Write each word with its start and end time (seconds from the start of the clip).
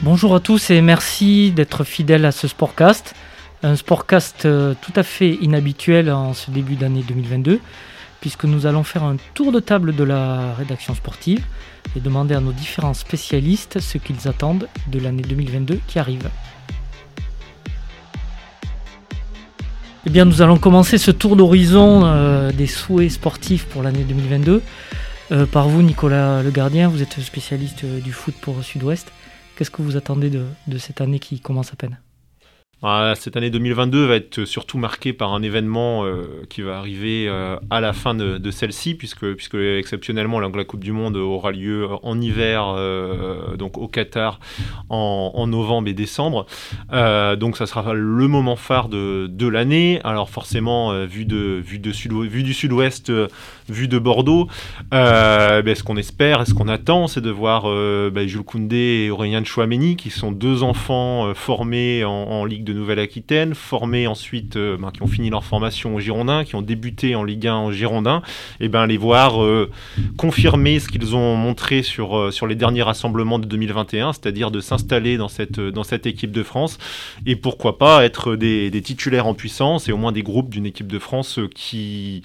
Bonjour 0.00 0.34
à 0.34 0.40
tous 0.40 0.70
et 0.70 0.80
merci 0.80 1.50
d'être 1.50 1.84
fidèles 1.84 2.24
à 2.24 2.32
ce 2.32 2.48
Sportcast. 2.48 3.14
Un 3.62 3.76
Sportcast 3.76 4.46
euh, 4.46 4.72
tout 4.80 4.92
à 4.96 5.02
fait 5.02 5.34
inhabituel 5.42 6.10
en 6.10 6.32
ce 6.32 6.50
début 6.50 6.76
d'année 6.76 7.04
2022, 7.06 7.60
puisque 8.22 8.44
nous 8.44 8.64
allons 8.64 8.84
faire 8.84 9.04
un 9.04 9.16
tour 9.34 9.52
de 9.52 9.60
table 9.60 9.94
de 9.94 10.02
la 10.02 10.54
rédaction 10.54 10.94
sportive 10.94 11.44
et 11.94 12.00
demander 12.00 12.34
à 12.34 12.40
nos 12.40 12.52
différents 12.52 12.94
spécialistes 12.94 13.80
ce 13.80 13.98
qu'ils 13.98 14.28
attendent 14.28 14.66
de 14.86 14.98
l'année 14.98 15.22
2022 15.22 15.78
qui 15.86 15.98
arrive. 15.98 16.30
Eh 20.06 20.10
bien, 20.10 20.24
nous 20.24 20.40
allons 20.40 20.56
commencer 20.56 20.96
ce 20.96 21.10
tour 21.10 21.36
d'horizon 21.36 22.06
euh, 22.06 22.50
des 22.50 22.66
souhaits 22.66 23.10
sportifs 23.10 23.66
pour 23.66 23.82
l'année 23.82 24.04
2022 24.04 24.62
euh, 25.32 25.44
par 25.44 25.68
vous, 25.68 25.82
Nicolas 25.82 26.42
Le 26.42 26.50
Gardien. 26.50 26.88
Vous 26.88 27.02
êtes 27.02 27.20
spécialiste 27.20 27.84
du 27.84 28.12
foot 28.12 28.34
pour 28.40 28.64
Sud-Ouest. 28.64 29.12
Qu'est-ce 29.56 29.70
que 29.70 29.82
vous 29.82 29.96
attendez 29.96 30.30
de, 30.30 30.78
cette 30.78 31.00
année 31.00 31.18
qui 31.18 31.40
commence 31.40 31.72
à 31.72 31.76
peine? 31.76 31.98
Ah, 32.84 33.12
cette 33.16 33.36
année 33.36 33.50
2022 33.50 34.06
va 34.06 34.16
être 34.16 34.44
surtout 34.44 34.76
marquée 34.76 35.12
par 35.12 35.32
un 35.34 35.42
événement 35.44 36.04
euh, 36.04 36.42
qui 36.50 36.62
va 36.62 36.78
arriver 36.78 37.28
euh, 37.28 37.56
à 37.70 37.80
la 37.80 37.92
fin 37.92 38.12
de, 38.12 38.50
celle-ci, 38.50 38.96
puisque, 38.96 39.34
puisque 39.34 39.54
exceptionnellement 39.54 40.40
la, 40.40 40.64
Coupe 40.64 40.82
du 40.82 40.90
Monde 40.90 41.16
aura 41.16 41.52
lieu 41.52 41.86
en 42.02 42.20
hiver, 42.20 42.74
euh, 42.76 43.56
donc 43.56 43.78
au 43.78 43.86
Qatar, 43.86 44.40
en, 44.88 45.46
novembre 45.46 45.88
et 45.88 45.94
décembre. 45.94 46.46
donc 46.90 47.56
ça 47.56 47.66
sera 47.66 47.94
le 47.94 48.26
moment 48.26 48.56
phare 48.56 48.88
de, 48.88 49.46
l'année. 49.46 50.00
Alors 50.02 50.28
forcément, 50.28 51.04
vu, 51.04 51.24
de, 51.24 51.62
vu 51.64 51.78
du 51.78 52.52
sud-ouest, 52.52 53.12
vu 53.68 53.88
de 53.88 53.98
Bordeaux, 53.98 54.48
ben, 54.90 55.74
ce 55.74 55.82
qu'on 55.82 55.96
espère 55.96 56.46
ce 56.46 56.54
qu'on 56.54 56.68
attend, 56.68 57.06
c'est 57.06 57.20
de 57.20 57.30
voir 57.30 57.64
ben, 57.64 58.26
Jules 58.26 58.42
Koundé 58.42 59.04
et 59.06 59.10
Aurélien 59.10 59.44
Chouameni, 59.44 59.96
qui 59.96 60.10
sont 60.10 60.32
deux 60.32 60.62
enfants 60.62 61.34
formés 61.34 62.04
en, 62.04 62.44
Ligue 62.44 62.64
de 62.64 62.72
Nouvelle-Aquitaine, 62.72 63.54
formés 63.54 64.06
ensuite, 64.06 64.56
euh, 64.56 64.76
ben, 64.76 64.90
qui 64.90 65.02
ont 65.02 65.06
fini 65.06 65.30
leur 65.30 65.44
formation 65.44 65.94
au 65.94 66.00
Girondin, 66.00 66.44
qui 66.44 66.54
ont 66.54 66.62
débuté 66.62 67.14
en 67.14 67.24
Ligue 67.24 67.46
1 67.46 67.54
en 67.54 67.72
Girondin, 67.72 68.22
et 68.60 68.68
ben 68.68 68.86
les 68.86 68.96
voir 68.96 69.42
euh, 69.42 69.70
confirmer 70.16 70.78
ce 70.78 70.88
qu'ils 70.88 71.14
ont 71.14 71.36
montré 71.36 71.82
sur, 71.82 72.16
euh, 72.16 72.30
sur 72.30 72.46
les 72.46 72.54
derniers 72.54 72.82
rassemblements 72.82 73.38
de 73.38 73.46
2021, 73.46 74.12
c'est-à-dire 74.12 74.50
de 74.50 74.60
s'installer 74.60 75.16
dans 75.16 75.28
cette, 75.28 75.60
dans 75.60 75.84
cette 75.84 76.06
équipe 76.06 76.32
de 76.32 76.42
France, 76.42 76.78
et 77.26 77.36
pourquoi 77.36 77.78
pas 77.78 78.04
être 78.04 78.36
des 78.36 78.82
titulaires 78.82 79.26
en 79.26 79.34
puissance, 79.34 79.88
et 79.88 79.92
au 79.92 79.96
moins 79.96 80.12
des 80.12 80.22
groupes 80.22 80.50
d'une 80.50 80.66
équipe 80.66 80.88
de 80.88 80.98
France 80.98 81.38
qui, 81.54 82.22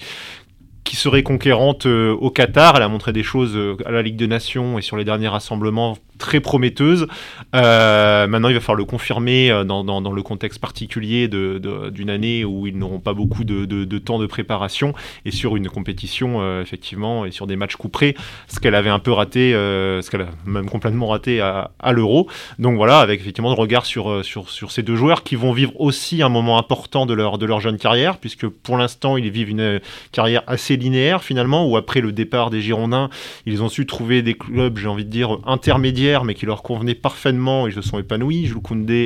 qui 0.87 0.95
serait 0.95 1.23
conquérante 1.23 1.85
au 1.85 2.29
Qatar. 2.31 2.75
Elle 2.77 2.83
a 2.83 2.87
montré 2.87 3.13
des 3.13 3.23
choses 3.23 3.57
à 3.85 3.91
la 3.91 4.01
Ligue 4.01 4.15
des 4.15 4.27
Nations 4.27 4.79
et 4.79 4.81
sur 4.81 4.97
les 4.97 5.03
derniers 5.03 5.27
rassemblements 5.27 5.97
très 6.17 6.39
prometteuse. 6.39 7.07
Euh, 7.55 8.27
maintenant, 8.27 8.49
il 8.49 8.55
va 8.55 8.59
falloir 8.59 8.77
le 8.77 8.85
confirmer 8.85 9.51
euh, 9.51 9.63
dans, 9.63 10.11
le 10.11 10.21
contexte 10.23 10.59
particulier 10.59 11.27
d'une 11.27 12.09
année 12.09 12.45
où 12.45 12.67
ils 12.67 12.77
n'auront 12.77 12.99
pas 12.99 13.13
beaucoup 13.13 13.43
de, 13.43 13.97
temps 13.99 14.19
de 14.19 14.25
préparation 14.25 14.93
et 15.25 15.31
sur 15.31 15.55
une 15.55 15.69
compétition, 15.69 16.41
euh, 16.41 16.61
effectivement, 16.61 17.25
et 17.25 17.31
sur 17.31 17.47
des 17.47 17.55
matchs 17.55 17.75
couperés, 17.75 18.15
ce 18.47 18.59
qu'elle 18.59 18.75
avait 18.75 18.89
un 18.89 18.99
peu 18.99 19.11
raté, 19.11 19.51
ce 19.53 20.09
qu'elle 20.09 20.21
a 20.21 20.29
même 20.45 20.69
complètement 20.69 21.07
raté 21.07 21.41
à, 21.41 21.71
l'Euro. 21.91 22.27
Donc 22.59 22.75
voilà, 22.75 22.99
avec 22.99 23.21
effectivement 23.21 23.49
le 23.49 23.59
regard 23.59 23.85
sur, 23.85 24.23
ces 24.69 24.83
deux 24.83 24.95
joueurs 24.95 25.23
qui 25.23 25.35
vont 25.35 25.51
vivre 25.51 25.79
aussi 25.79 26.21
un 26.21 26.29
moment 26.29 26.57
important 26.57 27.05
de 27.05 27.13
leur, 27.13 27.37
de 27.37 27.45
leur 27.45 27.59
jeune 27.59 27.77
carrière, 27.77 28.17
puisque 28.17 28.47
pour 28.47 28.77
l'instant, 28.77 29.17
ils 29.17 29.29
vivent 29.29 29.49
une 29.49 29.79
carrière 30.11 30.43
assez 30.47 30.76
linéaire 30.77 31.23
finalement, 31.23 31.67
où 31.67 31.77
après 31.77 32.01
le 32.01 32.11
départ 32.11 32.49
des 32.49 32.61
Girondins, 32.61 33.09
ils 33.45 33.63
ont 33.63 33.69
su 33.69 33.85
trouver 33.85 34.21
des 34.21 34.33
clubs, 34.33 34.77
j'ai 34.77 34.87
envie 34.87 35.05
de 35.05 35.09
dire, 35.09 35.39
intermédiaires 35.45 36.23
mais 36.23 36.33
qui 36.33 36.45
leur 36.45 36.63
convenaient 36.63 36.95
parfaitement. 36.95 37.67
Ils 37.67 37.73
se 37.73 37.81
sont 37.81 37.99
épanouis. 37.99 38.45
Jules 38.45 38.57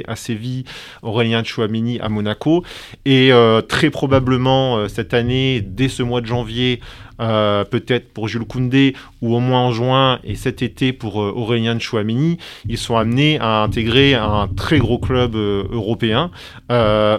à 0.08 0.16
Séville, 0.16 0.64
Aurélien 1.02 1.44
Chouamini 1.44 2.00
à 2.00 2.10
Monaco. 2.10 2.64
Et 3.06 3.32
euh, 3.32 3.62
très 3.62 3.90
probablement, 3.90 4.78
euh, 4.78 4.88
cette 4.88 5.14
année, 5.14 5.62
dès 5.62 5.88
ce 5.88 6.04
mois 6.04 6.22
de 6.22 6.26
janvier, 6.26 6.80
euh, 7.22 7.64
peut-être 7.64 8.12
pour 8.14 8.28
Jules 8.28 8.46
Koundé, 8.46 8.96
ou 9.22 9.36
au 9.36 9.40
moins 9.40 9.62
en 9.62 9.72
juin 9.72 10.20
et 10.24 10.36
cet 10.36 10.64
été 10.64 10.92
pour 10.92 11.22
euh, 11.22 11.32
Aurélien 11.36 11.78
Chouamini, 11.78 12.40
ils 12.68 12.80
sont 12.80 12.98
amenés 12.98 13.38
à 13.40 13.62
intégrer 13.62 14.16
un 14.16 14.48
très 14.48 14.80
gros 14.80 14.98
club 14.98 15.36
euh, 15.36 15.64
européen, 15.72 16.32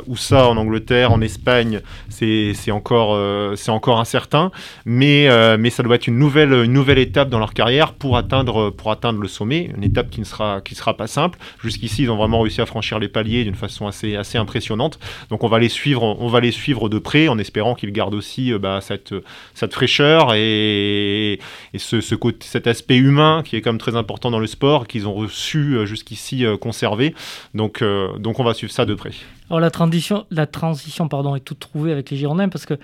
où 0.06 0.16
ça 0.16 0.48
en 0.48 0.56
Angleterre, 0.56 1.12
en 1.12 1.20
Espagne, 1.20 1.80
c'est 2.08 2.70
encore, 2.70 3.18
c'est 3.56 3.70
encore 3.70 4.00
incertain, 4.00 4.50
mais, 4.86 5.28
mais 5.58 5.68
ça 5.68 5.82
doit 5.82 5.96
être 5.96 6.06
une 6.06 6.18
nouvelle, 6.18 6.52
une 6.52 6.72
nouvelle 6.72 6.98
étape 6.98 7.28
dans 7.28 7.38
leur 7.38 7.52
carrière 7.52 7.92
pour 7.92 8.16
atteindre, 8.16 8.70
pour 8.70 8.90
atteindre 8.90 9.20
le 9.20 9.28
sommet, 9.28 9.70
une 9.76 9.84
étape 9.84 10.08
qui 10.08 10.20
ne 10.20 10.24
sera, 10.24 10.62
qui 10.62 10.74
sera 10.74 10.96
pas 10.96 11.06
simple. 11.06 11.38
Jusqu'ici, 11.62 12.04
ils 12.04 12.10
ont 12.10 12.16
vraiment 12.16 12.40
réussi 12.40 12.62
à 12.62 12.66
franchir 12.66 12.98
les 12.98 13.08
paliers 13.08 13.44
d'une 13.44 13.54
façon 13.54 13.86
assez, 13.86 14.16
assez 14.16 14.38
impressionnante. 14.38 14.98
Donc 15.28 15.44
on 15.44 15.48
va 15.48 15.58
les 15.58 15.68
suivre, 15.68 16.02
on 16.02 16.28
va 16.28 16.40
les 16.40 16.52
suivre 16.52 16.88
de 16.88 16.98
près 16.98 17.28
en 17.28 17.38
espérant 17.38 17.74
qu'ils 17.74 17.92
gardent 17.92 18.14
aussi 18.14 18.52
bah, 18.58 18.80
cette, 18.80 19.14
cette 19.54 19.74
fraîcheur 19.74 19.91
et, 20.00 21.38
ce, 21.76 22.00
cet 22.40 22.66
aspect 22.66 22.96
humain 22.96 23.42
qui 23.44 23.56
est 23.56 23.60
quand 23.60 23.70
même 23.70 23.78
très 23.78 23.96
important 23.96 24.30
dans 24.30 24.38
le 24.38 24.46
sport, 24.46 24.86
qu'ils 24.86 25.06
ont 25.06 25.14
reçu 25.14 25.76
euh, 25.76 25.86
jusqu'ici 25.86 26.44
euh, 26.44 26.56
conservé. 26.56 27.14
Donc, 27.54 27.82
euh, 27.82 28.16
donc 28.18 28.40
on 28.40 28.44
va 28.44 28.54
suivre 28.54 28.72
ça 28.72 28.84
de 28.84 28.94
près. 28.94 29.10
Alors 29.50 29.60
la 29.60 29.70
transition, 29.70 30.26
la 30.30 30.46
transition 30.46 31.08
pardon, 31.08 31.36
est 31.36 31.40
toute 31.40 31.60
trouvée 31.60 31.92
avec 31.92 32.10
les 32.10 32.16
Girondins 32.16 32.48
parce 32.48 32.66
que 32.66 32.74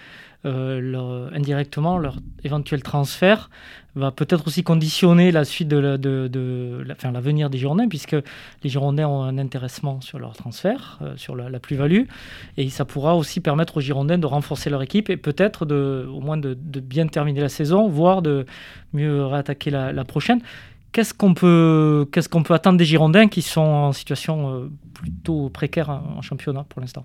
leur, 0.45 1.33
indirectement, 1.35 1.99
leur 1.99 2.19
éventuel 2.45 2.83
transfert 2.83 3.51
va 3.99 4.11
peut-être 4.11 4.47
aussi 4.47 4.63
conditionner 4.63 5.31
la 5.31 5.45
suite 5.45 5.69
de, 5.69 6.85
l'avenir 7.03 7.51
des 7.51 7.59
Girondins, 7.59 7.89
puisque 7.89 8.17
les 8.63 8.71
Girondins 8.71 9.09
ont 9.09 9.23
un 9.23 9.39
intéressement 9.39 10.01
sur 10.01 10.19
leur 10.19 10.37
transfert, 10.37 10.99
euh, 11.03 11.17
sur 11.17 11.35
la, 11.37 11.59
plus-value, 11.59 12.05
et 12.57 12.69
ça 12.71 12.85
pourra 12.85 13.17
aussi 13.17 13.41
permettre 13.41 13.79
aux 13.79 13.81
Girondins 13.81 14.19
de 14.19 14.27
renforcer 14.27 14.71
leur 14.71 14.83
équipe 14.83 15.11
et 15.11 15.17
peut-être 15.17 15.67
au 15.67 16.21
moins 16.21 16.37
de, 16.37 16.55
bien 16.55 17.07
terminer 17.07 17.41
la 17.41 17.49
saison, 17.49 17.89
voire 17.89 18.23
de 18.23 18.47
mieux 18.93 19.25
réattaquer 19.27 19.71
la, 19.71 20.05
prochaine. 20.05 20.41
Qu'est-ce 20.93 21.13
qu'on 21.13 21.35
peut, 21.35 22.09
qu'est-ce 22.13 22.29
qu'on 22.29 22.43
peut 22.43 22.55
attendre 22.55 22.79
des 22.79 22.87
Girondins 22.87 23.29
qui 23.29 23.43
sont 23.43 23.61
en 23.61 23.93
situation 23.93 24.55
euh, 24.55 24.71
plutôt 24.95 25.51
précaire 25.51 25.91
en 25.91 26.23
championnat 26.23 26.65
pour 26.69 26.81
l'instant? 26.81 27.05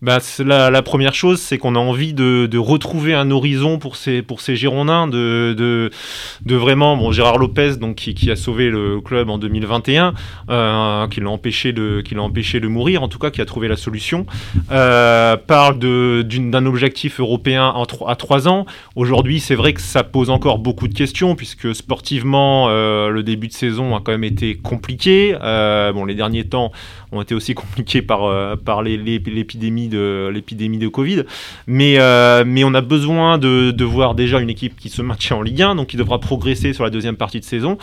Bah, 0.00 0.18
la, 0.44 0.82
première 0.82 1.12
chose, 1.12 1.40
c'est 1.40 1.58
qu'on 1.58 1.74
a 1.74 1.78
envie 1.78 2.14
de, 2.14 2.58
retrouver 2.58 3.14
un 3.14 3.30
horizon 3.32 3.78
pour 3.78 3.96
ces, 3.96 4.22
pour 4.22 4.40
ces 4.40 4.54
Girondins, 4.54 5.08
de, 5.08 5.54
de, 5.56 6.54
vraiment, 6.54 6.96
bon, 6.96 7.10
Gérard 7.10 7.38
Lopez, 7.38 7.76
donc, 7.76 7.96
qui, 7.96 8.30
a 8.30 8.36
sauvé 8.36 8.70
le 8.70 9.00
club 9.00 9.28
en 9.28 9.38
2021, 9.38 10.14
euh, 10.50 11.08
qui 11.08 11.20
l'a 11.20 11.30
empêché, 11.30 11.72
de, 11.72 12.02
empêché 12.16 12.60
de 12.60 12.68
mourir, 12.68 13.02
en 13.02 13.08
tout 13.08 13.18
cas, 13.18 13.30
qui 13.30 13.40
a 13.40 13.44
trouvé 13.44 13.66
la 13.66 13.76
solution, 13.76 14.26
euh, 14.70 15.36
parle 15.36 15.78
d'un 15.78 16.66
objectif 16.66 17.18
européen 17.18 17.72
en 17.74 17.84
à 18.06 18.14
trois 18.14 18.46
ans. 18.46 18.66
Aujourd'hui, 18.94 19.40
c'est 19.40 19.54
vrai 19.56 19.72
que 19.72 19.80
ça 19.80 20.04
pose 20.04 20.30
encore 20.30 20.58
beaucoup 20.58 20.86
de 20.86 20.94
questions, 20.94 21.34
puisque 21.34 21.74
sportivement, 21.74 22.66
euh, 22.68 23.08
le 23.08 23.24
début 23.24 23.48
de 23.48 23.52
saison 23.52 23.96
a 23.96 24.00
quand 24.00 24.12
même 24.12 24.24
été 24.24 24.54
compliqué. 24.54 25.36
Euh, 25.42 25.92
bon, 25.92 26.04
les 26.04 26.14
derniers 26.14 26.44
temps 26.44 26.70
ont 27.10 27.20
été 27.20 27.34
aussi 27.34 27.54
compliqués 27.56 28.02
par, 28.02 28.56
par 28.58 28.82
l'épidémie 28.82 29.87
de 29.88 30.30
l'épidémie 30.32 30.78
de 30.78 30.88
Covid. 30.88 31.24
Mais, 31.66 31.96
euh, 31.98 32.44
mais 32.46 32.64
on 32.64 32.74
a 32.74 32.80
besoin 32.80 33.38
de, 33.38 33.70
de, 33.70 33.84
voir 33.84 34.14
déjà 34.14 34.40
une 34.40 34.50
équipe 34.50 34.76
qui 34.76 34.88
se 34.88 35.02
maintient 35.02 35.36
en 35.36 35.42
Ligue 35.42 35.62
1, 35.62 35.74
donc 35.76 35.88
qui 35.88 35.96
devra 35.96 36.18
progresser 36.20 36.72
sur 36.72 36.84
la 36.84 36.90
deuxième 36.90 37.16
partie 37.16 37.40
de 37.40 37.44
saison, 37.44 37.78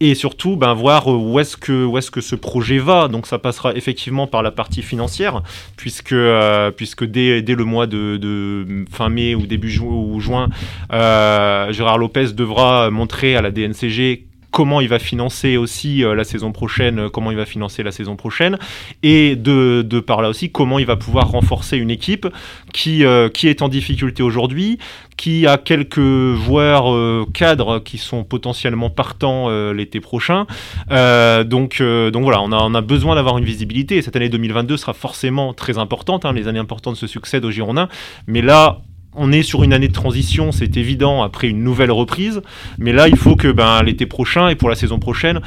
et 0.00 0.14
surtout 0.14 0.56
ben, 0.56 0.74
voir 0.74 1.06
où 1.08 1.38
est-ce 1.38 1.56
que, 1.56 1.84
où 1.84 1.98
est 1.98 2.10
que 2.10 2.20
ce 2.20 2.34
projet 2.34 2.78
va. 2.78 3.08
Donc 3.08 3.26
ça 3.26 3.38
passera 3.38 3.74
effectivement 3.74 4.26
par 4.26 4.42
la 4.42 4.50
partie 4.50 4.82
financière, 4.82 5.42
puisque, 5.76 6.12
euh, 6.12 6.70
puisque 6.70 7.04
dès, 7.04 7.42
dès, 7.42 7.54
le 7.54 7.64
mois 7.64 7.86
de, 7.86 8.84
fin 8.90 9.08
mai 9.08 9.34
ou 9.34 9.46
début 9.46 9.70
juin, 9.70 10.48
euh, 10.92 11.72
Gérard 11.72 11.98
Lopez 11.98 12.32
devra 12.32 12.90
montrer 12.90 13.36
à 13.36 13.42
la 13.42 13.50
DNCG 13.50 14.29
comment 14.50 14.80
il 14.80 14.88
va 14.88 14.98
financer 14.98 15.56
aussi 15.56 16.04
euh, 16.04 16.14
la 16.14 16.24
saison 16.24 16.52
prochaine, 16.52 16.98
euh, 16.98 17.08
comment 17.08 17.30
il 17.30 17.36
va 17.36 17.46
financer 17.46 17.82
la 17.82 17.92
saison 17.92 18.16
prochaine, 18.16 18.58
et 19.02 19.36
de, 19.36 19.82
de, 19.82 20.00
par 20.00 20.22
là 20.22 20.28
aussi 20.28 20.50
comment 20.50 20.78
il 20.78 20.86
va 20.86 20.96
pouvoir 20.96 21.30
renforcer 21.30 21.76
une 21.76 21.90
équipe 21.90 22.26
qui, 22.72 23.04
euh, 23.04 23.28
qui 23.28 23.48
est 23.48 23.62
en 23.62 23.68
difficulté 23.68 24.22
aujourd'hui, 24.22 24.78
qui 25.16 25.46
a 25.46 25.58
quelques 25.58 26.34
joueurs 26.34 27.26
cadres 27.34 27.78
qui 27.78 27.98
sont 27.98 28.24
potentiellement 28.24 28.88
partants 28.88 29.50
l'été 29.70 30.00
prochain. 30.00 30.46
donc, 30.88 31.82
donc 31.82 32.22
voilà, 32.22 32.40
on 32.40 32.52
a, 32.52 32.56
on 32.56 32.74
a 32.74 32.80
besoin 32.80 33.16
d'avoir 33.16 33.36
une 33.36 33.44
visibilité. 33.44 34.00
cette 34.00 34.16
année 34.16 34.30
2022 34.30 34.78
sera 34.78 34.94
forcément 34.94 35.52
très 35.52 35.76
importante. 35.76 36.24
Hein. 36.24 36.32
les 36.32 36.48
années 36.48 36.58
importantes 36.58 36.96
se 36.96 37.06
succèdent 37.06 37.44
aux 37.44 37.50
Girondins. 37.50 37.90
Mais 38.26 38.40
là, 38.40 38.80
on 39.14 39.32
est 39.32 39.42
sur 39.42 39.64
une 39.64 39.72
année 39.72 39.88
de 39.88 39.92
transition, 39.92 40.52
c'est 40.52 40.76
évident, 40.76 41.22
après 41.22 41.48
une 41.48 41.64
nouvelle 41.64 41.90
reprise. 41.90 42.42
Mais 42.78 42.92
là, 42.92 43.08
il 43.08 43.16
faut 43.16 43.34
que 43.34 43.48
ben, 43.48 43.82
l'été 43.82 44.06
prochain 44.06 44.48
et 44.48 44.54
pour 44.54 44.68
la 44.68 44.76
saison 44.76 44.98
prochaine, 44.98 45.40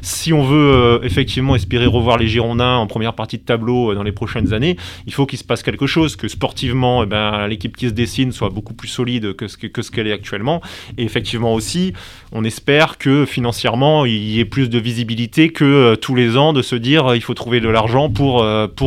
si 0.00 0.32
on 0.32 0.42
veut 0.42 0.72
euh, 0.72 0.98
effectivement 1.02 1.54
espérer 1.54 1.86
revoir 1.86 2.16
les 2.16 2.28
Girondins 2.28 2.76
en 2.76 2.86
première 2.86 3.14
partie 3.14 3.36
de 3.36 3.42
tableau 3.42 3.90
euh, 3.92 3.94
dans 3.94 4.02
les 4.02 4.12
prochaines 4.12 4.54
années, 4.54 4.76
il 5.06 5.12
faut 5.12 5.26
qu'il 5.26 5.38
se 5.38 5.44
passe 5.44 5.62
quelque 5.62 5.86
chose, 5.86 6.16
que 6.16 6.28
sportivement, 6.28 7.02
eh 7.02 7.06
ben, 7.06 7.46
l'équipe 7.46 7.76
qui 7.76 7.88
se 7.88 7.92
dessine 7.92 8.32
soit 8.32 8.50
beaucoup 8.50 8.74
plus 8.74 8.88
solide 8.88 9.34
que 9.34 9.48
ce, 9.48 9.56
que, 9.58 9.82
ce 9.82 9.90
qu'elle 9.90 10.06
est 10.06 10.12
actuellement. 10.12 10.62
Et 10.96 11.04
effectivement 11.04 11.52
aussi, 11.52 11.92
on 12.32 12.42
espère 12.44 12.96
que 12.96 13.26
financièrement, 13.26 14.06
il 14.06 14.24
y 14.24 14.40
ait 14.40 14.46
plus 14.46 14.70
de 14.70 14.78
visibilité 14.78 15.50
que 15.50 15.64
euh, 15.64 15.96
tous 15.96 16.14
les 16.14 16.38
ans 16.38 16.54
de 16.54 16.62
se 16.62 16.76
dire 16.76 17.14
il 17.14 17.22
faut 17.22 17.34
trouver 17.34 17.60
de 17.60 17.68
l'argent 17.68 18.08
pour 18.08 18.42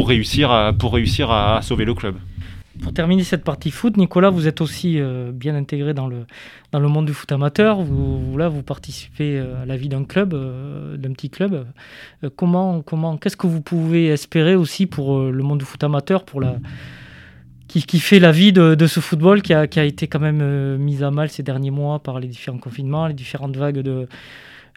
réussir 0.07 0.51
à 0.51 1.61
sauver 1.61 1.85
le 1.85 1.93
club. 1.93 2.15
Pour 2.83 2.93
terminer 2.93 3.23
cette 3.23 3.45
partie 3.45 3.71
foot, 3.71 3.95
Nicolas, 3.95 4.29
vous 4.29 4.45
êtes 4.45 4.59
aussi 4.59 4.99
euh, 4.99 5.31
bien 5.31 5.55
intégré 5.55 5.93
dans 5.93 6.07
le, 6.07 6.25
dans 6.73 6.81
le 6.81 6.89
monde 6.89 7.05
du 7.05 7.13
foot 7.13 7.31
amateur. 7.31 7.81
Vous, 7.81 8.37
là, 8.37 8.49
vous 8.49 8.61
participez 8.61 9.39
euh, 9.39 9.63
à 9.63 9.65
la 9.65 9.77
vie 9.77 9.87
d'un 9.87 10.03
club, 10.03 10.33
euh, 10.33 10.97
d'un 10.97 11.13
petit 11.13 11.29
club. 11.29 11.65
comment, 12.35 12.81
comment, 12.81 13.15
qu'est-ce 13.15 13.37
que 13.37 13.47
vous 13.47 13.61
pouvez 13.61 14.07
espérer 14.07 14.55
aussi 14.55 14.85
pour 14.85 15.17
le 15.21 15.43
monde 15.43 15.59
du 15.59 15.65
foot 15.65 15.81
amateur, 15.81 16.25
pour 16.25 16.41
la, 16.41 16.57
qui, 17.69 17.83
qui 17.83 17.99
fait 17.99 18.19
la 18.19 18.33
vie 18.33 18.51
de, 18.51 18.85
ce 18.85 18.99
football 18.99 19.41
qui 19.41 19.53
a, 19.53 19.65
qui 19.65 19.79
a, 19.79 19.85
été 19.85 20.07
quand 20.07 20.19
même 20.19 20.75
mis 20.77 21.03
à 21.03 21.09
mal 21.09 21.29
ces 21.29 21.41
derniers 21.41 21.71
mois 21.71 21.99
par 21.99 22.19
les 22.19 22.27
différents 22.27 22.57
confinements, 22.57 23.07
les 23.07 23.13
différentes 23.13 23.55
vagues 23.55 23.79
de, 23.79 24.07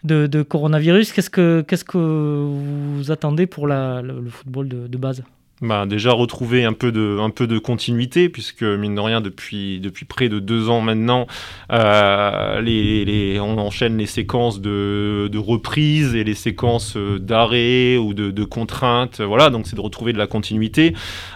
de, 0.05 0.41
coronavirus? 0.43 1.11
Qu'est-ce 1.11 1.29
que, 1.29 1.61
que 1.61 1.97
vous 1.97 3.11
attendez 3.11 3.47
pour 3.47 3.67
le, 3.67 4.29
football 4.29 4.69
de 4.69 4.97
base? 4.97 5.23
Bah, 5.61 5.87
déjà 5.87 6.11
retrouver 6.11 6.65
un 6.65 6.73
peu 6.73 6.91
de, 6.91 7.17
un 7.19 7.31
peu 7.31 7.47
de 7.47 7.57
continuité, 7.57 8.29
puisque 8.29 8.61
mine 8.61 8.93
de 8.93 9.01
rien, 9.01 9.21
depuis, 9.21 9.79
depuis 9.79 10.05
près 10.05 10.29
de 10.29 10.37
deux 10.37 10.69
ans 10.69 10.81
maintenant, 10.81 11.25
euh, 11.71 12.61
les, 12.61 13.05
les, 13.05 13.39
on 13.39 13.57
enchaîne 13.57 13.97
les 13.97 14.05
séquences 14.05 14.61
de, 14.61 15.27
de 15.31 15.37
reprise 15.39 16.13
et 16.13 16.23
les 16.23 16.35
séquences 16.35 16.95
euh, 16.95 17.17
d'arrêt 17.17 17.97
ou 17.97 18.13
de, 18.13 18.29
de, 18.29 18.43
contraintes. 18.43 19.19
Voilà, 19.19 19.49
donc 19.49 19.65
c'est 19.65 19.75
de 19.75 19.81
retrouver 19.81 20.13
de 20.13 20.19
la 20.19 20.27
continuité, 20.27 20.93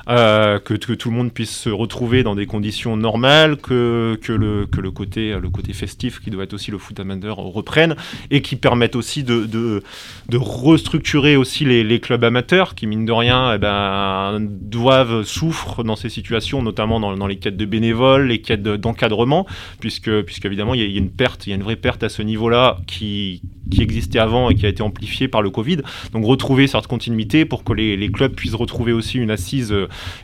euh, 0.08 0.60
que, 0.60 0.76
que, 0.76 0.94
tout 0.94 1.10
le 1.10 1.16
monde 1.16 1.34
puisse 1.34 1.58
se 1.58 1.70
retrouver 1.70 2.22
dans 2.22 2.36
des 2.36 2.46
conditions 2.46 2.96
normales, 2.98 3.58
que, 3.58 4.20
que, 4.22 4.34
le, 4.34 4.68
que 4.68 4.82
le, 4.82 4.92
côté, 4.92 5.36
le 5.42 5.50
côté 5.50 5.74
festif, 5.74 6.20
qui 6.20 6.30
doit 6.30 6.44
être 6.44 6.54
aussi 6.54 6.70
le 6.70 6.78
foot 6.78 7.00
amateur, 7.00 7.38
reprenne, 7.38 7.96
et 8.30 8.44
qui 8.44 8.56
permette 8.56 8.96
aussi 8.96 9.24
de, 9.24 9.46
de, 9.46 9.82
de 10.30 10.38
restructurer 10.38 11.38
aussi 11.38 11.66
les, 11.66 11.84
les, 11.84 12.00
clubs 12.00 12.24
amateurs, 12.24 12.76
qui 12.76 12.86
mine 12.86 13.06
de 13.06 13.12
rien, 13.12 13.54
eh 13.56 13.58
ben, 13.58 14.11
doivent, 14.40 15.24
souffrent 15.24 15.84
dans 15.84 15.96
ces 15.96 16.10
situations, 16.10 16.62
notamment 16.62 17.00
dans, 17.00 17.28
les 17.28 17.38
quêtes 17.38 17.58
de 17.58 17.66
bénévoles, 17.66 18.28
les 18.28 18.42
quêtes 18.42 18.64
d'encadrement, 18.64 19.46
puisque, 19.80 20.22
puisque 20.22 20.46
évidemment 20.46 20.74
il 20.74 20.82
y, 20.82 20.96
a, 20.96 20.98
une 20.98 21.12
perte, 21.12 21.48
il 21.48 21.52
y 21.52 21.54
a 21.54 21.56
une 21.56 21.64
vraie 21.64 21.76
perte 21.76 22.04
à 22.04 22.10
ce 22.10 22.22
niveau-là 22.22 22.78
qui, 22.88 23.42
qui 23.72 23.82
existait 23.82 24.20
avant 24.20 24.50
et 24.50 24.56
qui 24.56 24.66
a 24.66 24.70
été 24.70 24.84
amplifiée 24.84 25.28
par 25.28 25.42
le 25.42 25.50
Covid. 25.50 25.78
Donc 26.12 26.26
retrouver 26.26 26.68
cette 26.68 26.88
continuité 26.88 27.46
pour 27.46 27.64
que 27.64 27.74
les, 27.74 28.12
clubs 28.12 28.34
puissent 28.34 28.56
retrouver 28.56 28.92
aussi 28.92 29.18
une 29.18 29.32
assise, 29.32 29.74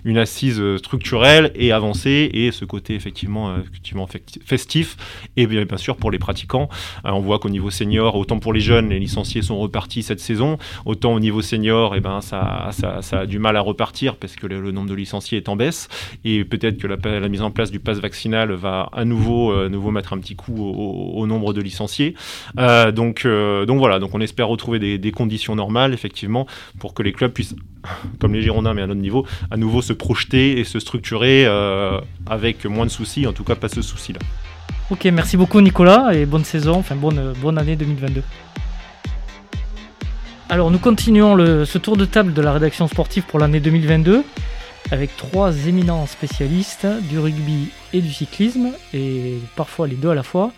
une 0.03 0.17
assise 0.17 0.61
structurelle 0.77 1.51
et 1.55 1.71
avancer, 1.71 2.29
et 2.33 2.51
ce 2.51 2.65
côté 2.65 2.95
effectivement, 2.95 3.49
euh, 3.49 3.59
effectivement 3.61 4.07
festif, 4.45 4.97
et 5.37 5.47
bien, 5.47 5.65
sûr 5.77 5.95
pour 5.95 6.11
les 6.11 6.19
pratiquants. 6.19 6.69
Euh, 7.05 7.11
on 7.11 7.21
voit 7.21 7.39
qu'au 7.39 7.49
niveau 7.49 7.69
senior, 7.69 8.15
autant 8.15 8.39
pour 8.39 8.51
les 8.51 8.59
jeunes, 8.59 8.89
les 8.89 8.99
licenciés 8.99 9.41
sont 9.41 9.57
repartis 9.57 10.03
cette 10.03 10.19
saison, 10.19 10.57
autant 10.85 11.13
au 11.13 11.19
niveau 11.19 11.41
senior, 11.41 11.95
et 11.95 11.99
eh 11.99 12.01
ben, 12.01 12.19
ça, 12.21 12.69
ça, 12.71 13.19
a 13.19 13.25
du 13.25 13.39
mal 13.39 13.55
à 13.55 13.61
repartir 13.61 13.77
partir 13.77 14.17
parce 14.17 14.35
que 14.35 14.47
le, 14.47 14.71
nombre 14.71 14.89
de 14.89 14.95
licenciés 14.95 15.37
est 15.37 15.47
en 15.47 15.55
baisse 15.55 15.87
et 16.25 16.43
peut-être 16.43 16.77
que 16.77 16.87
la, 16.87 17.29
mise 17.29 17.41
en 17.41 17.51
place 17.51 17.71
du 17.71 17.79
pass 17.79 17.99
vaccinal 17.99 18.51
va 18.51 18.89
à 18.91 19.05
nouveau, 19.05 19.53
euh, 19.53 19.69
nouveau 19.69 19.91
mettre 19.91 20.11
un 20.11 20.17
petit 20.17 20.35
coup 20.35 20.57
au, 20.57 21.25
nombre 21.27 21.53
de 21.53 21.61
licenciés. 21.61 22.15
Euh, 22.57 22.91
donc, 22.91 23.25
euh, 23.25 23.36
donc 23.65 23.79
voilà, 23.79 23.99
donc 23.99 24.11
on 24.13 24.21
espère 24.21 24.47
retrouver 24.47 24.97
des, 24.97 25.11
conditions 25.11 25.55
normales 25.55 25.93
effectivement 25.93 26.47
pour 26.79 26.93
que 26.93 27.03
les 27.03 27.13
clubs 27.13 27.31
puissent, 27.31 27.55
comme 28.19 28.33
les 28.33 28.41
Girondins 28.41 28.73
mais 28.73 28.81
à 28.81 28.87
notre 28.87 29.01
niveau, 29.01 29.25
à 29.51 29.57
nouveau 29.57 29.81
se 29.81 29.93
projeter 29.93 30.59
et 30.59 30.63
se 30.63 30.79
structurer 30.79 31.45
avec 32.25 32.65
moins 32.65 32.85
de 32.85 32.91
soucis, 32.91 33.27
en 33.27 33.33
tout 33.33 33.43
cas 33.43 33.55
pas 33.55 33.69
ce 33.69 33.81
souci-là. 33.81 34.19
Ok, 34.89 35.05
merci 35.05 35.37
beaucoup 35.37 35.59
Nicolas 35.61 36.13
et 36.13 36.25
bonne 36.25 36.45
saison, 36.45 36.75
enfin 36.75 36.95
bonne, 36.95 37.33
bonne 37.41 37.57
année 37.57 37.75
2022. 37.75 38.23
Alors 40.49 40.71
nous 40.71 40.79
continuons 40.79 41.37
ce 41.65 41.77
tour 41.77 41.97
de 41.97 42.05
table 42.05 42.33
de 42.33 42.41
la 42.41 42.53
rédaction 42.53 42.87
sportive 42.87 43.23
pour 43.23 43.39
l'année 43.39 43.59
2022 43.59 44.23
avec 44.91 45.15
trois 45.17 45.67
éminents 45.67 46.05
spécialistes 46.05 46.87
du 47.09 47.19
rugby 47.19 47.69
et 47.93 48.01
du 48.01 48.11
cyclisme, 48.11 48.71
et 48.93 49.39
parfois 49.55 49.87
les 49.87 49.95
deux 49.95 50.09
à 50.09 50.15
la 50.15 50.23
fois. 50.23 50.51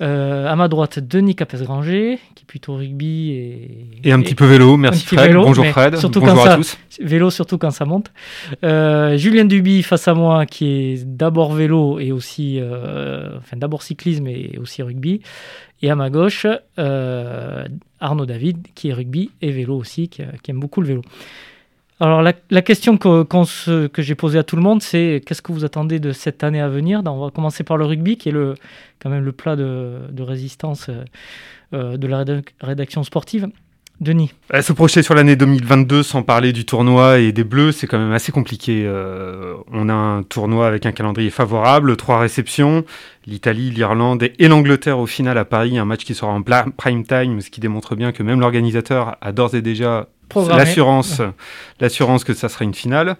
Euh, 0.00 0.48
à 0.48 0.56
ma 0.56 0.66
droite, 0.66 0.98
Denis 0.98 1.36
Capes-Granger, 1.36 2.18
qui 2.34 2.42
est 2.42 2.46
plutôt 2.46 2.74
rugby 2.74 3.30
et... 3.30 3.86
Et 4.02 4.12
un 4.12 4.20
petit 4.20 4.34
peu 4.34 4.44
vélo, 4.44 4.76
merci 4.76 5.06
Fred, 5.06 5.32
bonjour 5.34 5.66
Fred, 5.66 5.96
surtout 5.98 6.20
bonjour 6.20 6.46
à 6.46 6.56
tous. 6.56 6.76
Vélo 7.00 7.30
surtout 7.30 7.58
quand 7.58 7.70
ça 7.70 7.84
monte. 7.84 8.10
Euh, 8.64 9.16
Julien 9.16 9.44
Duby 9.44 9.84
face 9.84 10.08
à 10.08 10.14
moi, 10.14 10.46
qui 10.46 10.66
est 10.66 11.04
d'abord 11.04 11.52
vélo 11.52 12.00
et 12.00 12.10
aussi... 12.10 12.58
Euh, 12.60 13.38
enfin 13.38 13.56
d'abord 13.56 13.82
cyclisme 13.82 14.26
et 14.26 14.58
aussi 14.60 14.82
rugby. 14.82 15.20
Et 15.80 15.90
à 15.90 15.96
ma 15.96 16.10
gauche, 16.10 16.46
euh, 16.78 17.64
Arnaud 18.00 18.26
David, 18.26 18.66
qui 18.74 18.88
est 18.88 18.92
rugby 18.92 19.30
et 19.42 19.52
vélo 19.52 19.76
aussi, 19.76 20.08
qui, 20.08 20.22
aime 20.22 20.58
beaucoup 20.58 20.80
le 20.80 20.88
vélo. 20.88 21.02
Alors 22.00 22.22
la, 22.22 22.62
question 22.62 22.98
que, 22.98 23.24
j'ai 23.98 24.14
posée 24.16 24.38
à 24.38 24.42
tout 24.42 24.56
le 24.56 24.62
monde, 24.62 24.82
c'est 24.82 25.22
qu'est-ce 25.24 25.42
que 25.42 25.52
vous 25.52 25.64
attendez 25.64 26.00
de 26.00 26.12
cette 26.12 26.42
année 26.42 26.60
à 26.60 26.68
venir? 26.68 27.02
On 27.06 27.24
va 27.24 27.30
commencer 27.30 27.62
par 27.62 27.76
le 27.76 27.84
rugby, 27.84 28.16
qui 28.16 28.30
est 28.30 28.34
quand 28.98 29.10
même 29.10 29.24
le 29.24 29.32
plat 29.32 29.54
de, 29.54 30.22
résistance 30.22 30.90
euh, 31.72 31.96
de 31.96 32.06
la 32.06 32.24
rédaction 32.60 33.04
sportive. 33.04 33.48
Denis 34.00 34.32
Se 34.60 34.72
projeter 34.72 35.02
sur 35.02 35.14
l'année 35.14 35.36
2022 35.36 36.02
sans 36.02 36.22
parler 36.22 36.52
du 36.52 36.64
tournoi 36.64 37.20
et 37.20 37.32
des 37.32 37.44
Bleus, 37.44 37.72
c'est 37.72 37.86
quand 37.86 37.98
même 37.98 38.12
assez 38.12 38.32
compliqué. 38.32 38.84
Euh, 38.86 39.54
on 39.72 39.88
a 39.88 39.92
un 39.92 40.22
tournoi 40.22 40.66
avec 40.66 40.84
un 40.84 40.92
calendrier 40.92 41.30
favorable, 41.30 41.96
trois 41.96 42.18
réceptions, 42.18 42.84
l'Italie, 43.26 43.70
l'Irlande 43.70 44.22
et 44.22 44.48
l'Angleterre 44.48 44.98
au 44.98 45.06
final 45.06 45.38
à 45.38 45.44
Paris, 45.44 45.78
un 45.78 45.84
match 45.84 46.04
qui 46.04 46.14
sera 46.14 46.32
en 46.32 46.42
prime 46.42 47.06
time, 47.06 47.40
ce 47.40 47.50
qui 47.50 47.60
démontre 47.60 47.94
bien 47.94 48.12
que 48.12 48.22
même 48.22 48.40
l'organisateur 48.40 49.16
a 49.20 49.32
d'ores 49.32 49.54
et 49.54 49.62
déjà 49.62 50.08
l'assurance, 50.48 51.22
l'assurance 51.80 52.24
que 52.24 52.34
ça 52.34 52.48
sera 52.48 52.64
une 52.64 52.74
finale. 52.74 53.16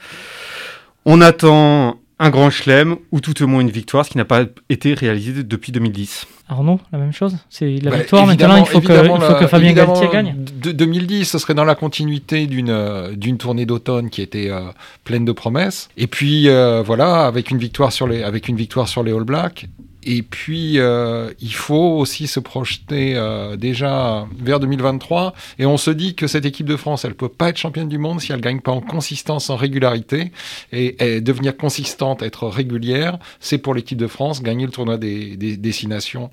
On 1.06 1.20
attend 1.20 2.00
un 2.18 2.30
grand 2.30 2.50
chelem 2.50 2.96
ou 3.10 3.20
tout 3.20 3.42
au 3.42 3.46
moins 3.46 3.60
une 3.60 3.70
victoire, 3.70 4.04
ce 4.04 4.10
qui 4.10 4.18
n'a 4.18 4.24
pas 4.24 4.44
été 4.68 4.94
réalisé 4.94 5.42
depuis 5.42 5.72
2010. 5.72 6.26
Arnaud, 6.48 6.78
la 6.92 6.98
même 6.98 7.12
chose 7.12 7.36
C'est 7.48 7.78
la 7.78 7.90
bah, 7.90 7.96
victoire 7.98 8.26
maintenant, 8.26 8.56
il 8.56 8.66
faut, 8.66 8.80
que, 8.80 8.92
il 8.92 9.20
faut 9.20 9.34
que 9.34 9.46
Fabien 9.46 9.72
Galtier 9.72 10.08
gagne 10.12 10.36
de 10.36 10.72
2010, 10.72 11.24
ce 11.24 11.38
serait 11.38 11.54
dans 11.54 11.64
la 11.64 11.74
continuité 11.74 12.46
d'une 12.46 12.70
euh, 12.70 13.14
d'une 13.16 13.38
tournée 13.38 13.64
d'automne 13.64 14.10
qui 14.10 14.20
était 14.20 14.50
euh, 14.50 14.70
pleine 15.04 15.24
de 15.24 15.32
promesses. 15.32 15.88
Et 15.96 16.06
puis 16.06 16.48
euh, 16.48 16.82
voilà, 16.82 17.24
avec 17.24 17.50
une 17.50 17.58
victoire 17.58 17.92
sur 17.92 18.06
les 18.06 18.22
avec 18.22 18.48
une 18.48 18.56
victoire 18.56 18.88
sur 18.88 19.02
les 19.02 19.12
All 19.12 19.24
Blacks 19.24 19.66
et 20.06 20.22
puis, 20.22 20.78
euh, 20.78 21.32
il 21.40 21.54
faut 21.54 21.98
aussi 21.98 22.26
se 22.26 22.38
projeter 22.40 23.14
euh, 23.16 23.56
déjà 23.56 24.26
vers 24.38 24.60
2023. 24.60 25.34
Et 25.58 25.66
on 25.66 25.76
se 25.76 25.90
dit 25.90 26.14
que 26.14 26.26
cette 26.26 26.44
équipe 26.44 26.66
de 26.66 26.76
France, 26.76 27.04
elle 27.04 27.14
peut 27.14 27.28
pas 27.28 27.48
être 27.48 27.56
championne 27.56 27.88
du 27.88 27.98
monde 27.98 28.20
si 28.20 28.32
elle 28.32 28.40
gagne 28.40 28.60
pas 28.60 28.72
en 28.72 28.80
consistance, 28.80 29.48
en 29.50 29.56
régularité. 29.56 30.32
Et, 30.72 31.20
devenir 31.20 31.56
consistante, 31.56 32.22
être 32.22 32.46
régulière, 32.46 33.18
c'est 33.40 33.58
pour 33.58 33.74
l'équipe 33.74 33.98
de 33.98 34.06
France 34.06 34.42
gagner 34.42 34.66
le 34.66 34.72
tournoi 34.72 34.98
des, 34.98 35.36
destinations 35.56 36.30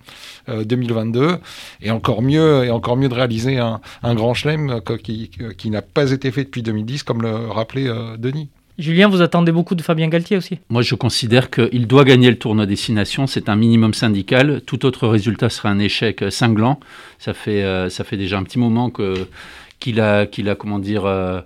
2022. 0.47 1.21
Euh, 1.21 1.37
et 1.81 1.91
encore 1.91 2.21
mieux, 2.21 2.65
et 2.65 2.71
encore 2.71 2.97
mieux 2.97 3.09
de 3.09 3.13
réaliser 3.13 3.57
un, 3.57 3.79
grand 4.15 4.33
chelem 4.33 4.81
qui, 5.03 5.31
qui 5.57 5.69
n'a 5.69 5.81
pas 5.81 6.11
été 6.11 6.31
fait 6.31 6.43
depuis 6.43 6.63
2010, 6.63 7.03
comme 7.03 7.21
le 7.21 7.49
rappelait 7.49 7.89
Denis. 8.17 8.49
Julien, 8.81 9.07
vous 9.07 9.21
attendez 9.21 9.51
beaucoup 9.51 9.75
de 9.75 9.83
Fabien 9.83 10.07
Galtier 10.07 10.37
aussi 10.37 10.57
Moi, 10.69 10.81
je 10.81 10.95
considère 10.95 11.51
qu'il 11.51 11.85
doit 11.85 12.03
gagner 12.03 12.31
le 12.31 12.37
tournoi 12.39 12.65
Destination. 12.65 13.27
C'est 13.27 13.47
un 13.47 13.55
minimum 13.55 13.93
syndical. 13.93 14.61
Tout 14.65 14.87
autre 14.87 15.07
résultat 15.07 15.49
serait 15.49 15.69
un 15.69 15.77
échec 15.77 16.23
cinglant. 16.31 16.79
Ça 17.19 17.35
fait, 17.35 17.61
euh, 17.61 17.89
ça 17.89 18.03
fait 18.03 18.17
déjà 18.17 18.39
un 18.39 18.43
petit 18.43 18.57
moment 18.57 18.89
que, 18.89 19.27
qu'il 19.79 19.99
a, 19.99 20.21
a, 20.21 20.55
comment 20.55 20.79
dire, 20.79 21.05
euh, 21.05 21.41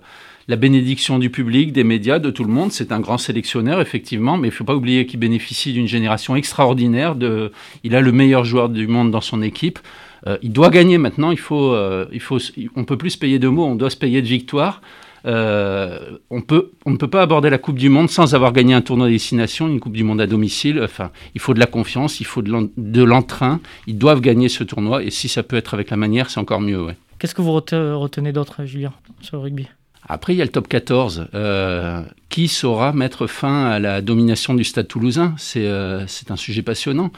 la 0.48 0.56
bénédiction 0.56 1.18
du 1.18 1.28
public, 1.28 1.74
des 1.74 1.84
médias, 1.84 2.18
de 2.18 2.30
tout 2.30 2.42
le 2.42 2.50
monde. 2.50 2.72
C'est 2.72 2.90
un 2.90 3.00
grand 3.00 3.18
sélectionneur, 3.18 3.82
effectivement, 3.82 4.38
mais 4.38 4.48
il 4.48 4.52
ne 4.52 4.56
faut 4.56 4.64
pas 4.64 4.74
oublier 4.74 5.04
qu'il 5.04 5.20
bénéficie 5.20 5.74
d'une 5.74 5.88
génération 5.88 6.36
extraordinaire. 6.36 7.16
De, 7.16 7.52
il 7.84 7.94
a 7.94 8.00
le 8.00 8.12
meilleur 8.12 8.46
joueur 8.46 8.70
du 8.70 8.86
monde 8.86 9.10
dans 9.10 9.20
son 9.20 9.42
équipe. 9.42 9.78
Euh, 10.26 10.38
il 10.40 10.52
doit 10.52 10.70
gagner 10.70 10.96
maintenant. 10.96 11.32
Il 11.32 11.38
faut, 11.38 11.76
il 12.10 12.20
faut, 12.20 12.38
on 12.76 12.84
peut 12.84 12.96
plus 12.96 13.10
se 13.10 13.18
payer 13.18 13.38
de 13.38 13.48
mots, 13.48 13.66
on 13.66 13.74
doit 13.74 13.90
se 13.90 13.98
payer 13.98 14.22
de 14.22 14.26
victoires. 14.26 14.80
Euh, 15.26 16.18
on, 16.30 16.40
peut, 16.40 16.72
on 16.84 16.90
ne 16.92 16.96
peut 16.96 17.08
pas 17.08 17.22
aborder 17.22 17.50
la 17.50 17.58
Coupe 17.58 17.78
du 17.78 17.88
Monde 17.88 18.08
sans 18.08 18.34
avoir 18.34 18.52
gagné 18.52 18.74
un 18.74 18.80
tournoi 18.80 19.06
de 19.08 19.12
destination, 19.12 19.66
une 19.68 19.80
Coupe 19.80 19.94
du 19.94 20.04
Monde 20.04 20.20
à 20.20 20.26
domicile. 20.26 20.80
Enfin, 20.82 21.10
il 21.34 21.40
faut 21.40 21.54
de 21.54 21.60
la 21.60 21.66
confiance, 21.66 22.20
il 22.20 22.26
faut 22.26 22.42
de 22.42 23.02
l'entrain. 23.02 23.60
Ils 23.86 23.98
doivent 23.98 24.20
gagner 24.20 24.48
ce 24.48 24.64
tournoi 24.64 25.02
et 25.02 25.10
si 25.10 25.28
ça 25.28 25.42
peut 25.42 25.56
être 25.56 25.74
avec 25.74 25.90
la 25.90 25.96
manière, 25.96 26.30
c'est 26.30 26.40
encore 26.40 26.60
mieux. 26.60 26.86
Qu'est-ce 27.18 27.34
que 27.34 27.42
vous 27.42 27.52
retenez 27.52 28.32
d'autre, 28.32 28.64
Julien, 28.64 28.92
sur 29.20 29.36
le 29.38 29.42
rugby? 29.42 29.66
Après, 30.08 30.34
il 30.34 30.36
y 30.36 30.42
a 30.42 30.44
le 30.44 30.52
top 30.52 30.68
14. 30.68 31.26
Euh, 31.34 32.02
qui 32.28 32.46
saura 32.46 32.92
mettre 32.92 33.26
fin 33.26 33.66
à 33.66 33.78
la 33.80 34.02
domination 34.02 34.54
du 34.54 34.62
Stade 34.62 34.86
toulousain? 34.86 35.34
C'est 35.38 35.68
c'est 36.06 36.30
un 36.30 36.36
sujet 36.36 36.62
passionnant. 36.62 37.10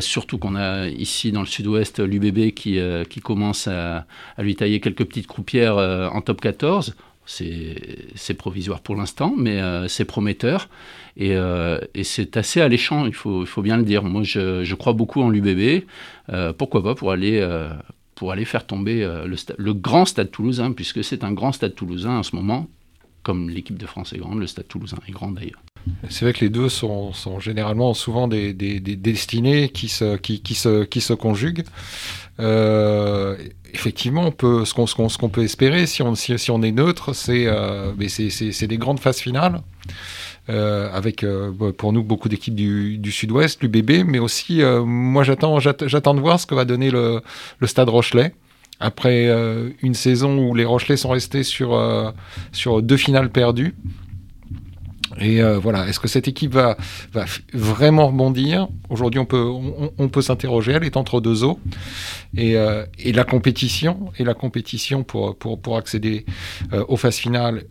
surtout 0.00 0.36
qu'on 0.36 0.56
a 0.56 0.88
ici 0.88 1.32
dans 1.32 1.40
le 1.40 1.46
sud-ouest 1.46 2.00
l'UBB 2.00 2.50
qui, 2.52 2.78
qui 3.08 3.20
commence 3.20 3.68
à, 3.68 4.06
à, 4.36 4.42
lui 4.42 4.56
tailler 4.56 4.80
quelques 4.80 5.04
petites 5.04 5.28
croupières 5.28 5.76
en 5.76 6.20
top 6.20 6.40
14. 6.42 6.94
C'est 7.26 8.34
provisoire 8.38 8.80
pour 8.80 8.96
l'instant, 8.96 9.34
mais 9.36 9.60
c'est 9.88 10.04
prometteur. 10.04 10.68
Et, 11.16 11.34
et 11.94 12.04
c'est 12.04 12.36
assez 12.36 12.60
alléchant, 12.60 13.06
il 13.06 13.14
faut, 13.14 13.44
bien 13.62 13.76
le 13.76 13.82
dire. 13.82 14.04
Moi, 14.04 14.22
je, 14.22 14.74
crois 14.74 14.92
beaucoup 14.92 15.22
en 15.22 15.30
l'UBB. 15.30 15.84
pourquoi 16.56 16.82
pas 16.82 16.94
pour 16.94 17.10
aller 17.10 17.40
pour 18.16 18.32
aller 18.32 18.44
faire 18.44 18.66
tomber 18.66 19.04
euh, 19.04 19.28
le, 19.58 19.72
grand 19.74 20.06
stade 20.06 20.32
toulousain, 20.32 20.72
puisque 20.72 21.04
c'est 21.04 21.22
un 21.22 21.32
grand 21.32 21.52
stade 21.52 21.76
toulousain 21.76 22.18
en 22.18 22.22
ce 22.24 22.34
moment, 22.34 22.66
comme 23.26 23.50
l'équipe 23.50 23.76
de 23.76 23.86
France 23.86 24.12
est 24.12 24.18
grande, 24.18 24.38
le 24.38 24.46
stade 24.46 24.68
toulousain 24.68 24.98
est 25.08 25.10
grand 25.10 25.32
d'ailleurs. 25.32 25.60
C'est 26.08 26.24
vrai 26.24 26.32
que 26.32 26.44
les 26.44 26.48
deux 26.48 26.68
sont, 26.68 27.12
généralement 27.40 27.92
souvent 27.92 28.28
des, 28.28 28.52
destinées 28.54 29.68
qui 29.68 29.88
se, 29.88 31.14
conjuguent. 31.14 31.64
Euh, 32.38 33.36
effectivement, 33.74 34.26
on 34.26 34.30
peut, 34.30 34.64
ce 34.64 34.74
qu'on 35.18 35.28
peut 35.28 35.42
espérer, 35.42 35.86
si 35.86 36.02
on, 36.02 36.62
est 36.62 36.70
neutre, 36.70 37.14
c'est 37.14 37.46
euh, 37.48 37.92
des 37.94 38.78
grandes 38.78 39.00
phases 39.00 39.18
finales. 39.18 39.60
Euh, 40.48 40.88
avec 40.92 41.24
euh, 41.24 41.50
pour 41.76 41.92
nous 41.92 42.04
beaucoup 42.04 42.28
d'équipes 42.28 42.54
du, 42.54 42.98
du 42.98 43.10
sud-ouest, 43.10 43.60
l'UBB, 43.60 44.06
mais 44.06 44.20
aussi, 44.20 44.62
moi 44.84 45.24
j'attends, 45.24 45.58
j'attends 45.58 46.14
de 46.14 46.20
voir 46.20 46.38
ce 46.38 46.46
que 46.46 46.54
va 46.54 46.64
donner 46.64 46.92
le, 46.92 47.22
le 47.58 47.66
Stade 47.66 47.88
Rochelet. 47.88 48.32
Après 48.80 49.28
une 49.82 49.94
saison 49.94 50.38
où 50.38 50.54
les 50.54 50.64
Rochelais 50.64 50.96
sont 50.96 51.08
restés 51.08 51.42
sur, 51.42 52.12
sur 52.52 52.82
deux 52.82 52.96
finales 52.96 53.30
perdues. 53.30 53.74
Et 55.18 55.40
voilà, 55.42 55.88
est-ce 55.88 55.98
que 55.98 56.08
cette 56.08 56.28
équipe 56.28 56.52
va, 56.52 56.76
va 57.12 57.24
vraiment 57.54 58.08
rebondir? 58.08 58.68
Aujourd'hui, 58.90 59.18
on 59.18 59.24
peut, 59.24 59.44
on, 59.44 59.92
on 59.96 60.08
peut 60.08 60.20
s'interroger. 60.20 60.72
Elle 60.72 60.84
est 60.84 60.98
entre 60.98 61.22
deux 61.22 61.42
eaux. 61.42 61.58
Et, 62.36 62.56
et, 62.98 63.12
la 63.12 63.24
compétition, 63.24 64.12
et 64.18 64.24
la 64.24 64.34
compétition 64.34 65.04
pour, 65.04 65.36
pour, 65.36 65.58
pour 65.58 65.78
accéder 65.78 66.26
aux 66.88 66.98
phases 66.98 67.16
finales 67.16 67.64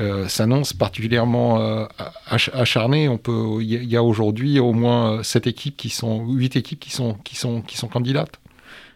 euh, 0.00 0.26
s'annonce 0.26 0.72
particulièrement 0.72 1.60
euh, 1.60 1.84
acharné. 2.26 3.08
On 3.08 3.18
peut, 3.18 3.58
il 3.60 3.84
y 3.84 3.96
a 3.96 4.02
aujourd'hui 4.02 4.58
au 4.58 4.72
moins 4.72 5.18
euh, 5.18 5.22
sept 5.22 5.46
équipes 5.46 5.76
qui 5.76 5.90
sont, 5.90 6.26
huit 6.26 6.56
équipes 6.56 6.80
qui 6.80 6.90
sont, 6.90 7.14
qui 7.22 7.36
sont, 7.36 7.60
qui 7.60 7.76
sont 7.76 7.88
candidates. 7.88 8.40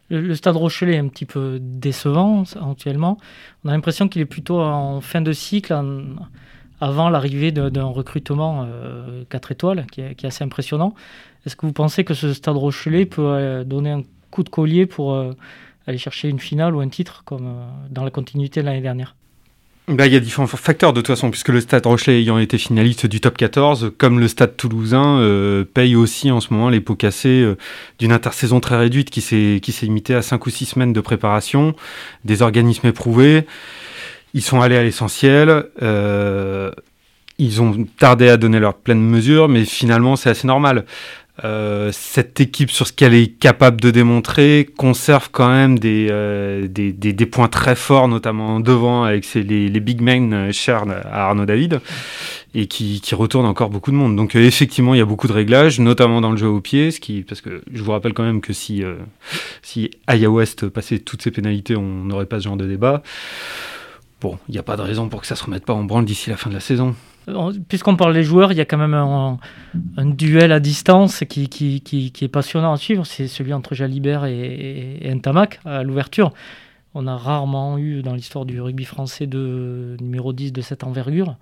Le, 0.09 0.35
Stade 0.35 0.57
Rochelet 0.57 0.95
est 0.95 0.99
un 0.99 1.09
petit 1.09 1.25
peu 1.25 1.59
décevant 1.61 2.45
actuellement. 2.61 3.19
On 3.65 3.69
a 3.69 3.73
l'impression 3.73 4.09
qu'il 4.09 4.23
est 4.23 4.27
plutôt 4.27 4.61
en 4.61 5.01
fin 5.01 5.21
de 5.21 5.33
cycle, 5.33 5.75
avant 6.81 7.09
l'arrivée 7.09 7.53
d'un 7.53 7.85
recrutement 7.85 8.69
4 9.29 9.53
étoiles, 9.53 9.87
qui 9.91 10.03
est, 10.03 10.25
assez 10.25 10.45
impressionnant. 10.45 10.95
Est-ce 11.45 11.57
que 11.57 11.67
vous 11.67 11.73
pensez 11.73 12.05
que 12.05 12.15
ce 12.15 12.33
Stade 12.33 12.57
Rochelet 12.57 13.07
peut 13.07 13.65
donner 13.67 13.91
un 13.91 14.03
coup 14.31 14.45
de 14.45 14.49
collier 14.49 14.87
pour 14.87 15.19
aller 15.87 15.99
chercher 15.99 16.29
une 16.29 16.41
finale 16.41 16.77
ou 16.77 16.81
un 16.81 16.89
titre 16.89 17.25
comme 17.25 17.67
dans 17.91 18.05
la 18.05 18.11
continuité 18.11 18.61
de 18.61 18.67
l'année 18.67 18.83
dernière? 18.83 19.17
Bah, 19.89 20.07
il 20.07 20.13
y 20.13 20.17
a 20.17 20.21
différents 20.21 20.49
facteurs 20.49 20.93
de 20.93 21.01
toute 21.01 21.07
façon, 21.07 21.31
puisque 21.31 21.51
le 21.51 21.61
Stade 21.61 21.87
Rochelet 21.87 22.21
ayant 22.21 22.39
été 22.39 22.59
finaliste 22.59 23.07
du 23.07 23.21
top 23.21 23.37
14, 23.37 23.93
comme 23.97 24.19
le 24.19 24.27
Stade 24.27 24.57
Toulousain 24.57 25.21
euh, 25.21 25.65
paye 25.65 25.95
aussi 25.95 26.33
en 26.33 26.41
ce 26.41 26.53
moment 26.53 26.71
les 26.71 26.81
pots 26.81 26.97
cassés 26.97 27.43
euh, 27.43 27.57
d'une 28.01 28.11
intersaison 28.11 28.59
très 28.59 28.77
réduite 28.77 29.11
qui 29.11 29.21
s'est 29.21 29.61
qui 29.63 29.71
s'est 29.71 29.87
limitée 29.87 30.17
à 30.17 30.23
5 30.23 30.45
ou 30.45 30.51
6 30.51 30.67
semaines 30.67 30.93
de 30.93 31.01
préparation, 31.01 31.77
des 32.25 32.43
organismes 32.43 32.89
éprouvés. 32.89 33.47
Ils 34.35 34.43
sont 34.43 34.61
allés 34.61 34.77
à 34.77 34.83
l'essentiel. 34.83 35.67
Euh, 35.83 36.73
ils 37.39 37.63
ont 37.63 37.87
tardé 37.99 38.29
à 38.29 38.37
donner 38.39 38.59
leur 38.59 38.75
pleine 38.75 39.01
mesure, 39.01 39.49
mais 39.49 39.65
finalement 39.65 40.17
c'est 40.17 40.31
assez 40.31 40.49
normal. 40.49 40.85
Euh, 41.45 41.91
cette 41.93 42.41
équipe, 42.41 42.71
sur 42.71 42.87
ce 42.87 42.93
qu'elle 42.93 43.13
est 43.13 43.29
capable 43.39 43.81
de 43.81 43.91
démontrer, 43.91 44.69
conserve 44.77 45.29
quand 45.31 45.51
même 45.51 45.79
des, 45.79 46.09
euh, 46.11 46.67
des, 46.67 46.93
des, 46.93 47.27
points 47.27 47.49
très 47.49 47.77
forts, 47.77 48.09
notamment 48.09 48.59
devant 48.59 49.05
avec 49.05 49.33
les, 49.35 49.69
les, 49.69 49.81
big 49.81 50.01
men 50.01 50.33
euh, 50.33 50.53
chers 50.53 50.85
à 50.89 51.29
Arnaud 51.29 51.45
David, 51.45 51.81
et 52.55 52.67
qui, 52.67 53.03
qui 53.03 53.15
retournent 53.15 53.47
encore 53.47 53.69
beaucoup 53.69 53.91
de 53.91 53.97
monde. 53.97 54.17
Donc 54.17 54.35
effectivement, 54.35 54.95
il 54.95 54.99
y 54.99 55.03
a 55.03 55.05
beaucoup 55.05 55.29
de 55.29 55.35
réglages, 55.35 55.79
notamment 55.79 56.23
dans 56.23 56.31
le 56.31 56.39
jeu 56.39 56.49
au 56.49 56.63
pied, 56.63 56.91
ce 56.91 57.01
qui, 57.01 57.23
parce 57.23 57.43
que 57.43 57.63
je 57.71 57.83
vous 57.83 57.93
rappelle 57.93 58.15
quand 58.15 58.25
même 58.25 58.41
que 58.41 58.55
si, 58.55 58.83
si 59.61 59.91
Aya 60.07 60.31
West 60.31 60.69
passait 60.69 61.01
toutes 61.01 61.21
ses 61.21 61.31
pénalités, 61.31 61.77
on 61.77 62.05
n'aurait 62.05 62.27
pas 62.27 62.39
ce 62.39 62.45
genre 62.45 62.57
de 62.57 62.67
débat. 62.67 63.03
Bon, 64.23 64.39
il 64.49 64.53
n'y 64.53 64.59
a 64.59 64.63
pas 64.63 64.77
de 64.77 64.83
raison 64.83 65.11
pour 65.11 65.21
que 65.21 65.27
ça 65.27 65.37
se 65.37 65.45
remette 65.45 65.67
pas 65.67 65.75
en 65.75 65.85
branle 65.85 66.07
d'ici 66.07 66.31
la 66.31 66.39
fin 66.39 66.49
de 66.49 66.55
la 66.55 66.61
saison. 66.61 66.95
Puisqu'on 67.69 67.97
parle 67.97 68.15
des 68.15 68.23
joueurs, 68.23 68.53
il 68.53 68.59
y 68.59 68.61
a 68.61 68.65
quand 68.65 68.79
même 68.79 68.95
un, 68.95 69.39
duel 70.07 70.53
à 70.53 70.61
distance 70.61 71.25
qui, 71.29 71.43
est 72.21 72.29
passionnant 72.29 72.73
à 72.73 72.77
suivre. 72.77 73.05
C'est 73.05 73.27
celui 73.27 73.53
entre 73.53 73.75
Jalibert 73.75 74.25
et, 74.27 74.99
et, 75.01 75.15
Ntamak 75.15 75.61
à 75.65 75.83
l'ouverture. 75.83 76.33
On 76.95 77.07
a 77.07 77.17
rarement 77.17 77.79
eu 77.79 78.03
dans 78.03 78.15
l'histoire 78.15 78.47
du 78.47 78.61
rugby 78.61 78.85
français 78.85 79.27
de 79.27 79.97
numéro 80.01 80.33
10 80.33 80.53
de 80.53 80.61
cette 80.63 80.85
envergure. 80.85 81.37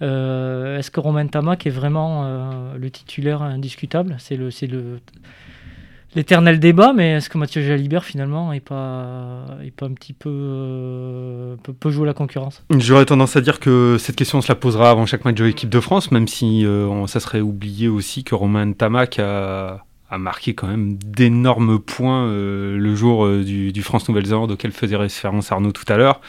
Euh, 0.00 0.78
est-ce 0.78 0.90
que 0.90 1.00
Romain 1.00 1.24
Ntamak 1.24 1.66
est 1.66 1.70
vraiment 1.70 2.24
euh, 2.24 2.78
le 2.78 2.90
titulaire 2.90 3.42
indiscutable? 3.42 4.16
C'est 4.18 4.36
le, 4.36 4.50
l'éternel 6.14 6.58
débat, 6.58 6.92
mais 6.92 7.12
est-ce 7.12 7.28
que 7.28 7.38
Mathieu 7.38 7.62
Jalibert 7.62 8.04
finalement 8.04 8.52
n'est 8.52 8.60
pas, 8.60 9.44
est 9.64 9.70
pas 9.70 9.86
un 9.86 9.92
petit 9.92 10.12
peu 10.12 10.30
euh, 10.32 11.56
peut, 11.56 11.90
jouer 11.90 12.06
la 12.06 12.14
concurrence? 12.14 12.64
J'aurais 12.78 13.04
tendance 13.04 13.36
à 13.36 13.40
dire 13.40 13.60
que 13.60 13.96
cette 13.98 14.16
question 14.16 14.38
on 14.38 14.42
se 14.42 14.48
la 14.48 14.54
posera 14.54 14.90
avant 14.90 15.06
chaque 15.06 15.24
match 15.24 15.36
de 15.36 15.44
l'équipe 15.44 15.68
de 15.68 15.80
France, 15.80 16.10
même 16.10 16.28
si 16.28 16.64
euh, 16.64 17.06
ça 17.06 17.20
serait 17.20 17.40
oublié 17.40 17.88
aussi 17.88 18.24
que 18.24 18.34
Romain 18.34 18.72
Tamac 18.72 19.18
a, 19.18 19.84
a 20.10 20.18
marqué 20.18 20.54
quand 20.54 20.66
même 20.66 20.96
d'énormes 20.96 21.78
points 21.78 22.26
euh, 22.26 22.76
le 22.76 22.94
jour 22.94 23.28
du, 23.28 23.72
du 23.72 23.82
France-Nouvelle-Zélande 23.82 24.52
auquel 24.52 24.72
faisait 24.72 24.96
référence 24.96 25.52
Arnaud 25.52 25.72
tout 25.72 25.90
à 25.92 25.96
l'heure. 25.96 26.20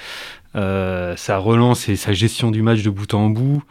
sa 0.53 1.37
relance 1.37 1.89
et 1.89 1.95
sa 1.95 2.13
gestion 2.13 2.51
du 2.51 2.61
match 2.61 2.83
de 2.83 2.89
bout 2.89 3.13
en 3.13 3.29
bout. 3.29 3.63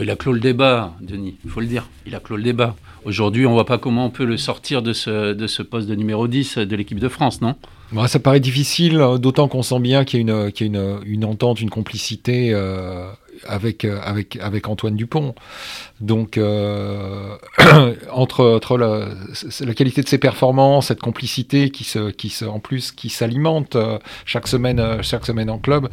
Il 0.00 0.10
a 0.10 0.16
clos 0.16 0.32
le 0.32 0.40
débat, 0.40 0.94
Denis, 1.00 1.36
il 1.44 1.50
faut 1.50 1.60
le 1.60 1.66
dire. 1.66 1.88
Il 2.06 2.14
a 2.14 2.20
clos 2.20 2.36
le 2.36 2.42
débat. 2.42 2.76
Aujourd'hui, 3.04 3.46
on 3.46 3.50
ne 3.50 3.54
voit 3.54 3.64
pas 3.64 3.78
comment 3.78 4.06
on 4.06 4.10
peut 4.10 4.24
le 4.24 4.36
sortir 4.36 4.82
de 4.82 4.92
ce, 4.92 5.62
poste 5.62 5.88
de 5.88 5.94
numéro 5.94 6.28
10 6.28 6.58
de 6.58 6.76
l'équipe 6.76 6.98
de 6.98 7.08
France, 7.08 7.40
non? 7.40 7.54
Ça 8.06 8.18
paraît 8.18 8.40
difficile, 8.40 9.02
d'autant 9.18 9.48
qu'on 9.48 9.62
sent 9.62 9.80
bien 9.80 10.04
qu'il 10.04 10.28
y 10.28 10.30
a 10.30 10.50
une 10.60 11.24
entente, 11.24 11.60
une 11.60 11.70
complicité 11.70 12.50
euh, 12.52 13.10
avec, 13.46 13.84
euh, 13.84 14.00
avec, 14.02 14.36
avec 14.36 14.68
Antoine 14.68 14.96
Dupont. 14.96 15.34
Donc, 16.00 16.38
euh, 16.38 17.36
entre, 18.12 18.44
entre 18.44 18.78
la, 18.78 19.74
qualité 19.74 20.02
de 20.02 20.08
ses 20.08 20.18
performances, 20.18 20.86
cette 20.88 21.00
complicité 21.00 21.70
qui 21.70 21.84
se, 21.84 22.10
qui 22.10 22.28
se, 22.28 22.44
en 22.44 22.60
plus, 22.60 22.92
qui 22.92 23.08
s'alimente 23.08 23.76
euh, 23.76 23.98
chaque 24.24 24.48
semaine, 24.48 25.02
chaque 25.02 25.26
semaine 25.26 25.50
en 25.50 25.58
club, 25.58 25.88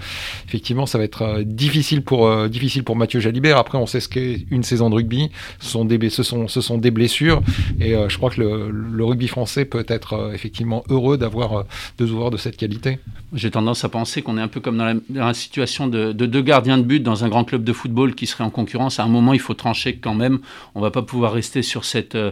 effectivement, 0.47 0.85
ça 0.85 0.97
va 0.97 1.03
être 1.03 1.41
difficile 1.41 2.03
pour, 2.03 2.47
difficile 2.49 2.83
pour 2.83 2.95
Mathieu 2.95 3.19
Jalibert. 3.19 3.57
Après, 3.57 3.77
on 3.77 3.85
sait 3.85 3.99
ce 3.99 4.09
qu'est 4.09 4.45
une 4.51 4.63
saison 4.63 4.89
de 4.89 4.95
rugby. 4.95 5.31
Ce 5.59 5.69
sont 5.69 5.85
des, 5.85 6.09
ce 6.09 6.23
sont, 6.23 6.47
ce 6.47 6.61
sont 6.61 6.77
des 6.77 6.91
blessures. 6.91 7.41
Et 7.79 7.93
je 8.07 8.17
crois 8.17 8.29
que 8.29 8.41
le, 8.41 9.05
rugby 9.05 9.27
français 9.27 9.65
peut 9.65 9.85
être 9.87 10.31
effectivement 10.33 10.83
heureux 10.89 11.17
d'avoir 11.17 11.65
deux 11.97 12.07
joueurs 12.07 12.31
de 12.31 12.37
cette 12.37 12.57
qualité. 12.57 12.99
J'ai 13.33 13.51
tendance 13.51 13.83
à 13.83 13.89
penser 13.89 14.21
qu'on 14.21 14.37
est 14.37 14.41
un 14.41 14.47
peu 14.47 14.59
comme 14.59 14.77
dans 14.77 14.85
la, 14.85 14.93
dans 15.09 15.27
la 15.27 15.33
situation 15.33 15.87
de, 15.87 16.11
de, 16.11 16.25
deux 16.25 16.41
gardiens 16.41 16.77
de 16.77 16.83
but 16.83 17.01
dans 17.01 17.23
un 17.23 17.29
grand 17.35 17.43
club 17.43 17.65
de 17.65 17.73
football 17.73 18.15
qui 18.15 18.27
serait 18.27 18.45
en 18.45 18.49
concurrence. 18.49 18.97
À 18.97 19.03
un 19.03 19.09
moment, 19.09 19.33
il 19.33 19.41
faut 19.41 19.53
trancher 19.53 19.97
quand 19.97 20.13
même. 20.13 20.39
On 20.73 20.79
va 20.79 20.89
pas 20.89 21.01
pouvoir 21.01 21.33
rester 21.33 21.63
sur 21.63 21.83
cette, 21.83 22.15
euh, 22.15 22.31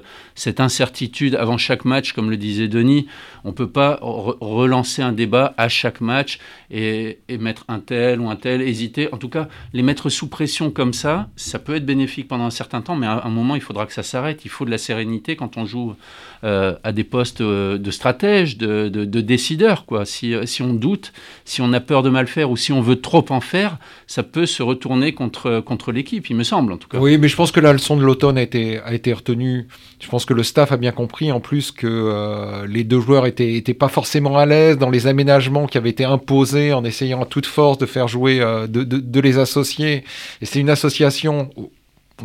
incertitude 0.60 1.36
avant 1.36 1.58
chaque 1.58 1.84
match, 1.84 2.14
comme 2.14 2.30
le 2.30 2.38
disait 2.38 2.70
Denis. 2.70 3.08
On 3.44 3.52
peut 3.52 3.70
pas 3.70 4.00
relancer 4.02 5.02
un 5.02 5.12
débat 5.12 5.54
à 5.58 5.68
chaque 5.68 6.00
match 6.00 6.40
et, 6.72 7.20
et, 7.28 7.38
mettre 7.38 7.66
un 7.68 7.80
tel 7.80 8.22
ou 8.22 8.30
un 8.30 8.38
tel, 8.38 8.62
hésiter. 8.62 9.14
En 9.14 9.18
tout 9.18 9.28
cas, 9.28 9.50
les 9.74 9.84
mettre 9.84 10.10
sous 10.10 10.30
pression 10.30 10.72
comme 10.72 10.94
ça, 10.94 11.28
ça 11.36 11.60
peut 11.60 11.76
être 11.76 11.86
bénéfique 11.86 12.30
pendant 12.30 12.46
un 12.46 12.50
certain 12.50 12.82
temps, 12.82 12.96
mais 12.96 13.08
à 13.08 13.26
un 13.26 13.30
moment, 13.30 13.56
il 13.56 13.62
faudra 13.62 13.86
que 13.86 13.92
ça 13.92 14.04
s'arrête. 14.04 14.46
Il 14.46 14.50
faut 14.50 14.64
de 14.64 14.72
la 14.72 14.78
sérénité 14.78 15.36
quand 15.36 15.58
on 15.58 15.66
joue 15.66 15.96
euh, 16.44 16.76
à 16.84 16.92
des 16.92 17.04
postes 17.04 17.42
euh, 17.42 17.78
de 17.78 17.92
stratège, 17.92 18.58
de, 18.58 18.90
de, 18.90 19.06
de 19.06 19.22
décideur. 19.22 19.86
Quoi. 19.86 20.06
Si, 20.06 20.36
si 20.46 20.62
on 20.62 20.74
doute, 20.74 21.14
si 21.46 21.62
on 21.62 21.74
a 21.74 21.80
peur 21.80 22.04
de 22.04 22.10
mal 22.10 22.28
faire 22.28 22.52
ou 22.52 22.58
si 22.58 22.72
on 22.72 22.82
veut 22.82 23.02
trop 23.02 23.26
en 23.30 23.42
faire, 23.42 23.78
ça 24.08 24.24
peut 24.24 24.46
se 24.46 24.62
retourner 24.64 25.14
contre, 25.14 25.92
l'équipe, 25.92 26.30
il 26.30 26.36
me 26.36 26.44
semble 26.44 26.72
en 26.74 26.78
tout 26.78 26.88
cas. 26.88 27.00
Oui, 27.00 27.18
mais 27.18 27.28
je 27.28 27.36
pense 27.36 27.52
que 27.52 27.60
la 27.60 27.74
leçon 27.74 27.98
de 27.98 28.04
l'automne 28.04 28.38
a 28.38 28.42
été, 28.42 29.14
retenue. 29.14 29.68
Je 30.00 30.08
pense 30.08 30.26
que 30.26 30.34
le 30.34 30.44
staff 30.44 30.72
a 30.72 30.78
bien 30.78 30.92
compris 30.92 31.32
en 31.32 31.40
plus 31.40 31.72
que 31.72 31.88
euh, 31.88 32.68
les 32.68 32.84
deux 32.84 33.00
joueurs 33.00 33.26
étaient, 33.26 33.54
étaient 33.54 33.74
pas 33.74 33.88
forcément 33.88 34.38
à 34.38 34.46
l'aise 34.46 34.78
dans 34.78 34.90
les 34.90 35.08
aménagements 35.08 35.68
qui 35.68 35.78
avaient 35.78 35.90
été 35.90 36.04
imposés 36.04 36.74
en 36.74 36.84
essayant 36.84 37.24
à 37.24 37.26
toute 37.26 37.46
force 37.46 37.78
de 37.78 37.86
faire 37.86 38.08
jouer, 38.08 38.40
euh, 38.40 38.68
de, 38.68 39.20
les 39.20 39.38
associer. 39.38 40.04
Et 40.42 40.46
c'est 40.46 40.60
une 40.60 40.70
association, 40.70 41.50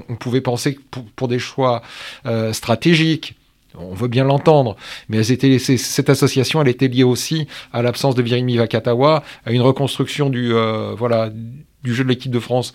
on 0.09 0.17
pouvait 0.17 0.41
penser 0.41 0.79
pour, 1.17 1.29
des 1.29 1.39
choix 1.39 1.83
euh, 2.27 2.53
stratégiques, 2.53 3.35
on 3.77 3.95
veut 3.95 4.09
bien 4.09 4.25
l'entendre, 4.25 4.77
mais 5.09 5.23
cette 5.23 6.11
association, 6.11 6.63
elle 6.63 6.69
était 6.69 6.89
liée 6.89 7.05
aussi 7.05 7.47
à 7.73 7.83
l'absence 7.83 8.15
de 8.15 8.23
Virimi 8.23 8.57
Vakatawa, 8.57 9.23
à 9.45 9.53
une 9.53 9.63
reconstruction 9.63 10.31
du, 10.31 10.55
euh, 10.55 10.97
jeu 11.85 12.05
de 12.05 12.09
l'équipe 12.09 12.33
de 12.33 12.41
France 12.41 12.73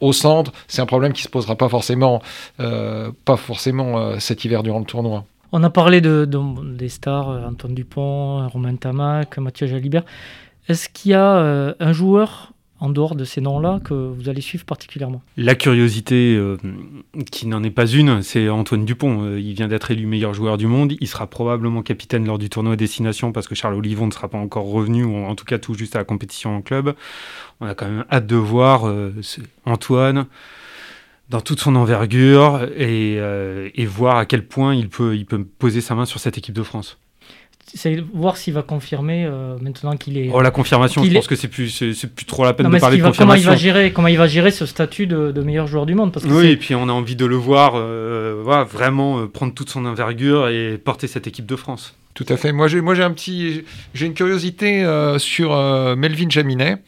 au 0.00 0.12
centre. 0.12 0.52
C'est 0.68 0.82
un 0.82 0.86
problème 0.86 1.12
qui 1.12 1.22
se 1.22 1.28
posera 1.28 1.56
pas 1.56 1.68
forcément, 1.68 2.22
euh, 2.60 3.12
pas 3.24 3.36
forcément 3.36 3.98
euh, 3.98 4.18
cet 4.18 4.44
hiver 4.44 4.62
durant 4.62 4.80
le 4.80 4.84
tournoi. 4.84 5.24
On 5.52 5.62
a 5.62 5.70
parlé 5.70 6.00
de, 6.00 6.28
des 6.76 6.88
stars, 6.88 7.28
Antoine 7.46 7.74
Dupont, 7.74 8.48
Romain 8.48 8.74
Tamac, 8.74 9.38
Mathieu 9.38 9.66
Jalibert. 9.66 10.04
Est-ce 10.68 10.88
qu'il 10.88 11.12
y 11.12 11.14
a 11.14 11.74
un 11.78 11.92
joueur 11.92 12.53
en 12.84 12.90
dehors 12.90 13.14
de 13.14 13.24
ces 13.24 13.40
noms-là 13.40 13.80
que 13.82 13.94
vous 13.94 14.28
allez 14.28 14.42
suivre 14.42 14.66
particulièrement 14.66 15.22
La 15.38 15.54
curiosité, 15.54 16.36
euh, 16.36 16.58
qui 17.30 17.46
n'en 17.46 17.62
est 17.62 17.70
pas 17.70 17.86
une, 17.86 18.22
c'est 18.22 18.50
Antoine 18.50 18.84
Dupont. 18.84 19.24
Euh, 19.24 19.40
il 19.40 19.54
vient 19.54 19.68
d'être 19.68 19.90
élu 19.90 20.04
meilleur 20.06 20.34
joueur 20.34 20.58
du 20.58 20.66
monde. 20.66 20.92
Il 21.00 21.08
sera 21.08 21.26
probablement 21.26 21.80
capitaine 21.82 22.26
lors 22.26 22.38
du 22.38 22.50
tournoi 22.50 22.76
Destination 22.76 23.32
parce 23.32 23.48
que 23.48 23.54
Charles 23.54 23.74
Olivon 23.74 24.06
ne 24.06 24.12
sera 24.12 24.28
pas 24.28 24.36
encore 24.36 24.66
revenu, 24.70 25.02
ou 25.02 25.16
en 25.16 25.34
tout 25.34 25.46
cas 25.46 25.58
tout 25.58 25.72
juste 25.72 25.96
à 25.96 25.98
la 25.98 26.04
compétition 26.04 26.54
en 26.54 26.60
club. 26.60 26.94
On 27.60 27.66
a 27.66 27.74
quand 27.74 27.86
même 27.88 28.04
hâte 28.12 28.26
de 28.26 28.36
voir 28.36 28.86
euh, 28.86 29.14
Antoine 29.64 30.26
dans 31.30 31.40
toute 31.40 31.60
son 31.60 31.76
envergure 31.76 32.68
et, 32.76 33.86
voir 33.86 34.18
à 34.18 34.26
quel 34.26 34.46
point 34.46 34.74
il 34.74 34.90
peut 34.90 35.44
poser 35.58 35.80
sa 35.80 35.94
main 35.94 36.04
sur 36.04 36.20
cette 36.20 36.36
équipe 36.36 36.54
de 36.54 36.62
France 36.62 36.98
c'est 37.72 37.96
voir 38.12 38.36
s'il 38.36 38.54
va 38.54 38.62
confirmer 38.62 39.24
euh, 39.24 39.56
maintenant 39.60 39.96
qu'il 39.96 40.18
est. 40.18 40.30
Oh, 40.32 40.40
la 40.40 40.50
confirmation, 40.50 41.02
je 41.02 41.12
pense 41.12 41.26
que 41.26 41.36
c'est 41.36 41.48
plus, 41.48 41.70
c'est, 41.70 42.14
plus 42.14 42.26
trop 42.26 42.44
la 42.44 42.52
peine 42.52 42.70
de 42.70 42.78
parler 42.78 42.98
de 42.98 43.02
confirmation. 43.02 43.24
Comment 43.24 43.34
il 43.34 43.44
va 43.44 43.56
gérer, 43.56 43.92
comment 43.92 44.08
il 44.08 44.18
va 44.18 44.26
gérer 44.26 44.50
ce 44.50 44.66
statut 44.66 45.06
de, 45.06 45.32
meilleur 45.42 45.66
joueur 45.66 45.86
du 45.86 45.94
monde 45.94 46.12
parce 46.12 46.24
que 46.24 46.30
Oui, 46.30 46.48
et 46.48 46.56
puis 46.56 46.74
on 46.74 46.88
a 46.88 46.92
envie 46.92 47.16
de 47.16 47.26
le 47.26 47.36
voir 47.36 47.72
euh, 47.74 48.42
vraiment 48.70 49.20
euh, 49.20 49.26
prendre 49.26 49.54
toute 49.54 49.70
son 49.70 49.84
envergure 49.86 50.48
et 50.48 50.78
porter 50.78 51.06
cette 51.06 51.26
équipe 51.26 51.46
de 51.46 51.56
France. 51.56 51.94
Tout 52.14 52.26
à 52.28 52.36
fait. 52.36 52.52
Moi, 52.52 52.68
j'ai, 52.68 52.80
moi, 52.80 52.94
j'ai 52.94 53.02
un 53.02 53.10
petit, 53.10 53.64
j'ai 53.92 54.06
une 54.06 54.14
curiosité 54.14 54.86
sur 55.18 55.56
Melvin 55.96 56.30
Jaminet. 56.30 56.78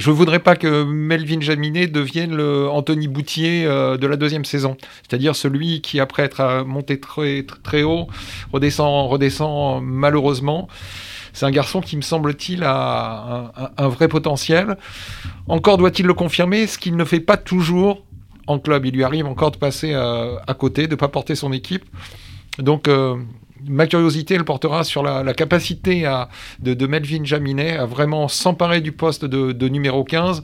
Je 0.00 0.08
ne 0.08 0.14
voudrais 0.14 0.38
pas 0.38 0.56
que 0.56 0.82
Melvin 0.82 1.42
Jaminet 1.42 1.86
devienne 1.86 2.34
le 2.34 2.70
Anthony 2.70 3.06
Boutier 3.06 3.66
euh, 3.66 3.98
de 3.98 4.06
la 4.06 4.16
deuxième 4.16 4.46
saison. 4.46 4.78
C'est-à-dire 5.02 5.36
celui 5.36 5.82
qui, 5.82 6.00
après 6.00 6.22
être 6.22 6.64
monté 6.64 6.98
très, 6.98 7.82
haut, 7.82 8.06
redescend, 8.50 9.10
redescend 9.10 9.84
malheureusement. 9.84 10.68
C'est 11.34 11.44
un 11.44 11.50
garçon 11.50 11.82
qui, 11.82 11.98
me 11.98 12.00
semble-t-il, 12.00 12.64
a 12.64 13.52
un, 13.76 13.88
vrai 13.88 14.08
potentiel. 14.08 14.78
Encore 15.48 15.76
doit-il 15.76 16.06
le 16.06 16.14
confirmer, 16.14 16.66
ce 16.66 16.78
qu'il 16.78 16.96
ne 16.96 17.04
fait 17.04 17.20
pas 17.20 17.36
toujours 17.36 18.06
en 18.46 18.58
club. 18.58 18.86
Il 18.86 18.94
lui 18.94 19.04
arrive 19.04 19.26
encore 19.26 19.50
de 19.50 19.58
passer 19.58 19.92
euh, 19.92 20.36
à 20.46 20.54
côté, 20.54 20.86
de 20.86 20.92
ne 20.92 20.96
pas 20.96 21.08
porter 21.08 21.34
son 21.34 21.52
équipe. 21.52 21.84
Donc, 22.58 22.88
euh, 22.88 23.16
ma 23.68 23.86
curiosité, 23.86 24.34
elle 24.34 24.44
portera 24.44 24.84
sur 24.84 25.02
la, 25.02 25.34
capacité 25.34 26.08
de, 26.60 26.86
Melvin 26.86 27.24
Jaminet 27.24 27.76
à 27.76 27.86
vraiment 27.86 28.28
s'emparer 28.28 28.80
du 28.80 28.92
poste 28.92 29.24
de, 29.24 29.68
numéro 29.68 30.04
15, 30.04 30.42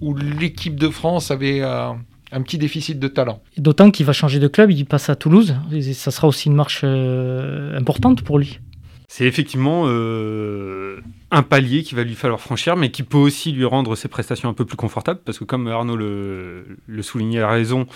où 0.00 0.14
l'équipe 0.14 0.76
de 0.76 0.88
France 0.88 1.30
avait 1.30 1.60
euh, 1.60 1.90
un 2.32 2.42
petit 2.42 2.58
déficit 2.58 2.98
de 2.98 3.08
talent. 3.08 3.42
D'autant 3.56 3.90
qu'il 3.90 4.06
va 4.06 4.12
changer 4.12 4.38
de 4.38 4.48
club, 4.48 4.70
il 4.70 4.86
passe 4.86 5.08
à 5.10 5.16
Toulouse, 5.16 5.56
et 5.72 5.92
ça 5.92 6.10
sera 6.10 6.28
aussi 6.28 6.48
une 6.48 6.54
marche 6.54 6.82
euh, 6.84 7.76
importante 7.76 8.22
pour 8.22 8.38
lui. 8.38 8.60
C'est 9.08 9.24
effectivement 9.24 9.86
euh, 9.86 11.00
un 11.32 11.42
palier 11.42 11.82
qu'il 11.82 11.96
va 11.96 12.04
lui 12.04 12.14
falloir 12.14 12.40
franchir, 12.40 12.76
mais 12.76 12.92
qui 12.92 13.02
peut 13.02 13.18
aussi 13.18 13.50
lui 13.50 13.64
rendre 13.64 13.96
ses 13.96 14.06
prestations 14.06 14.48
un 14.48 14.54
peu 14.54 14.64
plus 14.64 14.76
confortables, 14.76 15.20
parce 15.24 15.38
que 15.38 15.44
comme 15.44 15.66
Arnaud 15.66 15.96
le, 15.96 16.78
le 16.86 17.02
soulignait 17.02 17.40
à 17.40 17.48
raison, 17.48 17.86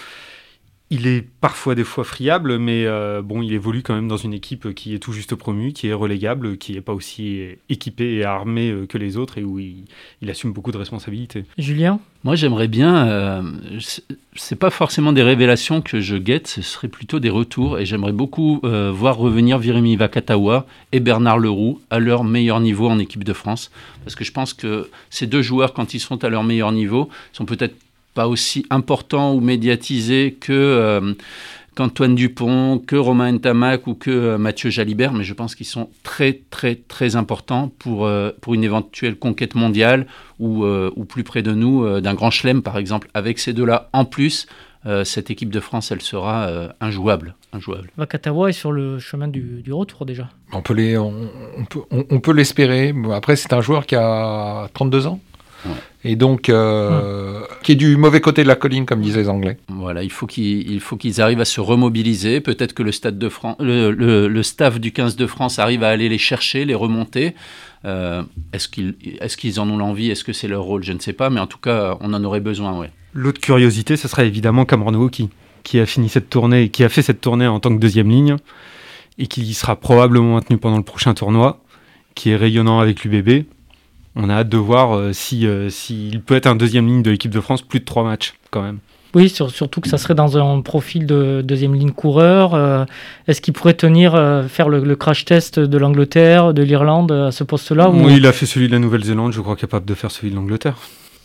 il 0.90 1.06
est 1.06 1.22
parfois 1.40 1.74
des 1.74 1.82
fois 1.82 2.04
friable, 2.04 2.58
mais 2.58 2.84
euh, 2.84 3.22
bon, 3.22 3.40
il 3.40 3.52
évolue 3.52 3.82
quand 3.82 3.94
même 3.94 4.06
dans 4.06 4.18
une 4.18 4.34
équipe 4.34 4.74
qui 4.74 4.94
est 4.94 4.98
tout 4.98 5.12
juste 5.12 5.34
promue, 5.34 5.72
qui 5.72 5.88
est 5.88 5.94
relégable, 5.94 6.58
qui 6.58 6.72
n'est 6.72 6.82
pas 6.82 6.92
aussi 6.92 7.40
équipée 7.70 8.16
et 8.16 8.24
armée 8.24 8.70
euh, 8.70 8.86
que 8.86 8.98
les 8.98 9.16
autres 9.16 9.38
et 9.38 9.44
où 9.44 9.58
il, 9.58 9.86
assume 10.28 10.52
beaucoup 10.52 10.72
de 10.72 10.76
responsabilités. 10.76 11.44
Julien? 11.58 12.00
Moi, 12.22 12.36
j'aimerais 12.36 12.68
bien. 12.68 13.08
Euh, 13.08 13.42
c'est 14.36 14.58
pas 14.58 14.70
forcément 14.70 15.12
des 15.12 15.22
révélations 15.22 15.80
que 15.80 16.00
je 16.00 16.16
guette, 16.16 16.48
ce 16.48 16.62
serait 16.62 16.88
plutôt 16.88 17.18
des 17.18 17.30
retours. 17.30 17.78
Et 17.78 17.86
j'aimerais 17.86 18.12
beaucoup 18.12 18.60
voir 18.62 19.16
revenir 19.16 19.58
Virimi 19.58 19.96
Vakatawa 19.96 20.66
et 20.92 21.00
Bernard 21.00 21.38
Leroux 21.38 21.80
à 21.90 21.98
leur 21.98 22.24
meilleur 22.24 22.60
niveau 22.60 22.88
en 22.88 22.98
équipe 22.98 23.24
de 23.24 23.32
France. 23.32 23.70
Parce 24.04 24.14
que 24.14 24.24
je 24.24 24.32
pense 24.32 24.54
que 24.54 24.88
ces 25.10 25.26
deux 25.26 25.42
joueurs, 25.42 25.74
quand 25.74 25.92
ils 25.94 26.00
sont 26.00 26.24
à 26.24 26.30
leur 26.30 26.42
meilleur 26.42 26.72
niveau, 26.72 27.10
sont 27.32 27.44
peut-être 27.44 27.74
pas 28.14 28.28
aussi 28.28 28.64
important 28.70 29.34
ou 29.34 29.40
médiatisé 29.40 30.36
que 30.40 30.52
euh, 30.52 31.14
qu'Antoine 31.74 32.14
Dupont, 32.14 32.78
que 32.78 32.94
Romain 32.94 33.32
Ntamak 33.32 33.88
ou 33.88 33.94
que 33.94 34.10
euh, 34.10 34.38
Mathieu 34.38 34.70
Jalibert, 34.70 35.12
mais 35.12 35.24
je 35.24 35.34
pense 35.34 35.56
qu'ils 35.56 35.66
sont 35.66 35.90
très 36.04 36.40
très 36.48 36.76
très 36.76 37.16
importants 37.16 37.72
pour, 37.80 38.06
euh, 38.06 38.30
pour 38.40 38.54
une 38.54 38.62
éventuelle 38.62 39.16
conquête 39.16 39.56
mondiale 39.56 40.06
ou, 40.38 40.64
ou 40.64 41.04
plus 41.04 41.24
près 41.24 41.42
de 41.42 41.52
nous 41.52 42.00
d'un 42.00 42.14
grand 42.14 42.30
chelem 42.30 42.62
par 42.62 42.78
exemple. 42.78 43.08
Avec 43.14 43.38
ces 43.38 43.52
deux-là 43.52 43.88
en 43.92 44.04
plus, 44.04 44.46
cette 45.04 45.30
équipe 45.30 45.50
de 45.50 45.60
France, 45.60 45.90
elle 45.92 46.02
sera 46.02 46.50
injouable. 46.80 47.34
injouable. 47.52 47.90
Vakatawa 47.96 48.50
est 48.50 48.52
sur 48.52 48.72
le 48.72 48.98
chemin 48.98 49.28
du, 49.28 49.62
du 49.62 49.72
retour 49.72 50.04
déjà. 50.04 50.28
On 50.52 50.60
peut, 50.60 50.74
les, 50.74 50.98
on, 50.98 51.30
peut, 51.70 51.80
on 51.90 52.20
peut 52.20 52.32
l'espérer. 52.32 52.92
Après, 53.12 53.36
c'est 53.36 53.52
un 53.52 53.60
joueur 53.60 53.86
qui 53.86 53.94
a 53.94 54.68
32 54.74 55.06
ans 55.06 55.20
et 56.04 56.16
donc 56.16 56.48
euh, 56.48 57.40
qui 57.62 57.72
est 57.72 57.76
du 57.76 57.96
mauvais 57.96 58.20
côté 58.20 58.42
de 58.42 58.48
la 58.48 58.56
colline, 58.56 58.84
comme 58.84 59.00
disaient 59.00 59.22
les 59.22 59.28
Anglais. 59.28 59.56
Voilà, 59.68 60.02
il 60.02 60.10
faut 60.10 60.26
qu'ils 60.26 61.20
arrivent 61.20 61.40
à 61.40 61.46
se 61.46 61.60
remobiliser. 61.60 62.40
Peut-être 62.40 62.74
que 62.74 62.82
le 62.82 62.92
stade 62.92 63.18
de 63.18 63.28
France, 63.28 63.56
le, 63.58 63.90
le, 63.90 64.42
staff 64.42 64.78
du 64.80 64.92
15 64.92 65.16
de 65.16 65.26
France 65.26 65.58
arrive 65.58 65.82
à 65.82 65.88
aller 65.88 66.08
les 66.08 66.18
chercher, 66.18 66.64
les 66.64 66.74
remonter. 66.74 67.34
Euh, 67.84 68.22
est-ce 68.52 68.68
qu'ils 68.68 68.94
est 69.50 69.58
en 69.58 69.68
ont 69.70 69.78
l'envie? 69.78 70.10
Est-ce 70.10 70.24
que 70.24 70.32
c'est 70.32 70.48
leur 70.48 70.62
rôle? 70.62 70.82
Je 70.82 70.92
ne 70.92 70.98
sais 70.98 71.12
pas, 71.12 71.30
mais 71.30 71.40
en 71.40 71.46
tout 71.46 71.58
cas, 71.58 71.96
on 72.00 72.12
en 72.12 72.22
aurait 72.24 72.40
besoin. 72.40 72.78
Ouais. 72.78 72.90
L'autre 73.14 73.40
curiosité, 73.40 73.96
ce 73.96 74.08
serait 74.08 74.26
évidemment 74.26 74.64
Cameron 74.64 75.08
qui 75.08 75.80
a 75.80 75.86
fini 75.86 76.08
cette 76.10 76.28
tournée, 76.28 76.68
qui 76.68 76.84
a 76.84 76.88
fait 76.90 77.02
cette 77.02 77.20
tournée 77.20 77.46
en 77.46 77.60
tant 77.60 77.74
que 77.74 77.80
deuxième 77.80 78.10
ligne 78.10 78.36
et 79.18 79.26
qui 79.26 79.54
sera 79.54 79.76
probablement 79.76 80.34
maintenu 80.34 80.58
pendant 80.58 80.76
le 80.76 80.82
prochain 80.82 81.14
tournoi, 81.14 81.60
qui 82.14 82.30
est 82.30 82.36
rayonnant 82.36 82.80
avec 82.80 83.04
l'UBB 83.04 83.46
on 84.16 84.28
a 84.28 84.34
hâte 84.34 84.48
de 84.48 84.56
voir 84.56 84.96
euh, 84.96 85.12
s'il 85.12 85.46
euh, 85.46 85.70
si, 85.70 86.20
peut 86.24 86.34
être 86.34 86.46
un 86.46 86.56
deuxième 86.56 86.86
ligne 86.86 87.02
de 87.02 87.10
l'équipe 87.10 87.32
de 87.32 87.40
France, 87.40 87.62
plus 87.62 87.80
de 87.80 87.84
trois 87.84 88.04
matchs 88.04 88.34
quand 88.50 88.62
même. 88.62 88.78
Oui, 89.14 89.28
surtout 89.28 89.80
que 89.80 89.88
ça 89.88 89.96
serait 89.96 90.16
dans 90.16 90.36
un 90.38 90.60
profil 90.60 91.06
de 91.06 91.40
deuxième 91.44 91.74
ligne 91.74 91.92
coureur. 91.92 92.54
Euh, 92.54 92.84
est-ce 93.28 93.40
qu'il 93.40 93.54
pourrait 93.54 93.74
tenir, 93.74 94.12
faire 94.48 94.68
le, 94.68 94.96
crash 94.96 95.24
test 95.24 95.60
de 95.60 95.78
l'Angleterre, 95.78 96.52
de 96.52 96.64
l'Irlande 96.64 97.12
à 97.12 97.30
ce 97.30 97.44
poste-là 97.44 97.90
Oui, 97.90 98.16
il 98.16 98.26
a 98.26 98.32
fait 98.32 98.46
celui 98.46 98.66
de 98.66 98.72
la 98.72 98.80
Nouvelle-Zélande, 98.80 99.32
je 99.32 99.40
crois 99.40 99.54
capable 99.54 99.86
de 99.86 99.94
faire 99.94 100.10
celui 100.10 100.30
de 100.30 100.34
l'Angleterre. 100.34 100.78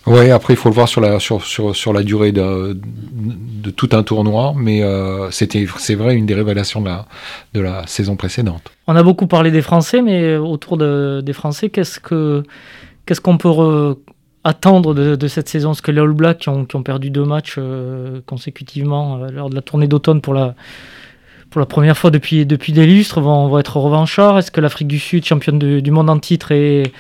Oui, 0.08 0.32
après 0.32 0.54
il 0.54 0.58
faut 0.58 0.70
le 0.70 0.76
voir 0.76 0.88
sur 0.88 1.02
la, 1.02 1.20
sur, 1.20 1.44
sur, 1.44 1.76
sur 1.76 1.94
la 1.94 2.04
durée 2.04 2.32
de, 2.32 2.80
de, 2.82 3.70
tout 3.70 3.90
un 3.92 4.02
tournoi, 4.02 4.54
mais 4.56 4.82
c'était 5.30 5.68
c'est 5.78 5.96
vrai 5.96 6.16
une 6.16 6.26
des 6.26 6.34
révélations 6.34 6.82
de 6.82 6.88
la, 6.88 7.06
de 7.54 7.60
la 7.60 7.86
saison 7.86 8.16
précédente. 8.16 8.72
On 8.88 8.96
a 8.96 9.04
beaucoup 9.04 9.28
parlé 9.28 9.52
des 9.52 9.62
Français, 9.62 10.02
mais 10.02 10.36
autour 10.36 10.78
de, 10.78 11.22
des 11.24 11.34
Français, 11.34 11.70
qu'est-ce 11.70 12.00
que 12.00 12.44
Qu'est-ce 13.10 13.22
qu'on 13.22 13.40
peut 13.40 13.96
attendre 14.44 14.94
de, 14.94 15.28
cette 15.28 15.50
saison? 15.50 15.70
Parce 15.70 15.82
que 15.82 15.90
les 15.90 16.00
All 16.00 16.14
Blacks 16.14 16.38
qui 16.38 16.50
ont, 16.50 16.84
perdu 16.84 17.10
deux 17.10 17.26
matchs 17.26 17.56
euh, 17.58 18.22
consécutivement 18.28 19.18
euh, 19.18 19.32
lors 19.32 19.50
de 19.50 19.56
la 19.56 19.64
tournée 19.64 19.88
d'automne 19.88 20.22
pour 20.22 20.36
la, 20.36 20.54
pour 21.50 21.60
la 21.60 21.66
première 21.66 21.98
fois 21.98 22.12
depuis, 22.12 22.46
depuis 22.46 22.72
des 22.72 22.86
lustres 22.86 23.20
vont, 23.20 23.58
être 23.58 23.78
revanchards. 23.78 24.38
Est-ce 24.38 24.52
que 24.52 24.62
l'Afrique 24.62 24.88
du 24.88 25.00
Sud, 25.00 25.26
championne 25.26 25.58
du 25.58 25.90
monde 25.90 26.08
en 26.08 26.20
titre, 26.20 26.52
est, 26.52 26.94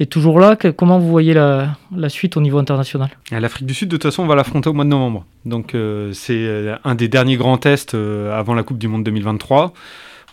est 0.00 0.10
toujours 0.10 0.40
là 0.40 0.56
Comment 0.56 0.98
vous 0.98 1.08
voyez 1.08 1.34
la, 1.34 1.76
suite 2.08 2.36
au 2.36 2.40
niveau 2.40 2.58
international? 2.58 3.10
L'Afrique 3.30 3.66
du 3.66 3.74
Sud, 3.74 3.88
de 3.88 3.96
toute 3.96 4.04
façon, 4.04 4.22
on 4.22 4.26
va 4.26 4.34
l'affronter 4.34 4.68
au 4.68 4.72
mois 4.72 4.84
de 4.84 4.90
novembre. 4.90 5.24
Donc 5.44 5.74
euh, 5.74 6.12
c'est 6.12 6.76
un 6.84 6.94
des 6.94 7.08
derniers 7.08 7.36
grands 7.36 7.58
tests 7.58 7.94
avant 7.94 8.54
la 8.54 8.62
Coupe 8.62 8.78
du 8.78 8.88
Monde 8.88 9.04
2023. 9.04 9.72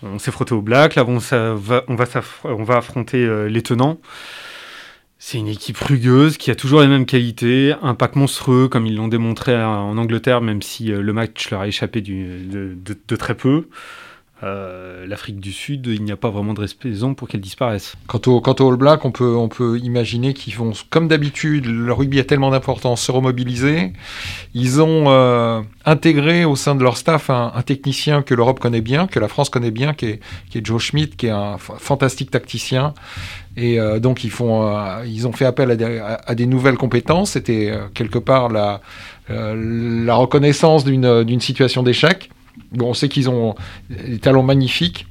On 0.04 0.20
s'est 0.20 0.32
frotté 0.32 0.54
aux 0.54 0.62
Blacks, 0.62 0.96
là 0.96 1.06
on, 1.08 1.18
va, 1.18 1.84
on, 1.88 1.96
va, 1.96 2.06
on 2.44 2.64
va 2.64 2.78
affronter 2.78 3.48
les 3.50 3.62
tenants. 3.62 4.00
C'est 5.26 5.38
une 5.38 5.48
équipe 5.48 5.78
rugueuse 5.78 6.36
qui 6.36 6.52
a 6.52 6.56
toujours 6.56 6.82
les 6.82 6.88
mêmes 6.90 7.06
qualités, 7.06 7.74
un 7.82 7.96
pack 7.96 8.18
monstrueux 8.18 8.68
comme 8.68 8.86
ils 8.86 8.94
l'ont 8.98 9.08
démontré 9.08 9.56
en 9.56 9.98
Angleterre, 9.98 10.42
même 10.42 10.62
si 10.62 10.92
euh, 10.92 11.02
le 11.02 11.14
match 11.14 11.50
leur 11.50 11.62
a 11.62 11.68
échappé 11.70 12.02
de, 12.02 13.16
très 13.16 13.34
peu. 13.34 13.70
Euh, 14.44 15.06
L'Afrique 15.08 15.40
du 15.40 15.52
Sud, 15.52 15.88
il 15.88 16.04
n'y 16.04 16.12
a 16.12 16.18
pas 16.18 16.30
vraiment 16.30 16.54
de 16.54 16.66
raison 16.82 17.14
pour 17.14 17.28
qu'elle 17.28 17.42
disparaisse. 17.42 17.96
Quant 18.08 18.22
au, 18.28 18.42
quant 18.42 18.54
All 18.54 18.76
Black, 18.76 19.06
on 19.06 19.12
peut, 19.12 19.80
imaginer 19.80 20.34
qu'ils 20.34 20.56
vont, 20.56 20.72
comme 20.90 21.08
d'habitude, 21.08 21.66
le 21.66 21.94
rugby 21.94 22.20
a 22.20 22.24
tellement 22.24 22.52
d'importance, 22.52 23.02
se 23.02 23.12
remobiliser. 23.12 23.94
Ils 24.54 24.82
ont 24.82 25.06
euh, 25.08 25.62
intégré 25.86 26.46
au 26.46 26.56
sein 26.56 26.76
de 26.76 26.84
leur 26.84 26.98
staff 26.98 27.30
un, 27.30 27.52
technicien 27.66 28.22
que 28.22 28.34
l'Europe 28.34 28.60
connaît 28.60 28.82
bien, 28.82 29.08
que 29.08 29.20
la 29.20 29.28
France 29.28 29.50
connaît 29.50 29.72
bien, 29.72 29.94
qui 29.94 30.06
est, 30.06 30.66
Joe 30.66 30.82
Schmidt, 30.82 31.16
qui 31.16 31.28
est 31.28 31.32
un 31.32 31.58
fantastique 31.58 32.32
tacticien. 32.32 32.94
Et 33.56 33.80
euh, 33.80 34.00
donc 34.00 34.24
ils, 34.24 34.42
ont 34.42 35.32
fait 35.34 35.46
appel 35.46 35.72
à 35.72 36.36
des, 36.36 36.46
nouvelles 36.46 36.78
compétences. 36.78 37.32
C'était 37.32 37.74
quelque 37.94 38.20
part 38.20 38.50
la 38.50 38.82
reconnaissance 40.16 40.84
d'une 40.84 41.42
situation 41.42 41.84
d'échec 41.84 42.30
Bon, 42.72 42.90
on 42.90 42.94
sait 42.94 43.10
qu'ils 43.10 43.30
ont 43.30 43.56
des 43.90 44.20
talents 44.20 44.44
magnifiques. 44.44 45.08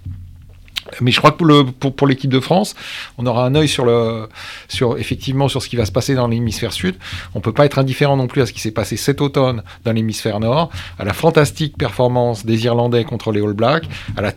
Mais 1.00 1.10
je 1.10 1.18
crois 1.18 1.32
que 1.32 1.36
pour, 1.36 1.46
le, 1.46 1.64
pour, 1.64 1.94
pour 1.94 2.06
l'équipe 2.06 2.30
de 2.30 2.40
France, 2.40 2.74
on 3.18 3.26
aura 3.26 3.46
un 3.46 3.54
œil 3.54 3.68
sur 3.68 3.84
le, 3.84 4.28
sur 4.68 4.98
effectivement 4.98 5.48
sur 5.48 5.62
ce 5.62 5.68
qui 5.68 5.76
va 5.76 5.84
se 5.84 5.92
passer 5.92 6.14
dans 6.14 6.28
l'hémisphère 6.28 6.72
sud. 6.72 6.96
On 7.34 7.40
peut 7.40 7.52
pas 7.52 7.64
être 7.64 7.78
indifférent 7.78 8.16
non 8.16 8.26
plus 8.26 8.42
à 8.42 8.46
ce 8.46 8.52
qui 8.52 8.60
s'est 8.60 8.70
passé 8.70 8.96
cet 8.96 9.20
automne 9.20 9.62
dans 9.84 9.92
l'hémisphère 9.92 10.40
nord, 10.40 10.70
à 10.98 11.04
la 11.04 11.12
fantastique 11.12 11.76
performance 11.76 12.44
des 12.44 12.64
Irlandais 12.64 13.04
contre 13.04 13.32
les 13.32 13.40
All 13.40 13.52
Blacks, 13.52 13.84
à 14.16 14.22
la, 14.22 14.32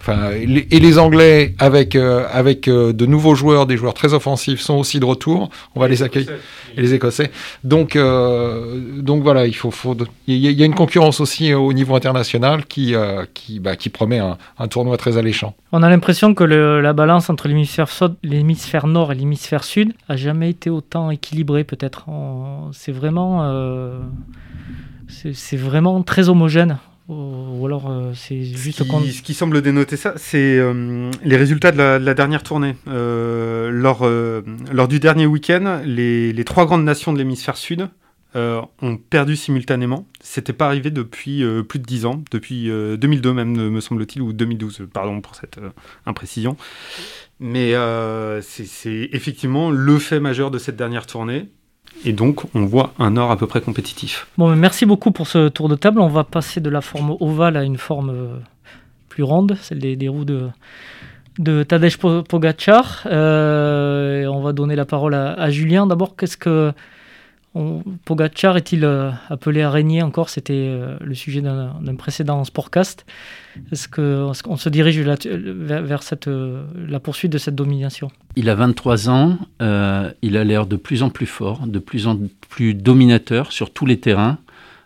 enfin, 0.00 0.30
et 0.32 0.80
les 0.80 0.98
Anglais 0.98 1.54
avec 1.58 1.96
euh, 1.96 2.26
avec 2.32 2.68
euh, 2.68 2.92
de 2.92 3.06
nouveaux 3.06 3.34
joueurs, 3.34 3.66
des 3.66 3.76
joueurs 3.76 3.94
très 3.94 4.14
offensifs 4.14 4.60
sont 4.60 4.74
aussi 4.74 5.00
de 5.00 5.04
retour. 5.04 5.50
On 5.74 5.80
va 5.80 5.88
les 5.88 6.02
accueillir 6.02 6.32
et 6.76 6.80
les 6.80 6.94
Écossais. 6.94 7.30
Donc 7.64 7.96
euh, 7.96 8.80
donc 9.00 9.22
voilà, 9.22 9.46
il 9.46 9.54
faut, 9.54 9.70
faut 9.70 9.96
il 10.26 10.36
y, 10.36 10.52
y, 10.52 10.62
a 10.62 10.66
une 10.66 10.74
concurrence 10.74 11.20
aussi 11.20 11.52
au 11.54 11.72
niveau 11.72 11.94
international 11.94 12.64
qui 12.66 12.94
qui 13.34 13.60
bah, 13.60 13.76
qui 13.76 13.88
promet 13.88 14.18
un, 14.18 14.38
un 14.58 14.68
tournoi 14.68 14.96
très 14.96 15.16
alléchant. 15.18 15.54
On 15.72 15.82
a 15.82 15.88
l'impression 15.92 16.34
que 16.34 16.44
le, 16.44 16.80
la 16.80 16.92
balance 16.92 17.30
entre 17.30 17.48
l'hémisphère 17.48 18.86
nord 18.86 19.12
et 19.12 19.14
l'hémisphère 19.14 19.64
sud 19.64 19.92
a 20.08 20.16
jamais 20.16 20.50
été 20.50 20.70
autant 20.70 21.10
équilibrée, 21.10 21.64
peut-être. 21.64 22.06
C'est 22.72 22.92
vraiment, 22.92 23.44
euh, 23.44 23.98
c'est 25.08 25.56
vraiment 25.56 26.02
très 26.02 26.28
homogène. 26.28 26.78
Ou 27.08 27.66
alors 27.66 27.90
euh, 27.90 28.12
c'est 28.14 28.42
juste 28.42 28.78
ce 28.78 28.84
qui, 28.84 29.12
ce 29.12 29.22
qui, 29.22 29.34
semble 29.34 29.60
dénoter 29.60 29.96
ça, 29.96 30.14
c'est 30.16 30.56
euh, 30.58 31.10
les 31.24 31.36
résultats 31.36 31.72
de 31.72 31.76
la, 31.76 31.98
de 31.98 32.04
la 32.04 32.14
dernière 32.14 32.42
tournée. 32.42 32.76
Euh, 32.88 33.70
lors, 33.70 34.08
lors 34.72 34.88
du 34.88 35.00
dernier 35.00 35.26
week-end, 35.26 35.80
les, 35.84 36.32
les 36.32 36.44
trois 36.44 36.64
grandes 36.64 36.84
nations 36.84 37.12
de 37.12 37.18
l'hémisphère 37.18 37.56
sud 37.56 37.88
euh, 38.36 38.62
ont 38.80 38.96
perdu 38.96 39.36
simultanément. 39.36 40.06
C'était 40.20 40.52
pas 40.52 40.66
arrivé 40.66 40.90
depuis 40.90 41.42
euh, 41.42 41.62
plus 41.62 41.78
de 41.78 41.84
10 41.84 42.06
ans, 42.06 42.22
depuis 42.30 42.70
euh, 42.70 42.96
2002 42.96 43.32
même, 43.32 43.52
me 43.70 43.80
semble-t-il, 43.80 44.22
ou 44.22 44.32
2012, 44.32 44.88
pardon 44.92 45.20
pour 45.20 45.34
cette 45.34 45.58
euh, 45.58 45.70
imprécision. 46.06 46.56
Mais 47.40 47.74
euh, 47.74 48.40
c'est 48.40 49.08
effectivement 49.12 49.70
le 49.70 49.98
fait 49.98 50.20
majeur 50.20 50.52
de 50.52 50.58
cette 50.58 50.76
dernière 50.76 51.06
tournée. 51.06 51.48
Et 52.04 52.12
donc, 52.12 52.44
on 52.54 52.64
voit 52.64 52.94
un 52.98 53.16
or 53.16 53.30
à 53.30 53.36
peu 53.36 53.46
près 53.46 53.60
compétitif. 53.60 54.28
Bon, 54.38 54.54
merci 54.56 54.86
beaucoup 54.86 55.10
pour 55.10 55.26
ce 55.26 55.48
tour 55.48 55.68
de 55.68 55.74
table. 55.74 56.00
On 56.00 56.08
va 56.08 56.24
passer 56.24 56.60
de 56.60 56.70
la 56.70 56.80
forme 56.80 57.16
ovale 57.20 57.56
à 57.56 57.64
une 57.64 57.78
forme 57.78 58.10
euh, 58.10 58.36
plus 59.08 59.24
ronde, 59.24 59.56
celle 59.60 59.78
des, 59.78 60.08
roues 60.08 60.24
de, 60.24 60.48
de 61.38 61.64
Tadej 61.64 61.98
Pogacar. 61.98 63.02
Euh, 63.06 64.26
on 64.26 64.40
va 64.40 64.52
donner 64.52 64.76
la 64.76 64.84
parole 64.84 65.14
à, 65.14 65.32
à 65.32 65.50
Julien. 65.50 65.86
D'abord, 65.86 66.16
qu'est-ce 66.16 66.36
que 66.36 66.72
on, 67.54 67.82
Pogacar 68.04 68.56
est-il 68.56 68.84
euh, 68.84 69.10
appelé 69.28 69.62
à 69.62 69.70
régner 69.70 70.02
encore? 70.02 70.30
C'était 70.30 70.54
euh, 70.54 70.96
le 71.00 71.14
sujet 71.14 71.42
d'un 71.42 71.94
précédent 71.96 72.42
sportcast. 72.44 73.04
Est-ce 73.70 73.88
qu'on 73.88 74.56
se 74.56 74.68
dirige 74.68 74.98
vers, 75.00 76.00
euh, 76.26 76.64
la 76.88 77.00
poursuite 77.00 77.32
de 77.32 77.38
cette 77.38 77.54
domination? 77.54 78.10
Il 78.36 78.48
a 78.48 78.54
23 78.54 79.10
ans, 79.10 79.38
il 79.60 80.36
a 80.36 80.44
l'air 80.44 80.66
de 80.66 80.76
plus 80.76 81.02
en 81.02 81.10
plus 81.10 81.26
fort, 81.26 81.66
de 81.66 81.78
plus 81.78 82.06
en 82.06 82.18
plus 82.48 82.74
dominateur 82.74 83.52
sur 83.52 83.72
tous 83.72 83.86
les 83.86 84.00
terrains. 84.00 84.38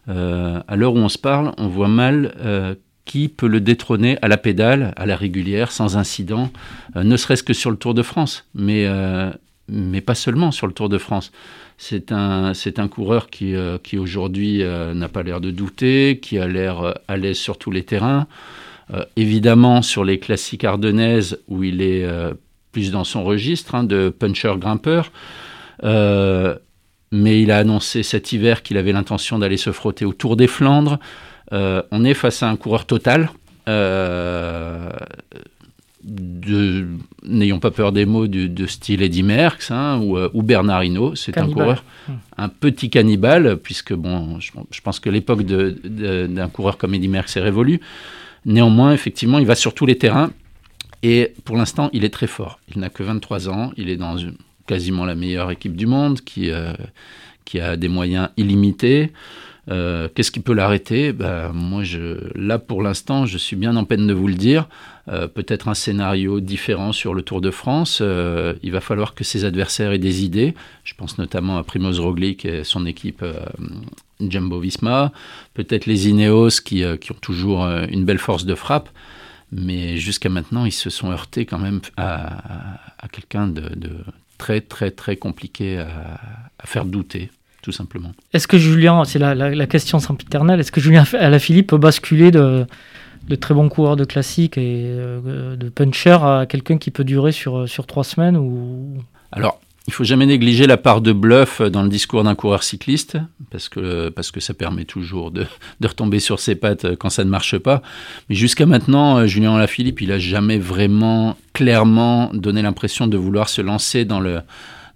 À 0.09 0.77
l'heure 0.77 0.95
où 0.95 0.99
on 0.99 1.09
se 1.09 1.19
parle, 1.19 1.53
on 1.59 1.69
voit 1.69 1.89
mal 1.89 2.35
qui 3.05 3.29
peut 3.29 3.47
le 3.47 3.61
détrôner 3.61 4.19
à 4.21 4.27
la 4.27 4.37
pédale, 4.37 4.93
à 4.97 5.07
la 5.07 5.15
régulière, 5.15 5.71
sans 5.71 5.97
incident, 5.97 6.51
ne 6.97 7.17
serait-ce 7.17 7.45
que 7.45 7.53
sur 7.53 7.71
le 7.71 7.77
Tour 7.77 7.95
de 7.95 8.03
France, 8.03 8.49
mais 8.55 8.89
pas 10.05 10.15
seulement 10.17 10.51
sur 10.51 10.67
le 10.67 10.73
Tour 10.73 10.89
de 10.89 10.99
France. 10.99 11.31
C'est 11.79 12.11
un, 12.11 12.89
coureur 12.89 13.29
qui, 13.29 13.55
euh, 13.55 13.79
aujourd'hui 13.99 14.63
euh, 14.63 14.95
n'a 14.95 15.09
pas 15.09 15.23
l'air 15.23 15.41
de 15.41 15.51
douter, 15.51 16.19
qui 16.23 16.39
a 16.39 16.47
l'air 16.47 16.81
euh, 16.81 16.93
à 17.07 17.17
l'aise 17.17 17.37
sur 17.37 17.59
tous 17.59 17.71
les 17.71 17.83
terrains. 17.83 18.27
Évidemment, 19.17 19.83
sur 19.83 20.05
les 20.05 20.21
classiques 20.21 20.63
ardennaises, 20.63 21.41
où 21.49 21.65
il 21.65 21.83
est 21.83 22.07
plus 22.71 22.93
dans 22.93 23.03
son 23.03 23.25
registre 23.25 23.75
hein, 23.75 23.83
de 23.83 24.11
puncher-grimpeur. 24.17 25.11
mais 25.83 27.43
il 27.43 27.51
a 27.51 27.59
annoncé 27.59 28.05
cet 28.05 28.31
hiver 28.31 28.63
qu'il 28.63 28.77
avait 28.77 28.93
l'intention 28.93 29.41
d'aller 29.41 29.57
se 29.57 29.73
frotter 29.73 30.05
au 30.05 30.13
Tour 30.13 30.37
des 30.37 30.47
Flandres. 30.47 31.01
on 31.51 32.05
est 32.05 32.15
face 32.15 32.45
à 32.45 32.49
un 32.49 32.55
coureur 32.55 32.87
total 32.87 33.29
n'ayons 37.25 37.59
pas 37.59 37.71
peur 37.71 37.93
des 37.93 38.07
mots, 38.07 38.27
de, 38.27 38.47
de 38.47 38.67
style 38.67 39.03
Eddie 39.03 39.23
Merckx 39.23 39.71
hein, 39.71 40.01
ou, 40.01 40.19
ou, 40.19 40.43
Bernard 40.43 40.85
Hinault. 40.85 41.17
C'est 41.17 41.37
un 41.39 41.51
coureur, 41.51 41.85
mmh. 42.09 42.13
un 42.39 42.49
petit 42.49 42.91
cannibale, 42.91 43.57
puisque 43.57 43.93
bon, 43.93 44.39
je, 44.39 44.53
je 44.71 44.81
pense 44.81 45.01
que 45.01 45.11
l'époque 45.11 45.43
d'un 45.43 46.49
coureur 46.49 46.79
comme 46.79 46.95
Eddie 46.95 47.09
Merckx 47.09 47.37
est 47.37 47.43
révolue. 47.43 47.81
Néanmoins, 48.45 48.93
effectivement, 48.93 49.39
il 49.39 49.47
va 49.47 49.57
sur 49.57 49.75
tous 49.75 49.87
les 49.87 49.99
terrains 49.99 50.31
et 51.03 51.35
pour 51.45 51.57
l'instant, 51.57 51.91
il 51.93 52.05
est 52.05 52.11
très 52.11 52.27
fort. 52.27 52.59
Il 52.73 52.81
n'a 52.81 52.89
que 52.89 53.03
23 53.03 53.49
ans, 53.49 53.73
il 53.77 53.91
est 53.91 53.97
dans 53.97 54.17
quasiment 54.67 55.05
la 55.05 55.15
meilleure 55.15 55.51
équipe 55.51 55.77
du 55.77 55.87
monde 55.87 56.21
qui, 56.21 56.51
euh, 56.51 56.73
qui 57.45 57.61
a 57.61 57.77
des 57.77 57.89
moyens 57.89 58.31
illimités. 58.37 59.13
Euh, 59.69 60.09
Qu'est-ce 60.15 60.31
qui 60.31 60.41
peut 60.41 60.53
l'arrêter? 60.53 61.13
Ben, 61.13 61.53
Moi, 61.53 61.83
là, 62.35 62.59
pour 62.59 62.83
l'instant, 62.83 63.27
je 63.27 63.39
suis 63.39 63.57
bien 63.57 63.77
en 63.77 63.85
peine 63.85 64.07
de 64.07 64.13
vous 64.13 64.29
le 64.29 64.35
dire. 64.35 64.69
Euh, 65.09 65.27
Peut-être 65.27 65.69
un 65.69 65.75
scénario 65.75 66.41
différent 66.41 66.93
sur 66.93 67.15
le 67.15 67.23
Tour 67.23 67.41
de 67.41 67.51
France. 67.51 67.99
Euh, 68.01 68.55
il 68.63 68.73
va 68.73 68.81
falloir 68.81 69.15
que 69.15 69.25
ses 69.25 69.45
adversaires 69.45 69.93
aient 69.93 69.99
des 69.99 70.25
idées. 70.25 70.55
Je 70.85 70.95
pense 70.95 71.19
notamment 71.19 71.59
à 71.59 71.65
Primoz 71.65 72.01
Roglic 72.01 72.45
et 72.45 72.65
son 72.65 72.87
équipe 72.87 73.25
Jumbo-Visma. 74.21 75.13
Peut-être 75.55 75.87
les 75.87 76.09
Ineos 76.09 76.61
qui, 76.65 76.85
ont 76.85 77.21
toujours 77.21 77.65
une 77.67 78.05
belle 78.05 78.19
force 78.19 78.45
de 78.45 78.55
frappe. 78.55 78.89
Mais 79.53 79.97
jusqu'à 79.97 80.29
maintenant, 80.29 80.65
ils 80.65 80.73
se 80.73 80.91
sont 80.91 81.11
heurtés 81.11 81.47
quand 81.47 81.59
même 81.59 81.81
à, 81.97 82.81
quelqu'un 83.13 83.47
de, 83.47 83.71
très, 84.39 84.61
très, 84.61 84.91
très 84.91 85.17
compliqué 85.17 85.79
à 85.79 86.67
faire 86.67 86.85
douter 86.85 87.31
tout 87.67 87.73
simplement. 87.73 88.13
Est-ce 88.33 88.47
que 88.47 88.59
Julien, 88.59 89.03
c'est 89.05 89.19
la, 89.19 89.35
la, 89.35 89.53
la, 89.53 89.67
question 89.67 89.99
sempiternelle, 89.99 90.61
est-ce 90.61 90.71
que 90.71 90.81
Julien 90.81 91.03
Alaphilippe 91.19 91.67
peut 91.67 91.79
basculer 91.79 92.31
de, 92.31 92.65
de 93.27 93.35
très 93.35 93.55
bons 93.55 93.69
coureurs 93.69 93.97
de 93.97 94.05
classique 94.05 94.57
et 94.57 94.85
euh, 94.87 95.57
de 95.57 95.69
puncher 95.69 96.17
à 96.23 96.47
quelqu'un 96.49 96.79
qui 96.79 96.93
peut 96.93 97.03
durer 97.03 97.33
sur, 97.33 97.69
sur 97.69 97.85
trois 97.89 98.05
semaines 98.05 98.37
ou... 98.37 98.99
Alors, 99.33 99.59
il 99.89 99.93
faut 99.93 100.05
jamais 100.05 100.27
négliger 100.27 100.69
la 100.69 100.77
part 100.77 101.01
de 101.01 101.13
bluff 101.13 101.61
dans 101.61 101.83
le 101.83 101.89
discours 101.89 102.23
d'un 102.23 102.37
coureur 102.37 102.63
cycliste, 102.63 103.19
parce 103.51 103.69
que, 103.69 104.11
parce 104.11 104.31
que 104.31 104.39
ça 104.39 104.55
permet 104.55 104.85
toujours 104.85 105.33
de, 105.33 105.45
de, 105.81 105.89
retomber 105.89 106.21
sur 106.21 106.39
ses 106.39 106.55
pattes 106.55 106.95
quand 106.95 107.11
ça 107.11 107.25
ne 107.25 107.31
marche 107.31 107.59
pas. 107.59 107.83
Mais 108.29 108.37
jusqu'à 108.37 108.67
maintenant, 108.67 109.27
Julien 109.27 109.57
Alaphilippe, 109.57 110.03
il 110.03 110.11
n'a 110.11 110.21
jamais 110.21 110.59
vraiment 110.59 111.37
clairement 111.53 112.31
donné 112.33 112.63
l'impression 112.63 113.09
de 113.09 113.17
vouloir 113.17 113.49
se 113.49 113.61
lancer 113.61 114.05
dans 114.05 114.21
le 114.21 114.43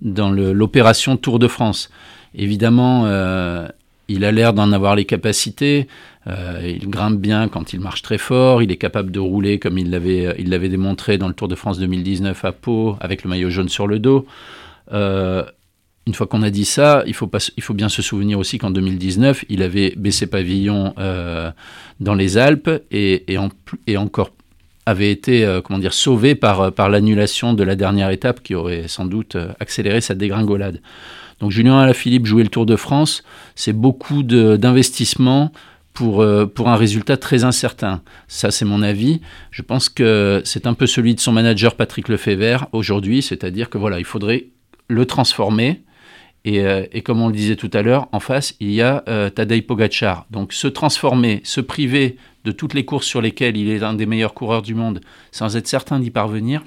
dans 0.00 0.30
l'opération 0.30 1.16
Tour 1.16 1.38
de 1.38 1.48
France. 1.48 1.90
Évidemment, 2.34 3.04
euh, 3.06 3.66
il 4.08 4.24
a 4.24 4.32
l'air 4.32 4.52
d'en 4.52 4.72
avoir 4.72 4.96
les 4.96 5.04
capacités. 5.04 5.88
Euh, 6.26 6.60
il 6.64 6.88
grimpe 6.88 7.18
bien 7.18 7.48
quand 7.48 7.72
il 7.72 7.80
marche 7.80 8.02
très 8.02 8.18
fort. 8.18 8.62
Il 8.62 8.70
est 8.70 8.76
capable 8.76 9.10
de 9.10 9.20
rouler 9.20 9.58
comme 9.58 9.78
il 9.78 9.90
l'avait 9.90 10.68
démontré 10.68 11.18
dans 11.18 11.28
le 11.28 11.34
Tour 11.34 11.48
de 11.48 11.54
France 11.54 11.78
2019 11.78 12.44
à 12.44 12.52
Pau 12.52 12.96
avec 13.00 13.24
le 13.24 13.30
maillot 13.30 13.50
jaune 13.50 13.68
sur 13.68 13.86
le 13.86 13.98
dos. 13.98 14.26
Euh, 14.92 15.44
une 16.06 16.14
fois 16.14 16.26
qu'on 16.26 16.42
a 16.42 16.50
dit 16.50 16.64
ça, 16.64 17.04
il 17.06 17.14
faut, 17.14 17.28
bien 17.74 17.88
se 17.88 18.02
souvenir 18.02 18.38
aussi 18.38 18.58
qu'en 18.58 18.70
2019, 18.70 19.44
il 19.48 19.62
avait 19.62 19.92
baissé 19.96 20.26
pavillon 20.26 20.94
dans 22.00 22.14
les 22.14 22.38
Alpes 22.38 22.70
et, 22.90 23.32
et, 23.32 23.38
en, 23.38 23.50
et 23.86 23.96
encore 23.96 24.30
avait 24.86 25.12
été 25.12 25.60
comment 25.62 25.78
dire 25.78 25.92
sauvé 25.92 26.34
par, 26.34 26.72
l'annulation 26.88 27.52
de 27.52 27.62
la 27.62 27.76
dernière 27.76 28.10
étape 28.10 28.42
qui 28.42 28.54
aurait 28.54 28.88
sans 28.88 29.04
doute 29.04 29.36
accéléré 29.60 30.00
sa 30.00 30.14
dégringolade. 30.14 30.80
Donc 31.40 31.50
Julien 31.50 31.78
Alaphilippe 31.78 32.26
jouer 32.26 32.42
le 32.42 32.48
Tour 32.48 32.66
de 32.66 32.76
France, 32.76 33.24
c'est 33.54 33.72
beaucoup 33.72 34.22
d'investissement 34.22 35.52
pour, 35.94 36.20
euh, 36.20 36.46
pour 36.46 36.68
un 36.68 36.76
résultat 36.76 37.16
très 37.16 37.44
incertain. 37.44 38.02
Ça, 38.28 38.50
c'est 38.50 38.64
mon 38.64 38.82
avis. 38.82 39.20
Je 39.50 39.62
pense 39.62 39.88
que 39.88 40.42
c'est 40.44 40.66
un 40.66 40.74
peu 40.74 40.86
celui 40.86 41.14
de 41.14 41.20
son 41.20 41.32
manager 41.32 41.74
Patrick 41.74 42.08
Lefebvre 42.08 42.68
aujourd'hui, 42.72 43.22
c'est-à-dire 43.22 43.70
que 43.70 43.78
voilà, 43.78 43.98
il 43.98 44.04
faudrait 44.04 44.46
le 44.88 45.06
transformer. 45.06 45.82
Et, 46.46 46.60
euh, 46.60 46.86
et, 46.92 47.02
comme 47.02 47.20
on 47.20 47.28
le 47.28 47.34
disait 47.34 47.56
tout 47.56 47.70
à 47.74 47.82
l'heure, 47.82 48.08
en 48.12 48.20
face, 48.20 48.54
il 48.60 48.70
y 48.70 48.80
a 48.80 49.04
euh, 49.08 49.28
Tadej 49.28 49.66
Pogacar. 49.66 50.26
Donc 50.30 50.54
se 50.54 50.68
transformer, 50.68 51.42
se 51.44 51.60
priver 51.60 52.16
de 52.44 52.52
toutes 52.52 52.72
les 52.72 52.86
courses 52.86 53.06
sur 53.06 53.20
lesquelles 53.20 53.58
il 53.58 53.68
est 53.68 53.82
un 53.82 53.92
des 53.92 54.06
meilleurs 54.06 54.32
coureurs 54.32 54.62
du 54.62 54.74
monde, 54.74 55.00
sans 55.32 55.56
être 55.58 55.66
certain 55.66 55.98
d'y 55.98 56.10
parvenir, 56.10 56.62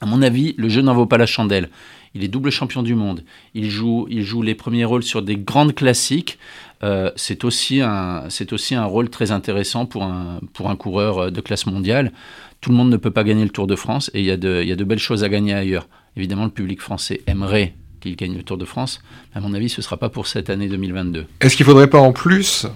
à 0.00 0.06
mon 0.06 0.22
avis, 0.22 0.54
le 0.56 0.68
jeu 0.68 0.80
n'en 0.80 0.94
vaut 0.94 1.06
pas 1.06 1.18
la 1.18 1.26
chandelle. 1.26 1.68
Il 2.14 2.24
est 2.24 2.28
double 2.28 2.50
champion 2.50 2.82
du 2.82 2.94
monde. 2.94 3.24
Il 3.54 3.70
joue, 3.70 4.06
il 4.10 4.22
joue 4.22 4.42
les 4.42 4.54
premiers 4.54 4.84
rôles 4.84 5.02
sur 5.02 5.22
des 5.22 5.36
grandes 5.36 5.74
classiques. 5.74 6.38
Euh, 6.82 7.10
c'est 7.14 7.44
aussi, 7.44 7.80
un, 7.80 8.26
aussi 8.52 8.74
un 8.74 8.84
rôle 8.84 9.10
très 9.10 9.30
intéressant 9.30 9.86
pour 9.86 10.02
un, 10.02 10.40
pour 10.52 10.70
un 10.70 10.76
coureur 10.76 11.30
de 11.30 11.40
classe 11.40 11.66
mondiale. 11.66 12.12
Tout 12.60 12.70
le 12.70 12.76
monde 12.76 12.90
ne 12.90 12.96
peut 12.96 13.10
pas 13.10 13.24
gagner 13.24 13.44
le 13.44 13.50
Tour 13.50 13.66
de 13.66 13.76
France 13.76 14.10
et 14.12 14.20
il 14.20 14.26
y, 14.26 14.30
a 14.30 14.36
de, 14.36 14.60
il 14.62 14.68
y 14.68 14.72
a 14.72 14.76
de 14.76 14.84
belles 14.84 14.98
choses 14.98 15.24
à 15.24 15.28
gagner 15.28 15.54
ailleurs. 15.54 15.88
Évidemment, 16.16 16.44
le 16.44 16.50
public 16.50 16.80
français 16.80 17.20
aimerait 17.26 17.74
qu'il 18.00 18.16
gagne 18.16 18.34
le 18.34 18.42
Tour 18.42 18.58
de 18.58 18.64
France. 18.64 19.00
À 19.34 19.40
mon 19.40 19.54
avis, 19.54 19.68
ce 19.68 19.80
ne 19.80 19.84
sera 19.84 19.96
pas 19.96 20.08
pour 20.08 20.26
cette 20.26 20.50
année 20.50 20.68
2022. 20.68 21.26
Est-ce 21.40 21.56
qu'il 21.56 21.64
ne 21.64 21.70
faudrait 21.70 21.90
pas 21.90 22.00
en 22.00 22.12
plus 22.12 22.66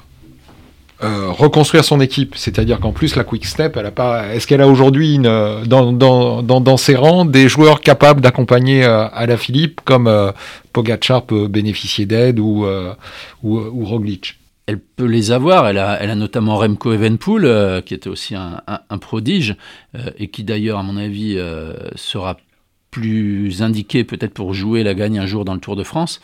euh, 1.05 1.31
reconstruire 1.31 1.85
son 1.85 2.01
équipe. 2.01 2.35
C'est-à-dire 2.37 2.81
qu'en 2.81 2.93
plus, 2.93 3.15
la 3.15 3.25
Quick 3.25 3.45
Step, 3.45 3.77
elle 3.77 3.87
a 3.87 3.91
pas. 3.91 4.35
Est-ce 4.35 4.47
qu'elle 4.47 4.63
a 4.63 4.69
aujourd'hui 4.69 5.19
dans, 5.19 6.77
ses 6.79 6.97
rangs 6.97 7.25
des 7.27 7.49
joueurs 7.49 7.81
capables 7.81 8.21
d'accompagner 8.21 8.85
euh, 8.85 9.07
à 9.13 9.27
la 9.27 9.37
Philippe 9.37 9.81
comme 9.85 10.07
euh, 10.07 10.33
Pogacar 10.73 11.23
peut 11.23 11.47
bénéficier 11.47 12.07
d'aide 12.07 12.39
ou, 12.41 12.67
ou, 13.43 13.85
Roglic? 13.85 14.39
Elle 14.67 14.79
peut 14.79 15.05
les 15.05 15.31
avoir. 15.31 15.69
Elle 15.69 15.79
a, 15.79 16.15
notamment 16.15 16.57
Remco 16.57 16.93
Evenpool, 16.93 17.83
qui 17.85 17.93
était 17.93 18.09
aussi 18.09 18.35
un, 18.35 18.99
prodige, 18.99 19.57
et 20.19 20.29
qui 20.29 20.43
d'ailleurs, 20.43 20.79
à 20.79 20.83
mon 20.83 20.97
avis, 20.97 21.39
sera 21.97 22.39
plus 22.95 23.61
indiqué 23.61 24.05
peut-être 24.05 24.33
pour 24.33 24.55
jouer 24.55 24.85
la 24.85 24.95
gagne 24.95 25.19
un 25.19 25.27
jour 25.27 25.45
dans 25.45 25.55
le 25.55 25.59
Tour 25.59 25.75
de 25.75 25.83
France. 25.83 26.21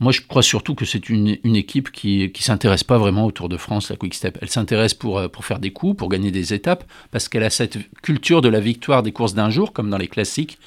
Moi, 0.00 0.12
je 0.12 0.20
crois 0.20 0.42
surtout 0.42 0.74
que 0.74 0.84
c'est 0.84 1.08
une, 1.08 1.38
équipe 1.56 1.90
qui 1.90 2.30
ne 2.34 2.42
s'intéresse 2.42 2.84
pas 2.84 2.98
vraiment 2.98 3.24
au 3.24 3.30
Tour 3.30 3.48
de 3.48 3.56
France, 3.56 3.88
la 3.88 3.96
Quick 3.96 4.12
Step. 4.12 4.36
Elle 4.42 4.50
s'intéresse 4.50 4.92
pour, 4.92 5.18
euh, 5.18 5.28
pour 5.28 5.46
faire 5.46 5.60
des 5.60 5.70
coups, 5.70 5.96
pour 5.96 6.10
gagner 6.10 6.30
des 6.30 6.52
étapes, 6.52 6.84
parce 7.10 7.30
qu'elle 7.30 7.42
a 7.42 7.48
cette 7.48 7.78
culture 8.02 8.42
de 8.42 8.50
la 8.50 8.60
victoire 8.60 9.02
des 9.02 9.12
courses 9.12 9.32
d'un 9.32 9.48
jour, 9.48 9.72
comme 9.72 9.88
dans 9.88 9.96
les 9.96 10.08
classiques. 10.08 10.58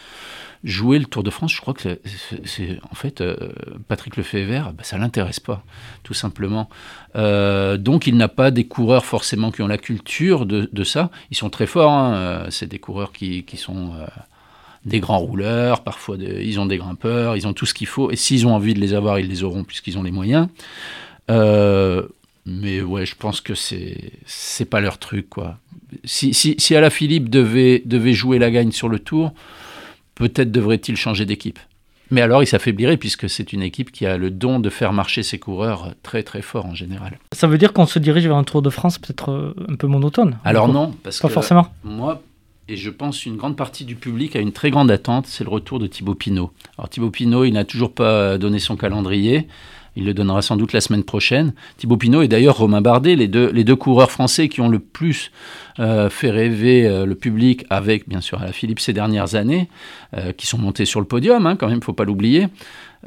Jouer 0.64 0.98
le 0.98 1.06
Tour 1.06 1.22
de 1.22 1.30
France, 1.30 1.54
je 1.54 1.62
crois 1.62 1.76
que 1.76 2.00
c'est 2.46 2.80
en 2.90 2.96
fait 2.96 3.22
euh, 3.22 3.36
Patrick 3.88 4.18
Lefebvre, 4.18 4.74
bah, 4.76 4.84
ça 4.84 4.98
l'intéresse 4.98 5.40
pas, 5.40 5.64
tout 6.02 6.16
simplement. 6.16 6.68
Euh, 7.16 7.78
donc 7.78 8.08
il 8.08 8.18
n'a 8.18 8.30
pas 8.30 8.50
des 8.50 8.66
coureurs 8.66 9.06
forcément 9.06 9.52
qui 9.52 9.62
ont 9.62 9.68
la 9.68 9.78
culture 9.78 10.48
de, 10.48 10.68
de 10.74 10.84
ça. 10.84 11.12
Ils 11.30 11.38
sont 11.38 11.52
très 11.52 11.68
forts, 11.68 11.92
hein. 11.92 12.48
c'est 12.50 12.68
des 12.68 12.80
coureurs 12.80 13.12
qui, 13.12 13.44
qui 13.44 13.58
sont 13.58 13.92
des 14.86 15.00
grands 15.00 15.20
rouleurs, 15.20 15.84
parfois 15.84 16.18
ils 16.18 16.60
ont 16.60 16.66
des 16.66 16.78
grimpeurs, 16.78 17.38
ils 17.38 17.48
ont 17.48 17.54
tout 17.54 17.66
ce 17.66 17.74
qu'il 17.74 17.88
faut. 17.88 18.12
Et 18.12 18.16
s'ils 18.16 18.46
ont 18.48 18.54
envie 18.54 18.74
de 18.74 18.80
les 18.80 18.94
avoir, 18.94 19.20
ils 19.20 19.28
les 19.28 19.44
auront 19.44 19.64
puisqu'ils 19.64 19.98
ont 19.98 20.04
les 20.04 20.12
moyens. 20.12 20.48
Euh, 21.32 22.04
mais 22.46 22.82
ouais, 22.82 23.06
je 23.06 23.16
pense 23.16 23.40
que 23.40 23.56
c'est 23.56 24.12
c'est 24.26 24.66
pas 24.66 24.82
leur 24.82 24.98
truc 24.98 25.30
quoi. 25.30 25.58
Si, 26.04 26.34
si, 26.34 26.56
si 26.58 26.76
Philippe 26.90 27.30
devait, 27.30 27.82
devait 27.86 28.14
jouer 28.14 28.40
la 28.40 28.50
gagne 28.50 28.72
sur 28.72 28.90
le 28.90 29.00
tour, 29.00 29.34
peut-être 30.16 30.52
devrait-il 30.52 30.98
changer 30.98 31.26
d'équipe. 31.26 31.60
Mais 32.12 32.22
alors 32.22 32.44
il 32.44 32.48
s'affaiblirait 32.48 32.98
puisque 32.98 33.30
c'est 33.30 33.54
une 33.54 33.62
équipe 33.62 33.92
qui 33.92 34.06
a 34.06 34.18
le 34.18 34.30
don 34.30 34.60
de 34.60 34.70
faire 34.70 34.94
marcher 34.94 35.24
ses 35.24 35.40
coureurs 35.40 35.94
très 36.04 36.24
très 36.24 36.42
fort 36.42 36.66
en 36.66 36.76
général. 36.76 37.18
Ça 37.32 37.48
veut 37.48 37.58
dire 37.58 37.74
qu'on 37.74 37.86
se 37.86 38.00
dirige 38.00 38.28
vers 38.28 38.36
un 38.36 38.44
Tour 38.44 38.62
de 38.62 38.70
France 38.70 39.00
peut-être 39.00 39.32
euh, 39.32 39.56
un 39.70 39.76
peu 39.76 39.88
monotone 39.88 40.38
Alors 40.44 40.68
non, 40.68 40.94
parce 41.04 41.20
pas 41.20 41.30
forcément. 41.30 41.68
Moi, 41.84 42.22
et 42.68 42.76
je 42.76 42.90
pense 42.90 43.26
une 43.26 43.36
grande 43.36 43.58
partie 43.58 43.86
du 43.86 43.96
public 43.96 44.36
a 44.36 44.40
une 44.40 44.54
très 44.54 44.72
grande 44.72 44.90
attente, 44.90 45.28
c'est 45.28 45.44
le 45.44 45.50
retour 45.50 45.80
de 45.80 45.88
Thibaut 45.88 46.16
Pinot. 46.16 46.52
Alors 46.78 46.90
Thibaut 46.90 47.10
Pinot, 47.10 47.44
il 47.44 47.52
n'a 47.54 47.66
toujours 47.66 47.94
pas 47.94 48.38
donné 48.38 48.60
son 48.60 48.78
calendrier. 48.78 49.48
Il 49.96 50.06
le 50.06 50.14
donnera 50.14 50.42
sans 50.42 50.56
doute 50.56 50.74
la 50.74 50.82
semaine 50.82 51.04
prochaine. 51.04 51.54
Thibaut 51.78 51.98
Pinot 51.98 52.24
et 52.24 52.28
d'ailleurs 52.28 52.58
Romain 52.58 52.82
Bardet, 52.82 53.16
les 53.16 53.28
deux, 53.28 53.52
les 53.52 53.64
deux 53.64 53.76
coureurs 53.76 54.10
français 54.10 54.50
qui 54.50 54.62
ont 54.62 54.70
le 54.70 54.80
plus 54.80 55.32
euh, 55.80 56.10
fait 56.10 56.32
rêver 56.32 56.88
euh, 56.88 57.06
le 57.06 57.16
public 57.16 57.66
avec, 57.70 58.10
bien 58.10 58.22
sûr, 58.22 58.42
à 58.42 58.46
la 58.46 58.54
Philippe 58.54 58.80
ces 58.80 58.94
dernières 58.94 59.36
années, 59.36 59.70
euh, 60.16 60.32
qui 60.32 60.48
sont 60.48 60.58
montés 60.58 60.86
sur 60.86 61.00
le 61.00 61.06
podium, 61.06 61.46
hein, 61.46 61.56
quand 61.56 61.68
même, 61.68 61.76
il 61.76 61.80
ne 61.80 61.84
faut 61.84 61.94
pas 61.94 62.06
l'oublier. 62.06 62.48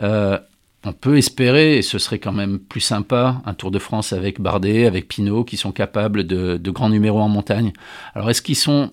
on 0.01 0.93
peut 0.93 1.17
espérer, 1.17 1.79
et 1.79 1.83
ce 1.83 1.99
serait 1.99 2.21
quand 2.21 2.33
même 2.33 2.61
plus 2.61 2.81
sympa, 2.81 3.43
un 3.45 3.55
Tour 3.55 3.73
de 3.73 3.81
France 3.81 4.13
avec 4.13 4.41
Bardet, 4.41 4.87
avec 4.87 5.09
Pinot, 5.09 5.43
qui 5.43 5.57
sont 5.57 5.73
capables 5.73 6.25
de 6.25 6.71
grands 6.71 6.91
numéros 6.91 7.21
en 7.21 7.29
montagne. 7.29 7.73
Alors 8.15 8.31
est-ce 8.31 8.43
qu'ils 8.43 8.55
sont 8.55 8.93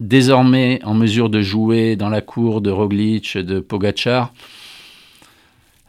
désormais 0.00 0.80
en 0.84 0.94
mesure 0.94 1.30
de 1.30 1.40
jouer 1.40 1.96
dans 1.96 2.08
la 2.08 2.20
cour 2.20 2.60
de 2.60 2.70
Roglic, 2.70 3.36
de 3.36 3.60
Pogachar, 3.60 4.32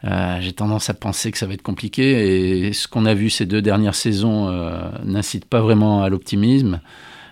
euh, 0.04 0.38
j'ai 0.40 0.52
tendance 0.52 0.90
à 0.90 0.94
penser 0.94 1.32
que 1.32 1.38
ça 1.38 1.46
va 1.46 1.54
être 1.54 1.62
compliqué. 1.62 2.66
Et 2.66 2.72
ce 2.72 2.86
qu'on 2.86 3.06
a 3.06 3.14
vu 3.14 3.30
ces 3.30 3.46
deux 3.46 3.62
dernières 3.62 3.94
saisons 3.94 4.48
euh, 4.48 4.88
n'incite 5.04 5.44
pas 5.44 5.60
vraiment 5.60 6.02
à 6.02 6.08
l'optimisme. 6.08 6.80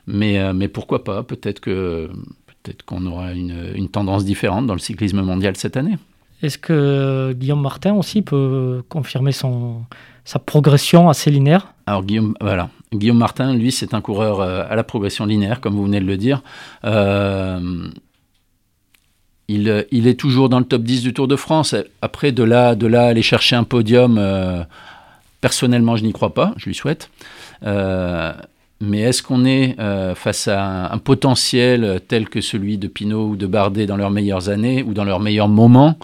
Mais, 0.06 0.38
euh, 0.38 0.52
mais 0.52 0.68
pourquoi 0.68 1.04
pas? 1.04 1.22
Peut-être 1.22 1.60
que 1.60 2.10
peut-être 2.46 2.82
qu'on 2.84 3.06
aura 3.06 3.32
une, 3.32 3.72
une, 3.74 3.88
tendance 3.88 4.24
différente 4.24 4.66
dans 4.66 4.74
le 4.74 4.78
cyclisme 4.78 5.20
mondial 5.22 5.56
cette 5.56 5.76
année. 5.76 5.96
Est-ce 6.42 6.58
que 6.58 7.34
Guillaume 7.38 7.60
Martin 7.60 7.94
aussi 7.94 8.22
peut 8.22 8.82
confirmer 8.88 9.32
son, 9.32 9.82
sa 10.24 10.38
progression 10.38 11.08
assez 11.08 11.30
linéaire 11.30 11.74
Alors 11.86 12.04
Guillaume, 12.04 12.34
voilà. 12.40 12.70
Guillaume 12.92 13.18
Martin, 13.18 13.54
lui, 13.54 13.72
c'est 13.72 13.94
un 13.94 14.00
coureur 14.00 14.40
euh, 14.40 14.64
à 14.68 14.76
la 14.76 14.84
progression 14.84 15.26
linéaire, 15.26 15.60
comme 15.60 15.74
vous 15.74 15.84
venez 15.84 16.00
de 16.00 16.06
le 16.06 16.16
dire. 16.16 16.42
Euh, 16.84 17.88
il, 19.48 19.86
il, 19.90 20.06
est 20.06 20.18
toujours 20.18 20.48
dans 20.48 20.58
le 20.58 20.64
top 20.64 20.82
10 20.82 21.02
du 21.02 21.12
Tour 21.12 21.28
de 21.28 21.36
France. 21.36 21.74
Après, 22.00 22.32
de 22.32 22.42
là, 22.42 22.74
de 22.74 22.86
là 22.86 23.06
aller 23.06 23.22
chercher 23.22 23.56
un 23.56 23.64
podium, 23.64 24.16
euh, 24.18 24.62
personnellement, 25.40 25.96
je 25.96 26.04
n'y 26.04 26.12
crois 26.12 26.32
pas. 26.32 26.54
Je 26.56 26.66
lui 26.66 26.74
souhaite. 26.74 27.10
mais 27.62 29.00
est-ce 29.00 29.22
qu'on 29.22 29.44
est, 29.44 29.76
face 30.14 30.48
à 30.48 30.92
un, 30.92 30.98
potentiel 30.98 32.00
tel 32.08 32.28
que 32.28 32.40
celui 32.40 32.78
de 32.78 32.88
Pinot 32.88 33.28
ou 33.30 33.36
de 33.36 33.46
Bardet 33.46 33.86
dans 33.86 33.96
leurs 33.96 34.10
meilleures 34.10 34.48
années 34.48 34.82
ou 34.82 34.94
dans 34.94 35.04
leurs 35.04 35.20
meilleurs 35.20 35.48
moments? 35.48 35.98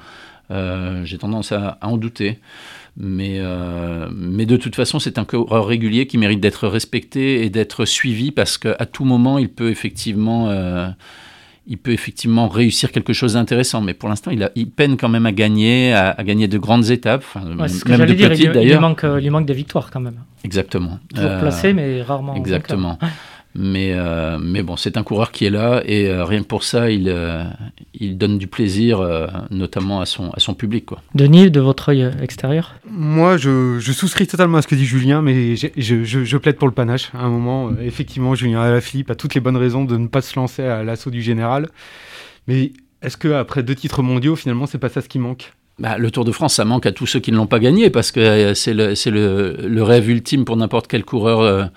J'ai 0.50 1.16
tendance 1.16 1.52
à, 1.52 1.78
en 1.80 1.96
douter. 1.96 2.38
Mais, 2.96 3.36
euh, 3.38 4.08
mais 4.12 4.46
de 4.46 4.56
toute 4.56 4.74
façon, 4.74 4.98
c'est 4.98 5.18
un 5.18 5.24
coureur 5.24 5.66
régulier 5.66 6.06
qui 6.06 6.18
mérite 6.18 6.40
d'être 6.40 6.68
respecté 6.68 7.44
et 7.44 7.50
d'être 7.50 7.84
suivi 7.84 8.30
parce 8.30 8.58
qu'à 8.58 8.86
tout 8.86 9.04
moment, 9.04 9.38
il 9.38 9.48
peut 9.48 9.70
effectivement, 9.70 10.50
euh, 10.50 10.88
il 11.66 11.78
peut 11.78 11.92
effectivement 11.92 12.48
réussir 12.48 12.92
quelque 12.92 13.12
chose 13.12 13.34
d'intéressant. 13.34 13.80
Mais 13.80 13.94
pour 13.94 14.08
l'instant, 14.08 14.30
il, 14.30 14.50
il, 14.54 14.70
peine 14.70 14.96
quand 14.96 15.08
même 15.08 15.26
à 15.26 15.32
gagner, 15.32 15.92
à, 15.94 16.22
gagner 16.24 16.48
de 16.48 16.58
grandes 16.58 16.90
étapes, 16.90 17.24
même 17.36 17.56
de 18.06 18.14
petites 18.14 18.52
d'ailleurs. 18.52 18.78
Il, 18.78 18.80
manque, 18.80 19.06
il 19.20 19.30
manque 19.30 19.46
des 19.46 19.54
victoires 19.54 19.90
quand 19.90 20.00
même. 20.00 20.16
Exactement. 20.44 20.98
Toujours 21.14 21.30
euh, 21.30 21.40
placé, 21.40 21.72
mais 21.72 22.02
rarement. 22.02 22.34
Exactement. 22.34 22.98
Mais, 23.54 23.92
euh, 23.94 24.38
mais 24.40 24.62
bon, 24.62 24.76
c'est 24.76 24.96
un 24.96 25.02
coureur 25.02 25.32
qui 25.32 25.44
est 25.44 25.50
là 25.50 25.82
et 25.84 26.08
euh, 26.08 26.24
rien 26.24 26.40
que 26.40 26.46
pour 26.46 26.62
ça, 26.62 26.90
il, 26.90 27.08
euh, 27.08 27.44
il 27.94 28.16
donne 28.16 28.38
du 28.38 28.46
plaisir, 28.46 29.00
notamment 29.50 30.00
à 30.00 30.06
son, 30.06 30.30
à 30.30 30.40
son 30.40 30.54
public. 30.54 30.86
Quoi. 30.86 31.02
Denis, 31.14 31.50
de 31.50 31.60
votre 31.60 31.88
œil 31.88 32.10
extérieur? 32.22 32.76
Moi, 32.88 33.36
je, 33.36 33.78
je, 33.80 33.92
souscris 33.92 34.26
totalement 34.26 34.58
à 34.58 34.62
ce 34.62 34.68
que 34.68 34.76
dit 34.76 34.84
Julien, 34.84 35.20
mais 35.20 35.56
je, 35.56 35.68
je, 35.76 36.24
je, 36.24 36.36
plaide 36.36 36.56
pour 36.56 36.68
le 36.68 36.74
panache. 36.74 37.10
À 37.12 37.24
un 37.24 37.28
moment, 37.28 37.70
effectivement, 37.80 38.34
Julien 38.34 38.60
Alaphilippe 38.60 39.10
a 39.10 39.14
toutes 39.16 39.34
les 39.34 39.40
bonnes 39.40 39.56
raisons 39.56 39.84
de 39.84 39.96
ne 39.96 40.06
pas 40.06 40.22
se 40.22 40.36
lancer 40.36 40.62
à 40.62 40.84
l'assaut 40.84 41.10
du 41.10 41.22
général. 41.22 41.68
Mais 42.46 42.72
est-ce 43.02 43.16
qu'après 43.16 43.62
deux 43.64 43.74
titres 43.74 44.02
mondiaux, 44.02 44.36
finalement, 44.36 44.66
c'est 44.66 44.78
pas 44.78 44.88
ça 44.88 45.00
ce 45.00 45.08
qui 45.08 45.18
manque? 45.18 45.52
Bah, 45.80 45.98
le 45.98 46.10
Tour 46.10 46.24
de 46.24 46.32
France, 46.32 46.54
ça 46.54 46.64
manque 46.64 46.86
à 46.86 46.92
tous 46.92 47.06
ceux 47.06 47.20
qui 47.20 47.32
ne 47.32 47.36
l'ont 47.36 47.46
pas 47.46 47.58
gagné, 47.58 47.90
parce 47.90 48.12
que 48.12 48.54
c'est 48.54 48.74
le, 48.74 48.94
le, 49.06 49.56
le, 49.66 49.82
rêve 49.82 50.08
ultime 50.08 50.44
pour 50.44 50.56
n'importe 50.56 50.86
quel 50.86 51.04
coureur 51.04 51.70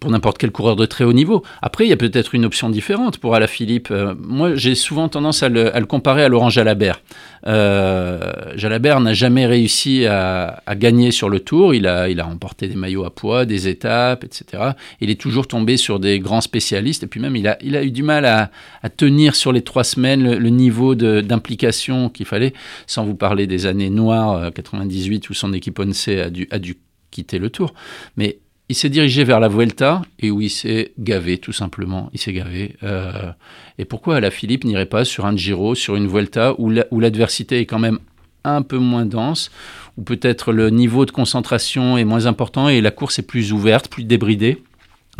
pour 0.00 0.10
n'importe 0.10 0.36
quel 0.36 0.50
coureur 0.50 0.76
de 0.76 0.84
très 0.84 1.04
haut 1.04 1.12
niveau. 1.14 1.42
Après, 1.62 1.86
il 1.86 1.88
y 1.88 1.92
a 1.92 1.96
peut-être 1.96 2.34
une 2.34 2.44
option 2.44 2.68
différente 2.68 3.16
pour 3.18 3.34
Alaphilippe. 3.34 3.88
Euh, 3.90 4.14
moi, 4.18 4.54
j'ai 4.54 4.74
souvent 4.74 5.08
tendance 5.08 5.42
à 5.42 5.48
le, 5.48 5.70
comparer 5.86 6.22
à 6.22 6.28
Laurent 6.28 6.50
Jalabert. 6.50 7.00
Euh, 7.46 8.20
Jalabert 8.56 9.00
n'a 9.00 9.14
jamais 9.14 9.46
réussi 9.46 10.04
à, 10.04 10.62
gagner 10.76 11.10
sur 11.12 11.30
le 11.30 11.40
Tour. 11.40 11.74
Il 11.74 11.86
a, 11.86 12.10
il 12.10 12.20
a 12.20 12.24
remporté 12.24 12.68
des 12.68 12.74
maillots 12.74 13.04
à 13.04 13.10
poids, 13.10 13.46
des 13.46 13.68
étapes, 13.68 14.24
etc. 14.24 14.72
Il 15.00 15.08
est 15.08 15.20
toujours 15.20 15.48
tombé 15.48 15.78
sur 15.78 15.98
des 15.98 16.20
grands 16.20 16.42
spécialistes. 16.42 17.02
Et 17.04 17.06
puis 17.06 17.20
même, 17.20 17.36
il 17.36 17.48
a, 17.48 17.56
il 17.62 17.74
a 17.74 17.82
eu 17.82 17.90
du 17.90 18.02
mal 18.02 18.26
à, 18.26 18.50
tenir 18.96 19.34
sur 19.34 19.52
les 19.52 19.62
trois 19.62 19.84
semaines 19.84 20.36
le, 20.36 20.48
niveau 20.48 20.94
d'implication 20.94 22.08
qu'il 22.08 22.26
fallait, 22.26 22.52
sans 22.86 23.04
vous 23.04 23.14
parler 23.14 23.46
des 23.46 23.66
années 23.66 23.90
noires, 23.90 24.52
98, 24.52 25.24
euh, 25.24 25.28
où 25.30 25.34
son 25.34 25.52
équipe 25.52 25.78
ONC 25.78 26.08
a 26.08 26.30
dû, 26.30 26.46
a 26.50 26.58
dû 26.58 26.76
quitter 27.10 27.38
le 27.38 27.50
Tour. 27.50 27.74
Mais 28.16 28.38
il 28.68 28.74
s'est 28.74 28.88
dirigé 28.88 29.24
vers 29.24 29.38
la 29.38 29.48
Vuelta 29.48 30.02
et 30.18 30.30
où 30.30 30.40
il 30.40 30.50
s'est 30.50 30.92
gavé, 30.98 31.38
tout 31.38 31.52
simplement. 31.52 32.10
Il 32.12 32.20
s'est 32.20 32.32
gavé. 32.32 32.76
Euh, 32.82 33.30
et 33.78 33.84
pourquoi 33.84 34.20
la 34.20 34.30
Philippe 34.30 34.64
n'irait 34.64 34.86
pas 34.86 35.04
sur 35.04 35.24
un 35.24 35.36
Giro, 35.36 35.74
sur 35.74 35.94
une 35.94 36.08
Vuelta 36.08 36.54
où 36.58 36.70
l'adversité 37.00 37.60
est 37.60 37.66
quand 37.66 37.78
même 37.78 37.98
un 38.42 38.62
peu 38.62 38.78
moins 38.78 39.06
dense, 39.06 39.50
où 39.96 40.02
peut-être 40.02 40.52
le 40.52 40.70
niveau 40.70 41.04
de 41.04 41.10
concentration 41.10 41.96
est 41.96 42.04
moins 42.04 42.26
important 42.26 42.68
et 42.68 42.80
la 42.80 42.90
course 42.90 43.18
est 43.18 43.26
plus 43.26 43.52
ouverte, 43.52 43.88
plus 43.88 44.04
débridée? 44.04 44.62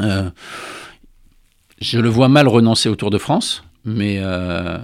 Euh, 0.00 0.30
je 1.80 2.00
le 2.00 2.08
vois 2.08 2.28
mal 2.28 2.48
renoncer 2.48 2.88
au 2.88 2.96
Tour 2.96 3.10
de 3.10 3.18
France 3.18 3.65
mais, 3.86 4.16
euh, 4.18 4.78